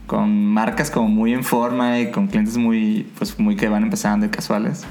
con 0.07 0.47
marcas 0.47 0.89
como 0.89 1.09
muy 1.09 1.33
en 1.33 1.43
forma 1.43 1.99
y 1.99 2.11
con 2.11 2.27
clientes 2.27 2.55
muy, 2.55 3.05
pues 3.17 3.37
muy 3.39 3.57
que 3.57 3.67
van 3.67 3.83
empezando 3.83 4.25
y 4.25 4.29
casuales. 4.29 4.83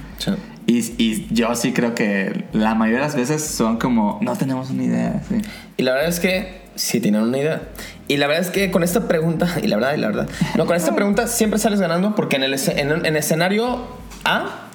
Y, 0.67 0.79
y 1.03 1.29
yo 1.31 1.55
sí 1.55 1.73
creo 1.73 1.95
que 1.95 2.45
la 2.53 2.75
mayoría 2.75 3.01
de 3.01 3.07
las 3.07 3.17
veces 3.17 3.45
son 3.45 3.79
como, 3.79 4.19
no 4.23 4.37
tenemos 4.37 4.71
una 4.71 4.85
idea. 4.85 5.23
sí. 5.29 5.43
Y 5.77 5.83
la 5.83 5.93
verdad 5.93 6.09
es 6.09 6.21
que 6.21 6.63
sí 6.75 7.01
tienen 7.01 7.23
una 7.23 7.39
idea. 7.39 7.63
Y 8.09 8.17
la 8.17 8.27
verdad 8.27 8.45
es 8.45 8.51
que 8.51 8.71
con 8.71 8.83
esta 8.83 9.09
pregunta, 9.09 9.49
y 9.63 9.67
la 9.67 9.77
verdad, 9.77 9.95
y 9.95 9.99
la 9.99 10.09
verdad, 10.09 10.29
no, 10.57 10.67
con 10.67 10.77
esta 10.77 10.95
pregunta 10.95 11.27
siempre 11.27 11.59
sales 11.59 11.81
ganando 11.81 12.15
porque 12.15 12.37
en 12.37 12.45
el, 12.45 12.55
en, 12.55 13.07
en 13.07 13.17
escenario 13.17 13.87
A, 14.25 14.69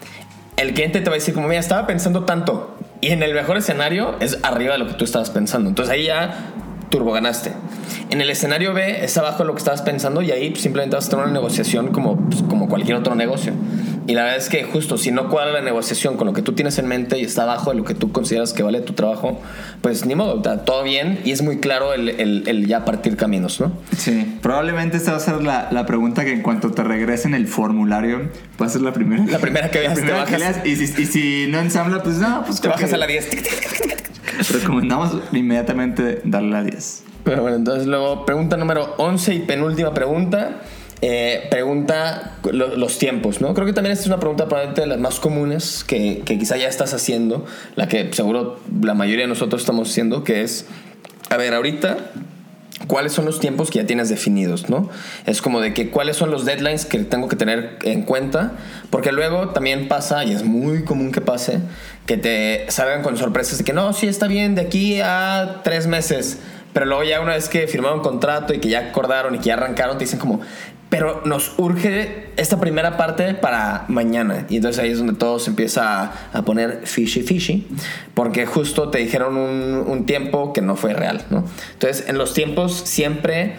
el 0.58 0.74
cliente 0.74 1.02
te 1.02 1.10
va 1.10 1.16
a 1.16 1.20
decir 1.20 1.34
como, 1.34 1.48
mira, 1.48 1.60
estaba 1.60 1.88
pensando 1.88 2.26
tanto. 2.26 2.78
Y 3.00 3.12
en 3.12 3.22
el 3.22 3.34
mejor 3.34 3.58
escenario 3.58 4.16
es 4.20 4.40
arriba 4.44 4.74
de 4.74 4.80
lo 4.80 4.88
que 4.88 4.94
tú 4.94 5.06
estabas 5.06 5.30
pensando. 5.30 5.70
Entonces 5.70 5.94
ahí 5.94 6.06
ya 6.06 6.52
turbo 6.90 7.12
ganaste. 7.12 7.52
En 8.10 8.22
el 8.22 8.30
escenario 8.30 8.74
B 8.74 9.04
es 9.04 9.18
abajo 9.18 9.44
lo 9.44 9.54
que 9.54 9.60
estabas 9.60 9.82
pensando 9.82 10.22
y 10.22 10.32
ahí 10.32 10.56
simplemente 10.56 10.96
vas 10.96 11.08
a 11.08 11.10
tener 11.10 11.26
una 11.26 11.34
negociación 11.34 11.90
como, 11.90 12.18
pues, 12.18 12.42
como 12.44 12.70
cualquier 12.70 12.98
otro 12.98 13.16
negocio. 13.16 13.54
Y 14.08 14.14
la 14.14 14.24
verdad 14.24 14.38
es 14.38 14.48
que 14.48 14.64
justo 14.64 14.98
si 14.98 15.12
no 15.12 15.28
cuadra 15.30 15.52
la 15.52 15.62
negociación 15.62 16.16
con 16.16 16.28
lo 16.28 16.34
que 16.34 16.42
tú 16.42 16.54
tienes 16.54 16.78
en 16.80 16.88
mente 16.88 17.20
y 17.20 17.26
está 17.26 17.44
abajo 17.44 17.72
de 17.72 17.78
lo 17.78 17.84
que 17.84 17.94
tú 17.94 18.14
consideras 18.14 18.54
que 18.54 18.64
vale 18.64 18.80
tu 18.80 18.94
trabajo, 18.94 19.42
pues 19.82 20.06
ni 20.06 20.16
modo, 20.16 20.42
todo 20.42 20.84
bien 20.84 21.20
y 21.26 21.32
es 21.32 21.42
muy 21.42 21.58
claro 21.58 21.94
el, 21.94 22.10
el, 22.10 22.68
ya 22.68 22.86
partir 22.86 23.18
caminos, 23.18 23.60
¿no? 23.60 23.74
Sí, 23.98 24.38
probablemente 24.42 24.96
esta 24.96 25.12
va 25.12 25.18
a 25.18 25.20
ser 25.20 25.44
la, 25.44 25.68
la 25.72 25.86
pregunta 25.86 26.24
que 26.24 26.32
en 26.32 26.42
cuanto 26.42 26.72
te 26.72 26.84
regresen 26.84 27.34
el 27.34 27.48
formulario, 27.48 28.30
va 28.62 28.68
a 28.68 28.70
ser 28.70 28.82
la 28.82 28.94
primera. 28.94 29.26
La 29.26 29.40
primera 29.40 29.70
que 29.70 29.80
veas, 29.80 29.96
te 30.00 30.10
bajas. 30.10 30.66
y, 30.66 30.78
si, 30.78 31.02
y, 31.02 31.06
si, 31.06 31.48
no 31.50 31.60
ensambla, 31.60 32.02
pues 32.02 32.16
no, 32.18 32.44
pues 32.46 32.62
te 32.62 32.70
bajas 32.70 32.94
a 32.94 32.98
la 32.98 33.08
10. 33.08 33.28
Recomendamos 34.54 35.18
inmediatamente 35.32 36.22
darle 36.24 36.50
la 36.50 36.64
10. 36.64 37.04
Pero 37.24 37.42
bueno, 37.42 37.58
entonces 37.58 37.88
luego 37.88 38.26
pregunta 38.26 38.58
número 38.58 38.96
11 38.98 39.36
y 39.36 39.40
penúltima 39.40 39.94
pregunta. 39.94 40.62
Eh, 41.02 41.48
pregunta 41.52 42.40
los 42.52 42.98
tiempos, 42.98 43.40
¿no? 43.40 43.54
Creo 43.54 43.68
que 43.68 43.74
también 43.74 43.94
esta 43.94 44.04
es 44.04 44.08
una 44.08 44.20
pregunta 44.20 44.46
probablemente 44.46 44.82
de 44.82 44.88
las 44.88 45.00
más 45.00 45.20
comunes 45.20 45.84
que, 45.84 46.24
que, 46.26 46.40
quizá 46.40 46.58
ya 46.58 46.68
estás 46.68 46.96
haciendo, 46.96 47.46
la 47.76 47.88
que 47.88 48.12
seguro 48.14 48.60
la 48.82 48.96
mayoría 48.96 49.26
de 49.26 49.30
nosotros 49.30 49.62
estamos 49.62 49.92
haciendo, 49.92 50.24
que 50.24 50.42
es, 50.42 50.66
a 51.30 51.38
ver, 51.38 51.54
ahorita, 51.54 51.98
¿cuáles 52.88 53.14
son 53.14 53.26
los 53.26 53.40
tiempos 53.40 53.70
que 53.70 53.80
ya 53.80 53.86
tienes 53.86 54.10
definidos, 54.10 54.70
¿no? 54.70 54.90
Es 55.26 55.42
como 55.42 55.62
de 55.62 55.74
que 55.74 55.90
cuáles 55.90 56.18
son 56.18 56.32
los 56.32 56.46
deadlines 56.46 56.86
que 56.86 57.00
tengo 57.00 57.28
que 57.28 57.36
tener 57.36 57.78
en 57.84 58.04
cuenta, 58.04 58.54
porque 58.90 59.12
luego 59.12 59.50
también 59.50 59.88
pasa, 59.88 60.24
y 60.26 60.32
es 60.32 60.44
muy 60.44 60.84
común 60.84 61.12
que 61.12 61.22
pase, 61.22 61.60
que 62.06 62.18
te 62.18 62.66
salgan 62.70 63.04
con 63.04 63.18
sorpresas 63.18 63.60
de 63.60 63.64
que 63.64 63.74
no, 63.74 63.94
sí 63.94 64.08
está 64.08 64.28
bien, 64.28 64.56
de 64.56 64.62
aquí 64.62 65.00
a 65.02 65.62
tres 65.64 65.88
meses. 65.88 66.40
Pero 66.74 66.86
luego 66.86 67.04
ya 67.04 67.22
una 67.22 67.34
vez 67.34 67.50
que 67.50 67.68
firmaron 67.68 68.02
contrato 68.02 68.54
y 68.54 68.60
que 68.60 68.70
ya 68.70 68.90
acordaron 68.90 69.36
y 69.36 69.40
que 69.40 69.46
ya 69.46 69.54
arrancaron, 69.54 69.98
te 69.98 70.06
dicen 70.06 70.20
como, 70.20 70.42
pero 70.90 71.22
nos 71.26 71.54
urge 71.58 72.30
esta 72.38 72.60
primera 72.60 72.96
parte 72.96 73.34
para 73.34 73.86
mañana. 73.88 74.46
Y 74.50 74.58
entonces 74.58 74.82
ahí 74.82 74.92
es 74.92 74.98
donde 74.98 75.14
todo 75.14 75.40
se 75.40 75.50
empieza 75.50 76.12
a, 76.32 76.42
poner 76.44 76.82
fishy 76.86 77.24
fishy, 77.24 77.68
porque 78.14 78.46
justo 78.46 78.90
te 78.90 79.00
dijeron 79.00 79.36
un, 79.36 79.84
un, 79.88 80.06
tiempo 80.06 80.54
que 80.54 80.62
no 80.62 80.76
fue 80.76 80.94
real, 80.94 81.26
¿no? 81.30 81.44
Entonces 81.74 82.08
en 82.08 82.18
los 82.18 82.34
tiempos 82.34 82.74
siempre 82.74 83.56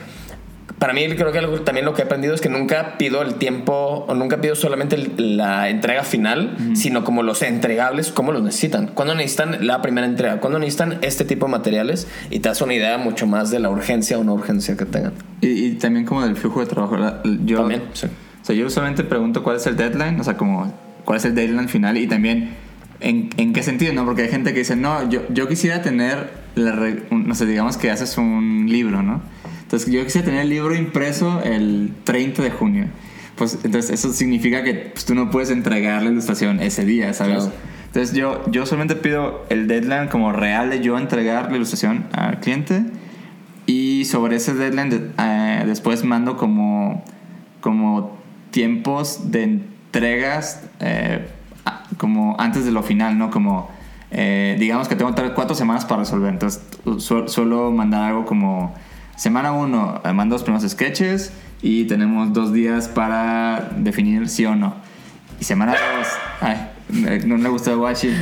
para 0.79 0.93
mí 0.93 1.07
creo 1.17 1.33
que 1.33 1.41
también 1.65 1.85
lo 1.85 1.95
que 1.95 2.03
he 2.03 2.05
aprendido 2.05 2.35
es 2.35 2.41
que 2.41 2.49
nunca 2.49 2.97
pido 2.99 3.23
el 3.23 3.35
tiempo 3.35 4.05
o 4.09 4.15
nunca 4.15 4.41
pido 4.41 4.55
solamente 4.55 4.97
la 5.17 5.69
entrega 5.71 6.05
final, 6.05 6.57
sino 6.75 7.05
como 7.05 7.23
los 7.23 7.43
entregables, 7.43 8.13
cómo 8.13 8.33
los 8.33 8.43
necesitan. 8.43 8.89
Cuando 8.89 9.15
necesitan 9.15 9.67
la 9.67 9.83
primera 9.83 10.07
entrega, 10.07 10.41
cuando 10.41 10.59
necesitan 10.59 10.99
este 11.03 11.25
tipo 11.25 11.47
de 11.47 11.53
materiales 11.53 12.07
y 12.31 12.39
te 12.39 12.49
das 12.49 12.63
una 12.63 12.75
idea 12.75 12.97
mucho 12.97 13.27
más 13.27 13.51
de 13.51 13.59
la 13.59 13.71
urgencia 13.71 14.19
o 14.19 14.25
no 14.25 14.35
urgencia 14.35 14.77
que 14.77 14.85
tengan. 14.85 15.15
Y, 15.41 15.73
también 15.73 16.05
como 16.05 16.23
del 16.23 16.37
flujo 16.37 16.61
de 16.61 16.67
trabajo. 16.67 16.97
Yo, 17.45 17.59
también, 17.59 17.83
sí. 17.93 18.07
O 18.07 18.45
sea, 18.45 18.55
yo 18.55 18.67
usualmente 18.67 19.03
pregunto 19.05 19.43
cuál 19.43 19.57
es 19.57 19.67
el 19.67 19.77
deadline, 19.77 20.21
o 20.21 20.25
sea, 20.25 20.37
como 20.37 20.73
cuál 21.05 21.19
es 21.19 21.25
el 21.25 21.35
deadline 21.35 21.69
final 21.69 21.97
y 21.97 22.07
también 22.07 22.51
en, 23.01 23.31
en 23.37 23.53
qué 23.53 23.63
sentido, 23.63 23.93
¿no? 23.93 24.05
Porque 24.05 24.23
hay 24.23 24.29
gente 24.29 24.53
que 24.53 24.61
dice, 24.61 24.77
no, 24.77 25.09
yo, 25.11 25.23
yo 25.31 25.49
quisiera 25.49 25.83
tener, 25.83 26.31
la, 26.55 26.73
no 27.11 27.35
sé, 27.35 27.47
digamos 27.47 27.77
que 27.77 27.91
haces 27.91 28.17
un 28.17 28.67
libro, 28.69 29.03
¿no? 29.03 29.23
Entonces 29.69 29.93
yo 29.93 30.03
quise 30.03 30.23
tener 30.23 30.41
el 30.41 30.49
libro 30.49 30.75
impreso 30.75 31.43
el 31.45 31.93
30 32.05 32.43
de 32.43 32.51
junio. 32.51 32.87
Pues 33.37 33.59
entonces 33.65 33.91
eso 33.91 34.15
significa 34.15 34.65
que 34.65 34.73
pues, 34.73 35.05
tú 35.05 35.15
no 35.15 35.31
puedes 35.31 35.51
entregar 35.51 36.03
la 36.03 36.09
ilustración 36.09 36.59
ese 36.61 36.87
día, 36.87 37.13
¿sabes? 37.13 37.51
Entonces 37.85 38.17
yo, 38.17 38.51
yo 38.51 38.65
solamente 38.65 38.97
pido 38.97 39.45
el 39.51 39.69
deadline 39.69 40.09
como 40.09 40.33
real 40.33 40.71
de 40.71 40.81
yo 40.81 40.97
entregar 40.97 41.51
la 41.51 41.57
ilustración 41.59 42.07
al 42.13 42.41
cliente 42.41 42.83
y 43.67 44.07
sobre 44.07 44.37
ese 44.37 44.55
deadline 44.55 45.13
eh, 45.19 45.65
después 45.67 46.03
mando 46.03 46.39
como, 46.39 47.05
como 47.61 48.17
tiempos 48.51 49.31
de 49.31 49.43
entregas 49.43 50.63
eh, 50.81 51.29
como 51.99 52.37
antes 52.41 52.65
de 52.65 52.71
lo 52.71 52.83
final, 52.83 53.19
¿no? 53.19 53.31
Como 53.31 53.69
eh, 54.11 54.57
digamos 54.59 54.89
que 54.89 54.97
tengo 54.97 55.15
cuatro 55.35 55.55
semanas 55.55 55.85
para 55.85 56.01
resolver, 56.01 56.33
entonces 56.33 56.63
suelo 57.27 57.71
mandar 57.71 58.05
algo 58.05 58.25
como 58.25 58.75
Semana 59.19 59.51
1, 59.51 60.03
eh, 60.05 60.13
mando 60.13 60.37
los 60.37 60.45
primeros 60.45 60.71
sketches 60.71 61.33
y 61.61 61.87
tenemos 61.87 62.33
dos 62.33 62.53
días 62.53 62.87
para 62.87 63.69
definir 63.77 64.29
sí 64.29 64.47
o 64.47 64.55
no. 64.55 64.77
Y 65.41 65.45
semana 65.45 65.73
2, 65.73 66.07
ay, 66.41 67.21
no 67.27 67.37
me 67.37 67.49
gustó 67.49 67.77
Washi. 67.81 68.09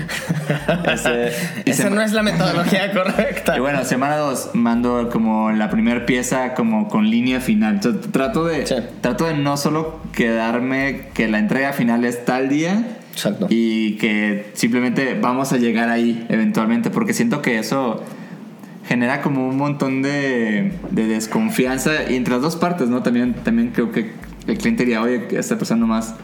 Ese, 0.90 1.32
Esa 1.66 1.90
no 1.90 2.00
es 2.00 2.12
la 2.12 2.22
metodología 2.22 2.92
correcta. 2.94 3.58
Y 3.58 3.60
bueno, 3.60 3.84
semana 3.84 4.16
2 4.16 4.52
mando 4.54 5.10
como 5.12 5.52
la 5.52 5.68
primera 5.68 6.06
pieza 6.06 6.54
como 6.54 6.88
con 6.88 7.10
línea 7.10 7.40
final. 7.40 7.74
Entonces, 7.74 8.10
trato 8.10 8.46
de, 8.46 8.64
trato 9.02 9.26
de 9.26 9.34
no 9.34 9.58
solo 9.58 10.00
quedarme 10.14 11.08
que 11.12 11.28
la 11.28 11.38
entrega 11.38 11.74
final 11.74 12.06
es 12.06 12.24
tal 12.24 12.48
día. 12.48 12.86
Exacto. 13.12 13.48
Y 13.50 13.96
que 13.96 14.50
simplemente 14.54 15.18
vamos 15.20 15.52
a 15.52 15.58
llegar 15.58 15.90
ahí 15.90 16.24
eventualmente. 16.30 16.88
Porque 16.88 17.12
siento 17.12 17.42
que 17.42 17.58
eso 17.58 18.02
genera 18.86 19.22
como 19.22 19.48
un 19.48 19.56
montón 19.56 20.02
de, 20.02 20.72
de 20.90 21.06
desconfianza 21.06 22.04
entre 22.04 22.34
las 22.34 22.42
dos 22.42 22.56
partes, 22.56 22.88
¿no? 22.88 23.02
También, 23.02 23.34
también 23.34 23.70
creo 23.74 23.90
que 23.92 24.12
el 24.46 24.58
cliente 24.58 24.84
diría, 24.84 25.02
oye, 25.02 25.26
esta 25.32 25.56
persona 25.56 25.80
nomás 25.80 26.14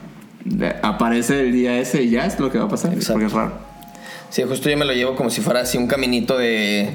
aparece 0.83 1.41
el 1.41 1.53
día 1.53 1.79
ese 1.79 2.03
y 2.03 2.11
ya 2.11 2.27
es 2.27 2.39
lo 2.39 2.51
que 2.51 2.59
va 2.59 2.65
a 2.65 2.69
pasar, 2.69 2.93
porque 3.09 3.27
es 3.27 3.33
raro. 3.33 3.53
Sí, 4.31 4.43
justo 4.43 4.71
yo 4.71 4.77
me 4.77 4.85
lo 4.85 4.93
llevo 4.93 5.15
como 5.15 5.31
si 5.31 5.41
fuera 5.41 5.61
así 5.61 5.77
un 5.77 5.87
caminito 5.87 6.39
de, 6.39 6.91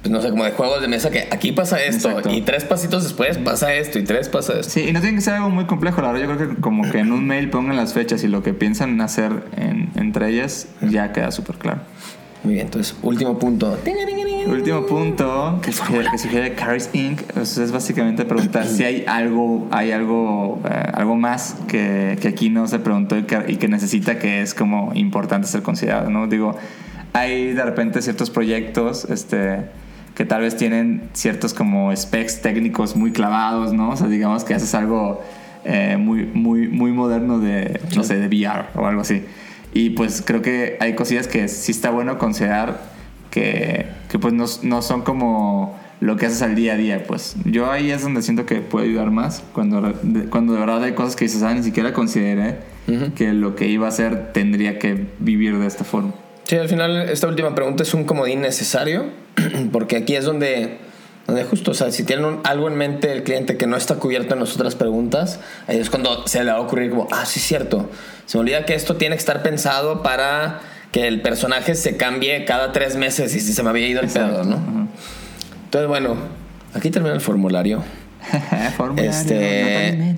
pues 0.00 0.10
no 0.10 0.20
sé, 0.20 0.30
como 0.30 0.44
de 0.44 0.50
juegos 0.50 0.80
de 0.80 0.88
mesa 0.88 1.10
que 1.10 1.28
aquí 1.30 1.52
pasa 1.52 1.82
esto 1.82 2.10
y 2.28 2.40
tres 2.42 2.64
pasitos 2.64 3.04
después 3.04 3.38
pasa 3.38 3.72
esto 3.74 3.98
y 3.98 4.04
tres 4.04 4.28
pasa 4.28 4.54
esto. 4.54 4.70
Sí, 4.70 4.86
y 4.88 4.92
no 4.92 5.00
tiene 5.00 5.16
que 5.16 5.20
ser 5.20 5.34
algo 5.34 5.50
muy 5.50 5.66
complejo, 5.66 6.02
la 6.02 6.12
verdad 6.12 6.26
yo 6.26 6.36
creo 6.36 6.54
que 6.54 6.60
como 6.60 6.90
que 6.90 6.98
en 6.98 7.12
un 7.12 7.26
mail 7.26 7.50
pongan 7.50 7.76
las 7.76 7.92
fechas 7.92 8.24
y 8.24 8.28
lo 8.28 8.42
que 8.42 8.52
piensan 8.52 9.00
hacer 9.00 9.30
entre 9.94 10.30
ellas 10.30 10.68
ya 10.80 11.12
queda 11.12 11.30
súper 11.30 11.56
claro. 11.56 11.82
Muy 12.42 12.54
bien, 12.54 12.66
entonces, 12.66 12.96
último 13.02 13.38
punto. 13.38 13.78
Último 14.46 14.86
punto 14.86 15.60
que, 15.62 15.70
que 15.70 16.18
sugiere 16.18 16.54
Caris 16.54 16.90
Inc. 16.92 17.20
es 17.36 17.72
básicamente 17.72 18.24
preguntar 18.24 18.66
si 18.66 18.84
hay 18.84 19.04
algo, 19.06 19.68
hay 19.70 19.92
algo, 19.92 20.60
eh, 20.64 20.90
algo 20.94 21.16
más 21.16 21.56
que, 21.68 22.18
que, 22.20 22.28
aquí 22.28 22.50
no 22.50 22.66
se 22.66 22.78
preguntó 22.78 23.16
y 23.16 23.24
que, 23.24 23.44
y 23.48 23.56
que, 23.56 23.68
necesita 23.68 24.18
que 24.18 24.42
es 24.42 24.54
como 24.54 24.92
importante 24.94 25.46
ser 25.48 25.62
considerado, 25.62 26.10
¿no? 26.10 26.26
Digo, 26.26 26.56
hay 27.12 27.52
de 27.52 27.64
repente 27.64 28.02
ciertos 28.02 28.30
proyectos, 28.30 29.04
este 29.06 29.70
que 30.14 30.24
tal 30.26 30.42
vez 30.42 30.56
tienen 30.56 31.08
ciertos 31.14 31.54
como 31.54 31.94
specs 31.96 32.42
técnicos 32.42 32.96
muy 32.96 33.12
clavados, 33.12 33.72
¿no? 33.72 33.90
O 33.90 33.96
sea, 33.96 34.08
digamos 34.08 34.44
que 34.44 34.54
haces 34.54 34.74
algo 34.74 35.22
eh, 35.64 35.96
muy, 35.98 36.26
muy, 36.26 36.68
muy 36.68 36.92
moderno 36.92 37.38
de, 37.38 37.80
no 37.96 38.02
sé, 38.04 38.16
de 38.16 38.26
VR 38.26 38.66
o 38.74 38.86
algo 38.86 39.00
así. 39.00 39.24
Y 39.72 39.90
pues 39.90 40.22
creo 40.24 40.42
que 40.42 40.76
hay 40.80 40.94
cosillas 40.94 41.28
que 41.28 41.48
sí 41.48 41.72
está 41.72 41.90
bueno 41.90 42.18
considerar 42.18 42.92
que, 43.32 43.86
que 44.10 44.18
pues 44.20 44.32
no, 44.34 44.44
no, 44.62 44.82
son 44.82 45.02
como 45.02 45.80
lo 46.00 46.16
que 46.16 46.26
haces 46.26 46.42
al 46.42 46.54
día 46.54 46.74
a 46.74 46.76
día. 46.76 47.02
Pues 47.04 47.34
yo 47.44 47.70
ahí 47.70 47.90
es 47.90 48.02
donde 48.02 48.22
siento 48.22 48.46
que 48.46 48.56
puede 48.60 48.86
ayudar 48.86 49.10
más. 49.10 49.42
Cuando, 49.52 49.94
cuando 50.30 50.52
de 50.52 50.60
verdad 50.60 50.84
hay 50.84 50.92
cosas 50.92 51.16
que 51.16 51.24
dices, 51.24 51.42
ah, 51.42 51.52
ni 51.54 51.62
siquiera 51.62 51.92
consideré 51.92 52.58
que 53.16 53.32
lo 53.32 53.56
que 53.56 53.68
iba 53.68 53.86
a 53.86 53.88
hacer 53.88 54.32
tendría 54.32 54.78
que 54.78 55.06
vivir 55.18 55.58
de 55.58 55.66
esta 55.66 55.82
forma. 55.82 56.12
Sí, 56.44 56.56
al 56.56 56.68
final 56.68 57.08
esta 57.08 57.26
última 57.26 57.54
pregunta 57.54 57.82
es 57.82 57.94
un 57.94 58.04
comodín 58.04 58.42
necesario, 58.42 59.06
porque 59.72 59.96
aquí 59.96 60.14
es 60.14 60.26
donde 60.26 60.78
donde 61.26 61.44
justo, 61.44 61.70
o 61.70 61.74
sea, 61.74 61.92
si 61.92 62.02
tienen 62.02 62.40
algo 62.42 62.66
en 62.68 62.74
mente 62.76 63.12
el 63.12 63.22
cliente 63.22 63.56
que 63.56 63.68
no 63.68 63.76
está 63.76 63.94
cubierto 63.94 64.34
en 64.34 64.40
las 64.40 64.54
otras 64.56 64.74
preguntas, 64.74 65.38
ahí 65.68 65.78
es 65.78 65.88
cuando 65.88 66.26
se 66.26 66.42
le 66.42 66.50
va 66.50 66.58
a 66.58 66.60
ocurrir 66.60 66.90
como, 66.90 67.06
ah, 67.12 67.24
sí 67.24 67.38
es 67.38 67.46
cierto, 67.46 67.88
se 68.26 68.36
me 68.36 68.42
olvida 68.42 68.64
que 68.66 68.74
esto 68.74 68.96
tiene 68.96 69.14
que 69.14 69.20
estar 69.20 69.42
pensado 69.42 70.02
para 70.02 70.60
que 70.92 71.08
el 71.08 71.22
personaje 71.22 71.74
se 71.74 71.96
cambie 71.96 72.44
cada 72.44 72.70
tres 72.70 72.96
meses 72.96 73.34
y 73.34 73.40
si 73.40 73.52
se 73.52 73.62
me 73.62 73.70
había 73.70 73.88
ido 73.88 74.00
el 74.00 74.08
pedo, 74.08 74.44
¿no? 74.44 74.88
Entonces, 75.64 75.88
bueno, 75.88 76.16
aquí 76.74 76.90
termina 76.90 77.14
el 77.14 77.20
formulario. 77.20 77.82
formulario 78.76 79.10
este, 79.10 80.14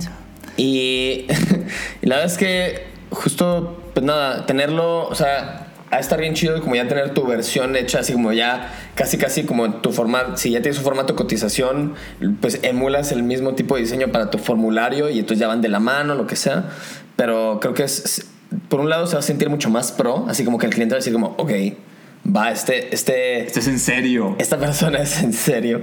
y, 0.57 1.27
y 2.03 2.07
la 2.07 2.17
verdad 2.17 2.33
es 2.33 2.37
que 2.37 2.87
justo, 3.11 3.81
pues 3.95 4.05
nada, 4.05 4.47
tenerlo, 4.47 5.07
o 5.07 5.15
sea, 5.15 5.69
a 5.95 6.01
estar 6.01 6.21
bien 6.21 6.35
chido 6.35 6.61
como 6.61 6.75
ya 6.75 6.89
tener 6.89 7.15
tu 7.15 7.25
versión 7.25 7.77
hecha 7.77 8.01
así 8.01 8.13
como 8.13 8.33
ya 8.33 8.73
casi 8.97 9.17
casi 9.17 9.45
como 9.45 9.75
tu 9.75 9.93
formato, 9.93 10.37
si 10.37 10.51
ya 10.51 10.61
tienes 10.61 10.79
un 10.79 10.85
formato 10.85 11.13
de 11.13 11.17
cotización, 11.17 11.95
pues 12.41 12.59
emulas 12.63 13.13
el 13.13 13.23
mismo 13.23 13.55
tipo 13.55 13.77
de 13.77 13.83
diseño 13.83 14.09
para 14.09 14.31
tu 14.31 14.39
formulario 14.39 15.09
y 15.09 15.21
entonces 15.21 15.39
ya 15.39 15.47
van 15.47 15.61
de 15.61 15.69
la 15.69 15.79
mano, 15.79 16.17
lo 16.17 16.27
que 16.27 16.35
sea. 16.37 16.65
Pero 17.17 17.61
creo 17.61 17.75
que 17.75 17.85
es, 17.85 18.27
por 18.69 18.81
un 18.81 18.89
lado 18.91 19.07
se 19.07 19.15
va 19.15 19.21
a 19.21 19.23
sentir 19.23 19.49
mucho 19.51 19.71
más 19.71 19.93
pro, 19.93 20.27
así 20.29 20.45
como 20.45 20.59
que 20.59 20.67
el 20.67 20.73
cliente 20.73 20.95
va 20.95 20.97
a 20.97 21.01
decir 21.01 21.13
como, 21.13 21.35
ok, 21.39 21.51
va, 22.35 22.51
este, 22.51 22.95
este... 22.95 23.45
Este 23.47 23.61
es 23.61 23.69
en 23.69 23.79
serio. 23.79 24.37
Esta 24.39 24.59
persona 24.59 24.99
es 25.03 25.23
en 25.23 25.33
serio. 25.33 25.83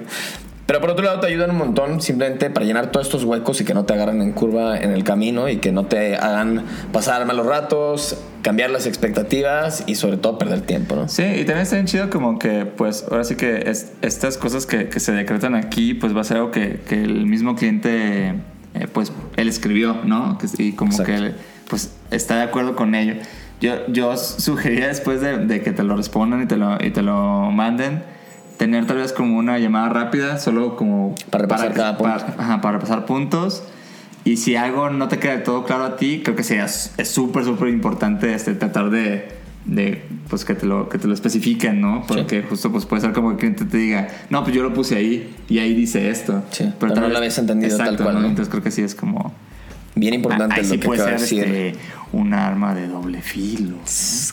Pero 0.68 0.80
por 0.80 0.92
otro 0.92 1.04
lado 1.04 1.20
te 1.20 1.28
ayudan 1.28 1.50
un 1.50 1.58
montón 1.58 2.02
simplemente 2.02 2.50
para 2.50 2.66
llenar 2.66 2.92
todos 2.92 3.08
estos 3.08 3.26
huecos 3.26 3.60
y 3.60 3.66
que 3.66 3.74
no 3.74 3.84
te 3.84 3.94
agarren 3.94 4.22
en 4.22 4.32
curva 4.32 4.78
en 4.78 4.92
el 4.92 5.04
camino 5.04 5.50
y 5.50 5.58
que 5.58 5.74
no 5.74 5.86
te 5.86 6.16
hagan 6.16 6.64
pasar 6.94 7.26
malos 7.26 7.46
ratos, 7.46 8.18
cambiar 8.42 8.70
las 8.70 8.86
expectativas 8.86 9.84
y 9.88 9.96
sobre 9.96 10.16
todo 10.16 10.38
perder 10.38 10.62
tiempo, 10.62 10.96
¿no? 10.96 11.10
Sí, 11.10 11.24
y 11.24 11.38
también 11.40 11.60
está 11.60 11.76
bien 11.76 11.88
chido 11.88 12.10
como 12.10 12.40
que, 12.40 12.66
pues, 12.66 13.06
ahora 13.12 13.26
sí 13.26 13.36
que 13.36 13.70
es- 13.70 13.92
estas 14.02 14.38
cosas 14.38 14.66
que, 14.66 14.88
que 14.88 15.02
se 15.02 15.12
decretan 15.12 15.56
aquí, 15.56 15.94
pues 15.94 16.16
va 16.16 16.22
a 16.22 16.24
ser 16.24 16.38
algo 16.38 16.52
que, 16.52 16.80
que 16.88 17.04
el 17.04 17.26
mismo 17.26 17.56
cliente, 17.58 18.30
eh, 18.74 18.88
pues, 18.94 19.12
él 19.36 19.50
escribió, 19.50 19.98
¿no? 20.06 20.38
Y 20.58 20.72
como 20.74 20.92
Exacto. 20.92 21.12
que, 21.12 21.18
él, 21.18 21.36
pues, 21.70 21.94
está 22.12 22.36
de 22.38 22.44
acuerdo 22.44 22.76
con 22.76 22.96
ello. 22.96 23.16
Yo, 23.62 23.88
yo 23.88 24.18
sugería 24.18 24.88
después 24.88 25.22
de, 25.22 25.38
de 25.46 25.62
que 25.62 25.72
te 25.72 25.84
lo 25.84 25.96
respondan 25.96 26.42
y 26.42 26.48
te 26.48 26.58
lo, 26.58 26.84
y 26.84 26.90
te 26.90 27.02
lo 27.04 27.52
manden, 27.52 28.04
tener 28.58 28.86
tal 28.88 28.98
vez 28.98 29.14
como 29.14 29.38
una 29.38 29.60
llamada 29.60 29.90
rápida, 29.90 30.38
solo 30.40 30.76
como... 30.76 31.16
Para 31.30 31.44
repasar 31.44 31.74
cada 31.74 31.98
punto. 31.98 32.14
para- 32.26 32.44
ajá, 32.44 32.62
para 32.62 32.78
repasar 32.78 33.06
puntos. 33.06 33.64
Y 34.24 34.38
si 34.38 34.56
algo 34.56 34.90
no 34.90 35.08
te 35.08 35.18
queda 35.18 35.34
del 35.34 35.44
todo 35.44 35.64
claro 35.64 35.84
a 35.84 35.96
ti, 35.96 36.22
creo 36.24 36.36
que 36.36 36.44
sí, 36.44 36.56
es 36.56 36.92
súper, 37.04 37.44
súper 37.44 37.70
importante 37.70 38.34
este, 38.34 38.54
tratar 38.54 38.90
de, 38.92 39.30
de 39.66 40.04
pues, 40.30 40.46
que, 40.46 40.54
te 40.54 40.66
lo, 40.68 40.90
que 40.90 40.98
te 41.00 41.08
lo 41.08 41.14
especifiquen, 41.16 41.82
¿no? 41.82 42.04
Porque 42.08 42.44
justo 42.44 42.72
pues, 42.72 42.86
puede 42.86 43.02
ser 43.02 43.14
como 43.14 43.30
que 43.30 43.34
el 43.34 43.40
cliente 43.56 43.66
te 43.66 43.78
diga, 43.78 44.08
no, 44.30 44.44
pues 44.44 44.56
yo 44.56 44.62
lo 44.64 44.74
puse 44.74 44.96
ahí 44.96 45.36
y 45.50 45.58
ahí 45.60 45.74
dice 45.74 46.10
esto. 46.12 46.44
Sí, 46.52 46.72
pero 46.80 46.94
no 46.96 47.02
tal 47.02 47.12
lo 47.12 47.18
habías 47.18 47.38
entendido 47.40 47.76
tal 47.78 47.88
Exacto, 47.88 48.04
cual, 48.04 48.16
¿no? 48.16 48.22
¿no? 48.22 48.28
Entonces 48.28 48.50
creo 48.52 48.64
que 48.64 48.72
sí 48.72 48.82
es 48.84 48.94
como... 48.96 49.34
Bien 49.96 50.14
importante 50.14 50.56
ahí 50.56 50.62
lo 50.64 50.68
sí 50.70 50.78
que 50.80 50.86
puede 50.86 51.02
acaba 51.02 51.18
ser 51.20 51.40
de 51.42 51.46
decir. 51.48 51.56
este, 51.76 51.80
un 52.14 52.34
arma 52.34 52.74
de 52.74 52.88
doble 52.88 53.22
filo. 53.22 53.76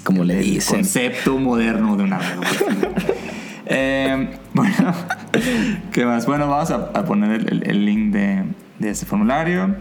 Como 0.05 0.25
le 0.25 0.39
El 0.39 0.45
dicen. 0.45 0.77
concepto 0.77 1.39
moderno 1.39 1.97
de 1.97 2.05
un 2.05 2.13
arma 2.13 2.29
de 2.29 2.35
doble 2.37 2.49
filo. 2.49 2.89
Eh, 3.71 4.31
bueno, 4.55 4.95
¿qué 5.93 6.07
más? 6.07 6.25
Bueno, 6.25 6.49
vamos 6.49 6.71
a, 6.71 6.77
a 6.95 7.05
poner 7.05 7.33
el, 7.33 7.49
el- 7.53 7.69
el 7.71 7.85
link 7.85 8.15
de, 8.15 8.45
de 8.79 8.89
este 8.91 9.05
formulario 9.05 9.77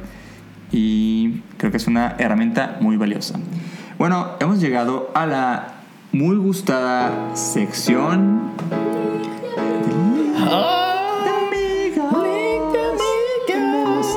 y 0.74 1.40
creo 1.58 1.72
que 1.72 1.78
es 1.78 1.88
una 1.88 2.16
herramienta 2.20 2.76
muy 2.82 2.98
valiosa. 2.98 3.40
Bueno, 3.98 4.32
hemos 4.42 4.60
llegado 4.60 5.10
a 5.16 5.26
la 5.26 5.68
muy 6.12 6.36
gustada 6.36 7.34
sección 7.34 8.52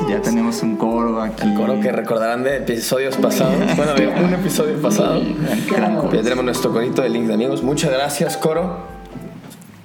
Ya 0.09 0.21
tenemos 0.21 0.61
un 0.61 0.75
coro 0.77 1.21
aquí. 1.21 1.43
El 1.47 1.53
coro 1.53 1.79
que 1.79 1.91
recordarán 1.91 2.43
de 2.43 2.57
episodios 2.57 3.15
pasados. 3.17 3.55
Bueno, 3.77 3.93
de 3.93 4.07
un 4.07 4.33
episodio 4.33 4.81
pasado. 4.81 5.21
Gran 5.69 5.95
coro. 5.95 6.13
Ya 6.13 6.21
tenemos 6.21 6.43
nuestro 6.45 6.71
corito 6.71 7.01
de 7.01 7.09
link 7.09 7.25
de 7.27 7.33
amigos. 7.33 7.63
Muchas 7.63 7.91
gracias, 7.91 8.35
coro. 8.37 8.85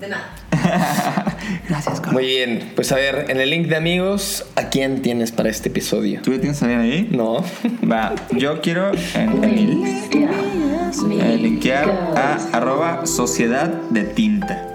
De 0.00 0.08
nada. 0.08 0.32
Gracias, 1.68 2.00
coro. 2.00 2.12
Muy 2.12 2.26
bien. 2.26 2.72
Pues 2.74 2.90
a 2.92 2.96
ver, 2.96 3.26
en 3.28 3.38
el 3.40 3.50
link 3.50 3.68
de 3.68 3.76
amigos, 3.76 4.46
¿a 4.56 4.64
quién 4.68 5.00
tienes 5.02 5.30
para 5.32 5.48
este 5.48 5.68
episodio? 5.68 6.20
¿Tú 6.22 6.32
ya 6.32 6.40
tienes 6.40 6.60
alguien 6.62 6.80
ahí? 6.80 7.08
No. 7.12 7.44
Va, 7.90 8.14
yo 8.36 8.60
quiero 8.60 8.90
en, 9.14 9.44
en 9.44 9.54
mi- 9.54 11.20
eh, 11.20 11.38
linkear 11.38 11.88
a 12.16 12.38
arroba 12.56 13.06
sociedad 13.06 13.68
de 13.90 14.02
tinta. 14.04 14.66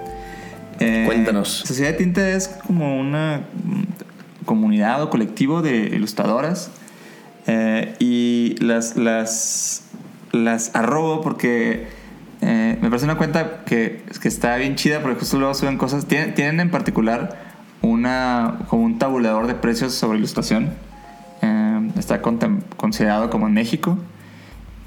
Eh, 0.79 1.03
Cuéntanos. 1.05 1.49
Sociedad 1.49 1.91
de 1.91 1.97
tinta 1.97 2.29
es 2.29 2.47
como 2.47 2.97
una 2.99 3.41
comunidad 4.45 5.01
o 5.03 5.09
colectivo 5.09 5.61
de 5.61 5.91
ilustradoras 5.93 6.71
eh, 7.47 7.95
y 7.99 8.55
las, 8.59 8.97
las, 8.97 9.83
las 10.31 10.75
arrobo 10.75 11.21
porque 11.21 11.87
eh, 12.41 12.77
me 12.81 12.89
parece 12.89 13.05
una 13.05 13.17
cuenta 13.17 13.63
que, 13.65 14.03
que 14.21 14.27
está 14.27 14.55
bien 14.57 14.75
chida 14.75 15.01
porque 15.01 15.19
justo 15.19 15.37
luego 15.37 15.53
suben 15.53 15.77
cosas. 15.77 16.05
Tienen, 16.05 16.33
tienen 16.33 16.59
en 16.59 16.71
particular 16.71 17.37
una, 17.81 18.59
como 18.67 18.83
un 18.83 18.99
tabulador 18.99 19.47
de 19.47 19.55
precios 19.55 19.93
sobre 19.93 20.17
ilustración. 20.17 20.71
Eh, 21.41 21.91
está 21.97 22.21
considerado 22.21 23.29
como 23.29 23.47
en 23.47 23.53
México. 23.53 23.97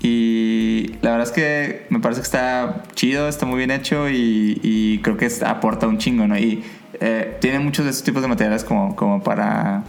Y 0.00 0.96
la 1.00 1.12
verdad 1.12 1.28
es 1.28 1.32
que 1.32 1.86
me 1.88 1.98
parece 1.98 2.20
que 2.20 2.26
está 2.26 2.82
chido, 2.94 3.26
está 3.26 3.46
muy 3.46 3.57
bien 3.57 3.70
hecho 3.70 4.11
y, 4.11 5.00
creo 5.02 5.16
que 5.16 5.30
aporta 5.46 5.88
un 5.88 5.96
chingo, 5.96 6.26
¿no? 6.26 6.36
Eh, 7.01 7.36
tiene 7.40 7.59
muchos 7.59 7.84
de 7.84 7.90
estos 7.90 8.05
tipos 8.05 8.22
de 8.22 8.28
materiales 8.28 8.64
como, 8.64 8.95
como 8.97 9.22
para, 9.22 9.84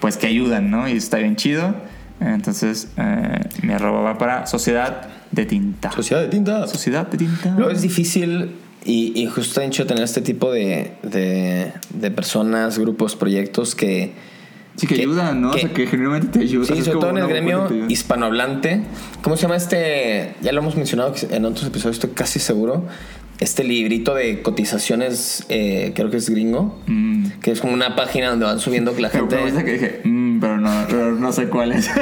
pues 0.00 0.16
que 0.16 0.26
ayudan, 0.26 0.70
¿no? 0.70 0.88
Y 0.88 0.92
está 0.92 1.18
bien 1.18 1.36
chido. 1.36 1.74
Entonces, 2.20 2.88
eh, 2.96 3.40
mi 3.62 3.72
arroba 3.72 4.00
va 4.00 4.18
para 4.18 4.46
Sociedad 4.46 5.08
de 5.32 5.46
Tinta. 5.46 5.90
Sociedad 5.92 6.22
de 6.22 6.28
tinta. 6.28 6.66
Sociedad 6.68 7.06
de 7.08 7.18
Tinta. 7.18 7.54
Luego 7.56 7.70
es 7.72 7.82
difícil 7.82 8.52
y, 8.84 9.12
y 9.20 9.26
justo 9.26 9.60
he 9.60 9.66
hecho 9.66 9.84
tener 9.86 10.04
este 10.04 10.20
tipo 10.20 10.52
de, 10.52 10.92
de, 11.02 11.72
de 11.90 12.10
personas, 12.10 12.78
grupos, 12.78 13.16
proyectos 13.16 13.74
que... 13.74 14.12
Sí, 14.76 14.88
que, 14.88 14.94
ayudan, 14.96 15.40
¿no? 15.40 15.52
que- 15.52 15.58
o 15.58 15.60
sea, 15.60 15.72
que 15.72 15.86
genuinamente 15.86 16.38
te 16.38 16.44
ayudan. 16.44 16.66
Sí, 16.76 16.82
sobre 16.82 16.98
todo 16.98 17.10
en 17.10 17.18
el 17.18 17.28
gremio 17.28 17.68
hispanohablante. 17.88 18.82
¿Cómo 19.22 19.36
se 19.36 19.42
llama 19.42 19.54
este? 19.56 20.34
Ya 20.42 20.50
lo 20.52 20.60
hemos 20.62 20.74
mencionado 20.76 21.14
en 21.30 21.44
otros 21.44 21.66
episodios, 21.68 21.96
estoy 21.96 22.10
casi 22.10 22.40
seguro. 22.40 22.84
Este 23.40 23.64
librito 23.64 24.14
de 24.14 24.42
cotizaciones, 24.42 25.44
eh, 25.48 25.92
creo 25.94 26.10
que 26.10 26.16
es 26.18 26.30
gringo, 26.30 26.78
Mm. 26.86 27.26
que 27.42 27.50
es 27.50 27.60
como 27.60 27.72
una 27.74 27.96
página 27.96 28.30
donde 28.30 28.44
van 28.46 28.60
subiendo 28.60 28.94
que 28.94 29.02
la 29.02 29.10
gente... 29.10 29.36
que 29.64 29.72
dije, 29.72 30.00
"Mm", 30.04 30.23
pero, 30.44 31.10
no, 31.10 31.20
no 31.20 31.32
sé 31.32 31.48
cuál 31.48 31.72
es. 31.72 31.90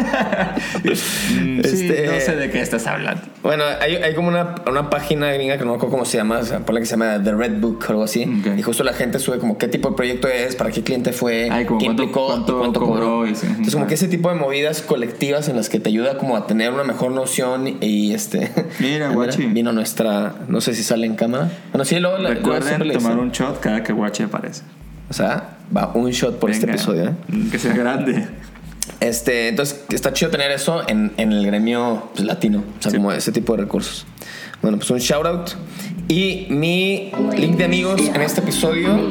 Sí, 0.95 1.61
Este- 1.63 2.07
no 2.07 2.21
sé 2.21 2.37
de 2.37 2.51
qué 2.51 2.61
estás 2.61 2.87
hablando. 2.87 3.23
Bueno, 3.43 3.65
hay, 3.81 3.97
hay 3.97 4.15
como 4.15 4.29
una, 4.29 4.55
una 4.69 4.91
página 4.91 5.33
gringa 5.33 5.57
que 5.59 5.65
no 5.65 5.71
me 5.71 5.77
acuerdo 5.77 5.93
cómo 5.93 6.05
se 6.05 6.17
llama, 6.17 6.39
o 6.39 6.45
sea, 6.45 6.61
ponle 6.61 6.81
que 6.81 6.87
se 6.87 6.93
llama 6.93 7.23
The 7.23 7.33
Red 7.33 7.61
Book 7.61 7.85
o 7.89 7.91
algo 7.91 8.05
así. 8.05 8.25
Ok. 8.25 8.59
Y 8.59 8.63
justo 8.63 8.85
la 8.85 8.93
gente 8.93 9.19
sube 9.19 9.39
como 9.39 9.59
qué 9.59 9.69
tipo 9.69 9.91
de 9.91 9.97
proyecto 9.97 10.29
es, 10.29 10.57
para 10.57 10.71
qué 10.71 10.83
cliente 10.83 11.13
fue, 11.13 11.49
Ay, 11.51 11.65
qué 11.65 11.69
cuánto- 11.69 11.85
implicó, 11.87 12.27
cuánto 12.27 12.59
cuánto 12.59 12.81
cobró. 12.81 13.01
cobró. 13.19 13.27
Entonces 13.27 13.75
como 13.75 13.87
que 13.87 13.95
ese 13.95 14.09
tipo 14.09 14.29
de 14.31 14.37
movidas 14.37 14.83
colectivas 14.83 15.49
en 15.49 15.57
las 15.57 15.69
que 15.69 15.81
te 15.81 15.89
ayuda 15.89 16.19
como 16.19 16.37
a 16.37 16.47
tener 16.47 16.73
una 16.73 16.85
mejor 16.85 17.13
noción 17.13 17.79
y 17.81 18.13
este... 18.15 18.51
Mira, 18.81 19.09
guachi. 19.13 19.47
Vino 19.47 19.73
nuestra... 19.73 20.35
No 20.49 20.61
sé 20.61 20.75
si 20.75 20.83
sale 20.83 21.07
en 21.07 21.15
cámara. 21.17 21.51
Bueno, 21.73 21.85
sí, 21.85 21.99
luego... 22.01 22.19
la- 22.19 22.31
luego 22.31 22.53
Recuerden 22.53 22.89
le 22.89 22.95
tomar 22.95 23.19
un 23.19 23.31
shot 23.33 23.61
cada 23.61 23.83
que 23.83 23.93
Guache 23.93 24.25
aparece. 24.25 24.63
O 25.11 25.13
sea, 25.13 25.57
va 25.77 25.93
un 25.95 26.11
shot 26.11 26.39
por 26.39 26.51
este 26.51 26.67
Venga, 26.67 26.77
episodio, 26.77 27.05
¿eh? 27.09 27.15
mm, 27.29 27.51
Que 27.51 27.59
sea 27.59 27.75
grande. 27.75 28.27
Este, 29.01 29.49
entonces 29.49 29.85
está 29.93 30.13
chido 30.13 30.31
tener 30.31 30.51
eso 30.51 30.83
en, 30.89 31.13
en 31.17 31.33
el 31.33 31.47
gremio 31.47 32.11
pues, 32.15 32.25
latino, 32.25 32.63
o 32.79 32.83
sea, 32.83 32.91
Sí. 32.91 32.97
como 32.97 33.13
ese 33.13 33.31
tipo 33.33 33.55
de 33.57 33.63
recursos. 33.63 34.07
Bueno, 34.61 34.77
pues 34.79 34.91
un 34.91 34.99
shout 34.99 35.27
out. 35.27 35.51
Y 36.09 36.47
mi 36.51 37.13
link 37.37 37.57
de 37.57 37.65
amigos 37.65 38.01
en 38.01 38.21
este 38.23 38.41
episodio 38.41 39.11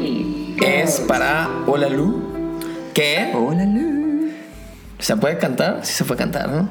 es 0.65 0.99
para 1.01 1.49
Hola 1.67 1.89
Lu, 1.89 2.59
que 2.93 3.31
Hola, 3.33 3.65
Lu. 3.65 4.29
se 4.99 5.15
puede 5.17 5.37
cantar, 5.37 5.79
sí 5.83 5.93
se 5.93 6.03
puede 6.05 6.19
cantar, 6.19 6.49
¿no? 6.49 6.69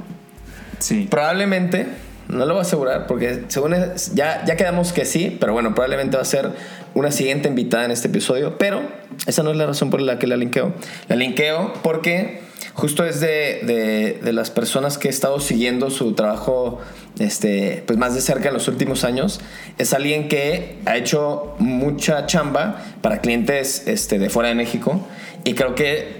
Sí. 0.79 1.07
Probablemente, 1.11 1.87
no 2.29 2.39
lo 2.47 2.55
voy 2.55 2.59
a 2.61 2.63
asegurar 2.63 3.07
porque 3.07 3.45
según 3.49 3.75
es- 3.75 4.15
ya, 4.15 4.45
ya 4.47 4.57
quedamos 4.57 4.93
que 4.93 5.05
sí, 5.05 5.37
pero 5.41 5.53
bueno, 5.53 5.75
probablemente 5.75 6.17
va 6.17 6.23
a 6.23 6.27
ser 6.27 6.51
una 6.95 7.11
siguiente 7.11 7.49
invitada 7.49 7.85
en 7.85 7.91
este 7.91 8.09
episodio, 8.09 8.57
pero 8.59 8.81
esa 9.27 9.43
no 9.43 9.51
es 9.51 9.57
la 9.57 9.67
razón 9.67 9.91
por 9.91 10.01
la 10.01 10.19
que 10.19 10.27
la 10.27 10.37
linkeo. 10.37 10.73
La 11.09 11.17
linkeo 11.17 11.73
porque 11.83 12.41
justo 12.75 13.05
es 13.05 13.21
de, 13.21 13.61
de- 13.63 14.19
de 14.23 14.33
las 14.33 14.51
personas 14.51 14.97
que 14.99 15.09
he 15.09 15.11
estado 15.11 15.41
siguiendo 15.41 15.91
su 15.91 16.13
trabajo 16.15 16.79
este, 17.19 17.83
pues 17.87 17.99
más 17.99 18.15
de 18.15 18.21
cerca 18.21 18.49
en 18.49 18.55
los 18.55 18.69
últimos 18.69 19.05
años. 19.05 19.41
Es 19.79 19.93
alguien 19.93 20.29
que 20.29 20.79
ha 20.87 20.97
hecho 20.97 21.55
mucha 21.59 22.27
chamba 22.27 22.83
para 23.03 23.21
clientes 23.21 23.87
este, 23.87 24.19
de 24.19 24.31
fuera 24.31 24.49
de 24.49 24.55
México 24.55 25.01
y 25.45 25.55
creo 25.55 25.75
que 25.75 26.20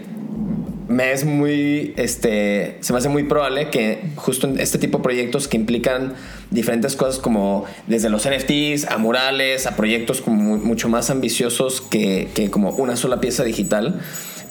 me 0.91 1.13
es 1.13 1.25
muy, 1.25 1.95
este, 1.97 2.77
se 2.81 2.93
me 2.93 2.99
hace 2.99 3.09
muy 3.09 3.23
probable 3.25 3.71
que 3.71 4.01
justo 4.17 4.47
en 4.49 4.59
este 4.59 4.77
tipo 4.79 4.99
de 4.99 5.05
proyectos 5.05 5.47
que 5.49 5.57
implican 5.57 6.15
diferentes 6.51 6.97
cosas 6.97 7.19
como 7.21 7.65
desde 7.87 8.09
los 8.11 8.29
NFTs 8.29 8.91
a 8.91 8.99
murales, 8.99 9.67
a 9.67 9.77
proyectos 9.77 10.21
como 10.21 10.37
mu- 10.43 10.57
mucho 10.59 10.89
más 10.89 11.09
ambiciosos 11.11 11.81
que, 11.81 12.29
que 12.35 12.51
como 12.51 12.71
una 12.71 12.97
sola 12.97 13.21
pieza 13.21 13.45
digital, 13.45 14.01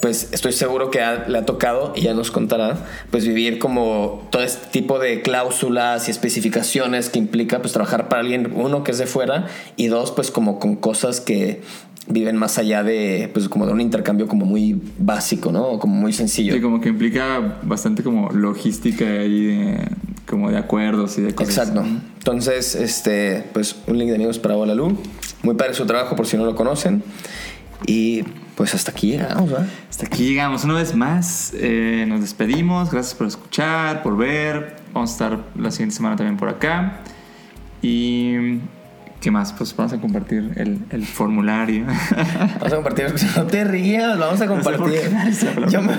pues 0.02 0.30
estoy 0.32 0.54
seguro 0.54 0.92
que 0.92 1.02
ha- 1.02 1.28
le 1.28 1.38
ha 1.40 1.46
tocado, 1.46 1.92
y 1.94 2.04
ya 2.04 2.14
nos 2.14 2.32
contará, 2.32 2.86
pues 3.12 3.28
vivir 3.28 3.60
como 3.60 4.26
todo 4.32 4.42
este 4.44 4.68
tipo 4.72 4.98
de 4.98 5.22
cláusulas 5.22 6.08
y 6.08 6.12
especificaciones 6.12 7.10
que 7.10 7.20
implica 7.20 7.60
pues 7.60 7.74
trabajar 7.74 8.08
para 8.08 8.22
alguien, 8.22 8.54
uno 8.56 8.86
que 8.86 8.92
es 8.92 8.98
de 8.98 9.08
fuera, 9.08 9.48
y 9.76 9.88
dos, 9.88 10.12
pues 10.12 10.32
como 10.32 10.58
con 10.58 10.78
cosas 10.78 11.20
que 11.20 11.62
viven 12.08 12.38
más 12.38 12.58
allá 12.58 12.84
de, 12.84 13.30
pues 13.34 13.48
como 13.50 13.66
de 13.66 13.74
un 13.74 13.82
intercambio 13.82 14.28
como 14.28 14.46
muy 14.46 14.82
básico, 14.98 15.52
¿no? 15.52 15.80
Como 15.80 15.96
muy 15.96 16.14
sencillo. 16.14 16.54
Sí, 16.54 16.62
como 16.62 16.82
que 16.82 16.90
implica 16.90 17.60
bastante 17.64 18.04
como 18.04 18.30
logística 18.32 19.06
y 19.24 19.46
de, 19.46 19.88
como 20.28 20.50
de 20.50 20.58
acuerdos 20.58 21.18
y 21.18 21.22
de 21.22 21.36
cosas. 21.36 21.70
Exacto. 21.70 21.86
Entonces, 22.18 22.76
este, 22.76 23.46
pues 23.54 23.76
un 23.88 23.98
link 23.98 24.10
de 24.10 24.16
amigos 24.16 24.40
para 24.40 24.58
Hola 24.58 24.76
Lu. 24.76 24.98
Muy 25.44 25.56
padre 25.56 25.74
su 25.74 25.86
trabajo 25.86 26.16
por 26.16 26.26
si 26.26 26.36
no 26.38 26.46
lo 26.46 26.56
conocen. 26.56 27.04
Y 27.86 28.24
pues 28.56 28.76
hasta 28.76 28.92
aquí 28.92 29.12
llegamos, 29.12 29.50
¿verdad? 29.50 29.68
Hasta 29.90 30.06
aquí 30.06 30.28
llegamos 30.28 30.64
una 30.64 30.74
vez 30.74 30.96
más. 30.96 31.54
Eh, 31.56 32.06
nos 32.08 32.22
despedimos. 32.22 32.92
Gracias 32.92 33.16
por 33.16 33.28
escuchar, 33.28 34.04
por 34.04 34.18
ver. 34.18 34.78
Vamos 34.94 35.12
a 35.12 35.14
estar 35.14 35.40
la 35.58 35.72
siguiente 35.72 35.96
semana 35.96 36.16
también 36.16 36.38
por 36.38 36.50
acá. 36.50 37.02
Y 37.82 38.60
¿Qué 39.22 39.32
más? 39.32 39.52
Pues 39.52 39.76
vamos 39.76 39.92
a 39.92 39.98
compartir 40.00 40.52
el, 40.56 40.80
el 40.92 41.06
formulario. 41.06 41.86
Vamos 42.60 42.72
a 42.72 42.76
compartir. 42.76 43.14
No 43.36 43.44
te 43.48 43.66
rías, 43.66 44.18
lo 44.18 44.26
vamos 44.28 44.40
a 44.42 44.48
compartir. 44.48 45.12
Yo 45.70 45.82
me, 45.82 45.92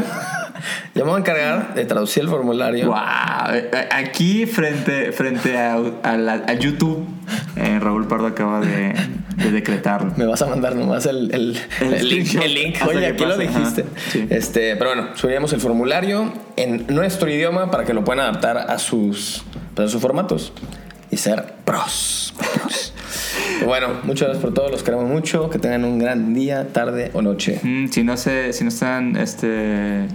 yo 0.95 1.05
me 1.05 1.11
voy 1.11 1.17
a 1.17 1.19
encargar 1.19 1.75
de 1.75 1.85
traducir 1.85 2.23
el 2.23 2.31
formulario. 2.31 2.87
wow. 2.87 2.97
Aquí 3.91 4.47
frente, 4.47 5.13
frente 5.13 5.59
a, 5.59 5.75
a 6.03 6.17
la- 6.17 6.45
a 6.47 6.55
YouTube, 6.55 7.05
eh, 7.57 7.79
Raúl 7.79 8.07
Pardo 8.09 8.27
acaba 8.27 8.61
de, 8.61 8.95
de 9.37 9.51
decretarlo. 9.51 10.15
Me 10.17 10.25
vas 10.25 10.41
a 10.41 10.47
mandar 10.47 10.75
nomás 10.75 11.05
el, 11.05 11.31
el, 11.35 11.59
El 11.83 12.09
link. 12.09 12.79
Oye, 12.89 13.07
aquí 13.07 13.25
lo 13.27 13.37
dijiste. 13.37 13.85
sí. 14.11 14.27
Este, 14.31 14.77
pero 14.77 14.95
bueno, 14.95 15.09
subiremos 15.15 15.53
el 15.53 15.61
formulario 15.61 16.33
en 16.57 16.87
nuestro 16.89 17.29
idioma 17.29 17.71
para 17.71 17.85
que 17.85 17.93
lo 17.93 18.03
puedan 18.03 18.25
adaptar 18.25 18.57
a 18.57 18.79
sus, 18.79 19.45
pues, 19.75 19.89
a 19.89 19.93
sus 19.93 20.01
formatos 20.01 20.55
y 21.11 21.19
ser 21.19 21.55
pros. 21.67 22.33
pros. 22.39 22.90
Bueno, 23.65 23.89
muchas 24.05 24.29
gracias 24.29 24.43
por 24.45 24.55
todo, 24.55 24.69
los 24.71 24.83
queremos 24.83 25.09
mucho. 25.09 25.51
Que 25.51 25.59
tengan 25.59 25.85
un 25.85 25.99
gran 25.99 26.35
día, 26.35 26.69
tarde 26.73 27.11
o 27.15 27.23
noche. 27.23 27.61
Mm, 27.63 27.89
si 27.89 28.03
no 28.03 28.17
se, 28.17 28.53
si 28.53 28.65
no 28.65 28.69
están 28.69 29.17
este 29.17 30.07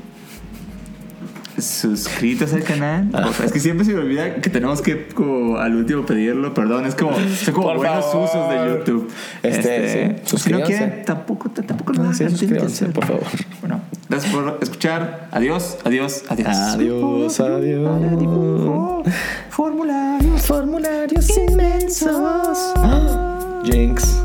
suscritos 1.58 2.52
al 2.52 2.64
canal 2.64 3.08
Ah. 3.14 3.28
o 3.30 3.32
sea, 3.34 3.46
es 3.46 3.54
que 3.54 3.62
siempre 3.62 3.86
se 3.86 3.94
me 3.94 4.02
olvida 4.02 4.36
que 4.36 4.50
tenemos 4.50 4.82
que 4.82 5.08
como 5.08 5.56
al 5.58 5.74
último 5.74 6.06
pedirlo 6.06 6.54
perdón 6.54 6.86
es 6.86 6.96
como 6.96 7.14
son 7.16 7.54
como 7.54 7.68
Por 7.68 7.78
buenos 7.78 8.06
favor. 8.08 8.26
usos 8.26 8.50
de 8.50 8.56
YouTube 8.78 9.10
Este, 9.42 9.88
sí, 9.88 10.00
si 10.00 10.22
no 10.22 10.28
suscríbanse. 10.28 10.68
quieren 10.68 11.06
tampoco 11.06 11.50
tampoco 11.52 11.94
lo 11.94 12.00
Ah, 12.02 12.04
hagan 12.08 12.16
sí, 12.16 12.30
suscríbanse, 12.30 12.86
por 12.88 13.06
favor. 13.06 13.24
bueno 13.62 13.80
gracias 14.10 14.34
por 14.34 14.58
escuchar 14.62 15.30
adiós 15.32 15.78
adiós 15.86 16.26
adiós 16.28 16.48
Adiós, 16.58 17.40
adiós. 17.40 19.08
formularios 19.50 20.42
Formularios 20.46 21.38
inmensos. 21.38 22.12
Jinx. 23.66 24.25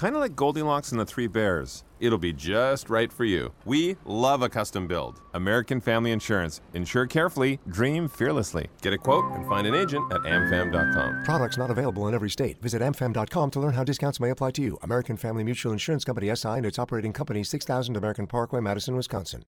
Kind 0.00 0.14
of 0.14 0.22
like 0.22 0.34
Goldilocks 0.34 0.92
and 0.92 0.98
the 0.98 1.04
Three 1.04 1.26
Bears. 1.26 1.84
It'll 2.00 2.16
be 2.16 2.32
just 2.32 2.88
right 2.88 3.12
for 3.12 3.26
you. 3.26 3.52
We 3.66 3.98
love 4.06 4.40
a 4.40 4.48
custom 4.48 4.86
build. 4.86 5.20
American 5.34 5.78
Family 5.78 6.10
Insurance. 6.10 6.62
Insure 6.72 7.06
carefully, 7.06 7.60
dream 7.68 8.08
fearlessly. 8.08 8.68
Get 8.80 8.94
a 8.94 8.96
quote 8.96 9.30
and 9.32 9.46
find 9.46 9.66
an 9.66 9.74
agent 9.74 10.10
at 10.10 10.22
amfam.com. 10.22 11.24
Products 11.24 11.58
not 11.58 11.70
available 11.70 12.08
in 12.08 12.14
every 12.14 12.30
state. 12.30 12.62
Visit 12.62 12.80
amfam.com 12.80 13.50
to 13.50 13.60
learn 13.60 13.74
how 13.74 13.84
discounts 13.84 14.20
may 14.20 14.30
apply 14.30 14.52
to 14.52 14.62
you. 14.62 14.78
American 14.82 15.18
Family 15.18 15.44
Mutual 15.44 15.70
Insurance 15.70 16.02
Company 16.02 16.34
SI 16.34 16.48
and 16.48 16.64
its 16.64 16.78
operating 16.78 17.12
company 17.12 17.44
6000 17.44 17.94
American 17.94 18.26
Parkway, 18.26 18.60
Madison, 18.60 18.96
Wisconsin. 18.96 19.44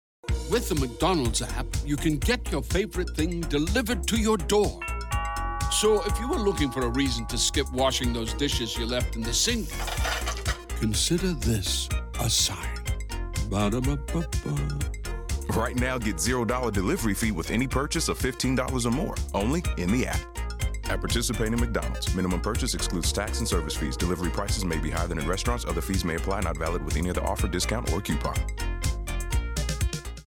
With 0.50 0.68
the 0.68 0.74
McDonald's 0.74 1.42
app, 1.42 1.66
you 1.86 1.96
can 1.96 2.18
get 2.18 2.50
your 2.50 2.64
favorite 2.64 3.10
thing 3.10 3.42
delivered 3.42 4.04
to 4.08 4.16
your 4.16 4.36
door. 4.36 4.80
So 5.70 6.04
if 6.04 6.18
you 6.18 6.26
were 6.26 6.40
looking 6.40 6.72
for 6.72 6.80
a 6.80 6.88
reason 6.88 7.24
to 7.26 7.38
skip 7.38 7.70
washing 7.72 8.12
those 8.12 8.34
dishes 8.34 8.76
you 8.76 8.86
left 8.86 9.14
in 9.14 9.22
the 9.22 9.32
sink, 9.32 9.68
consider 10.80 11.34
this 11.34 11.90
a 12.20 12.30
sign. 12.30 12.78
Ba-da-ba-ba-ba. 13.50 14.78
Right 15.54 15.76
now, 15.76 15.98
get 15.98 16.16
$0 16.16 16.72
delivery 16.72 17.12
fee 17.12 17.32
with 17.32 17.50
any 17.50 17.66
purchase 17.66 18.08
of 18.08 18.18
$15 18.18 18.86
or 18.86 18.90
more, 18.90 19.14
only 19.34 19.62
in 19.76 19.92
the 19.92 20.06
app. 20.06 20.20
At 20.84 21.00
participating 21.00 21.60
McDonald's, 21.60 22.14
minimum 22.14 22.40
purchase 22.40 22.74
excludes 22.74 23.12
tax 23.12 23.40
and 23.40 23.46
service 23.46 23.76
fees. 23.76 23.96
Delivery 23.96 24.30
prices 24.30 24.64
may 24.64 24.78
be 24.78 24.90
higher 24.90 25.06
than 25.06 25.18
in 25.18 25.28
restaurants. 25.28 25.66
Other 25.66 25.82
fees 25.82 26.04
may 26.04 26.16
apply, 26.16 26.40
not 26.40 26.56
valid 26.56 26.82
with 26.82 26.96
any 26.96 27.10
other 27.10 27.22
offer, 27.24 27.46
discount, 27.46 27.92
or 27.92 28.00
coupon. 28.00 28.34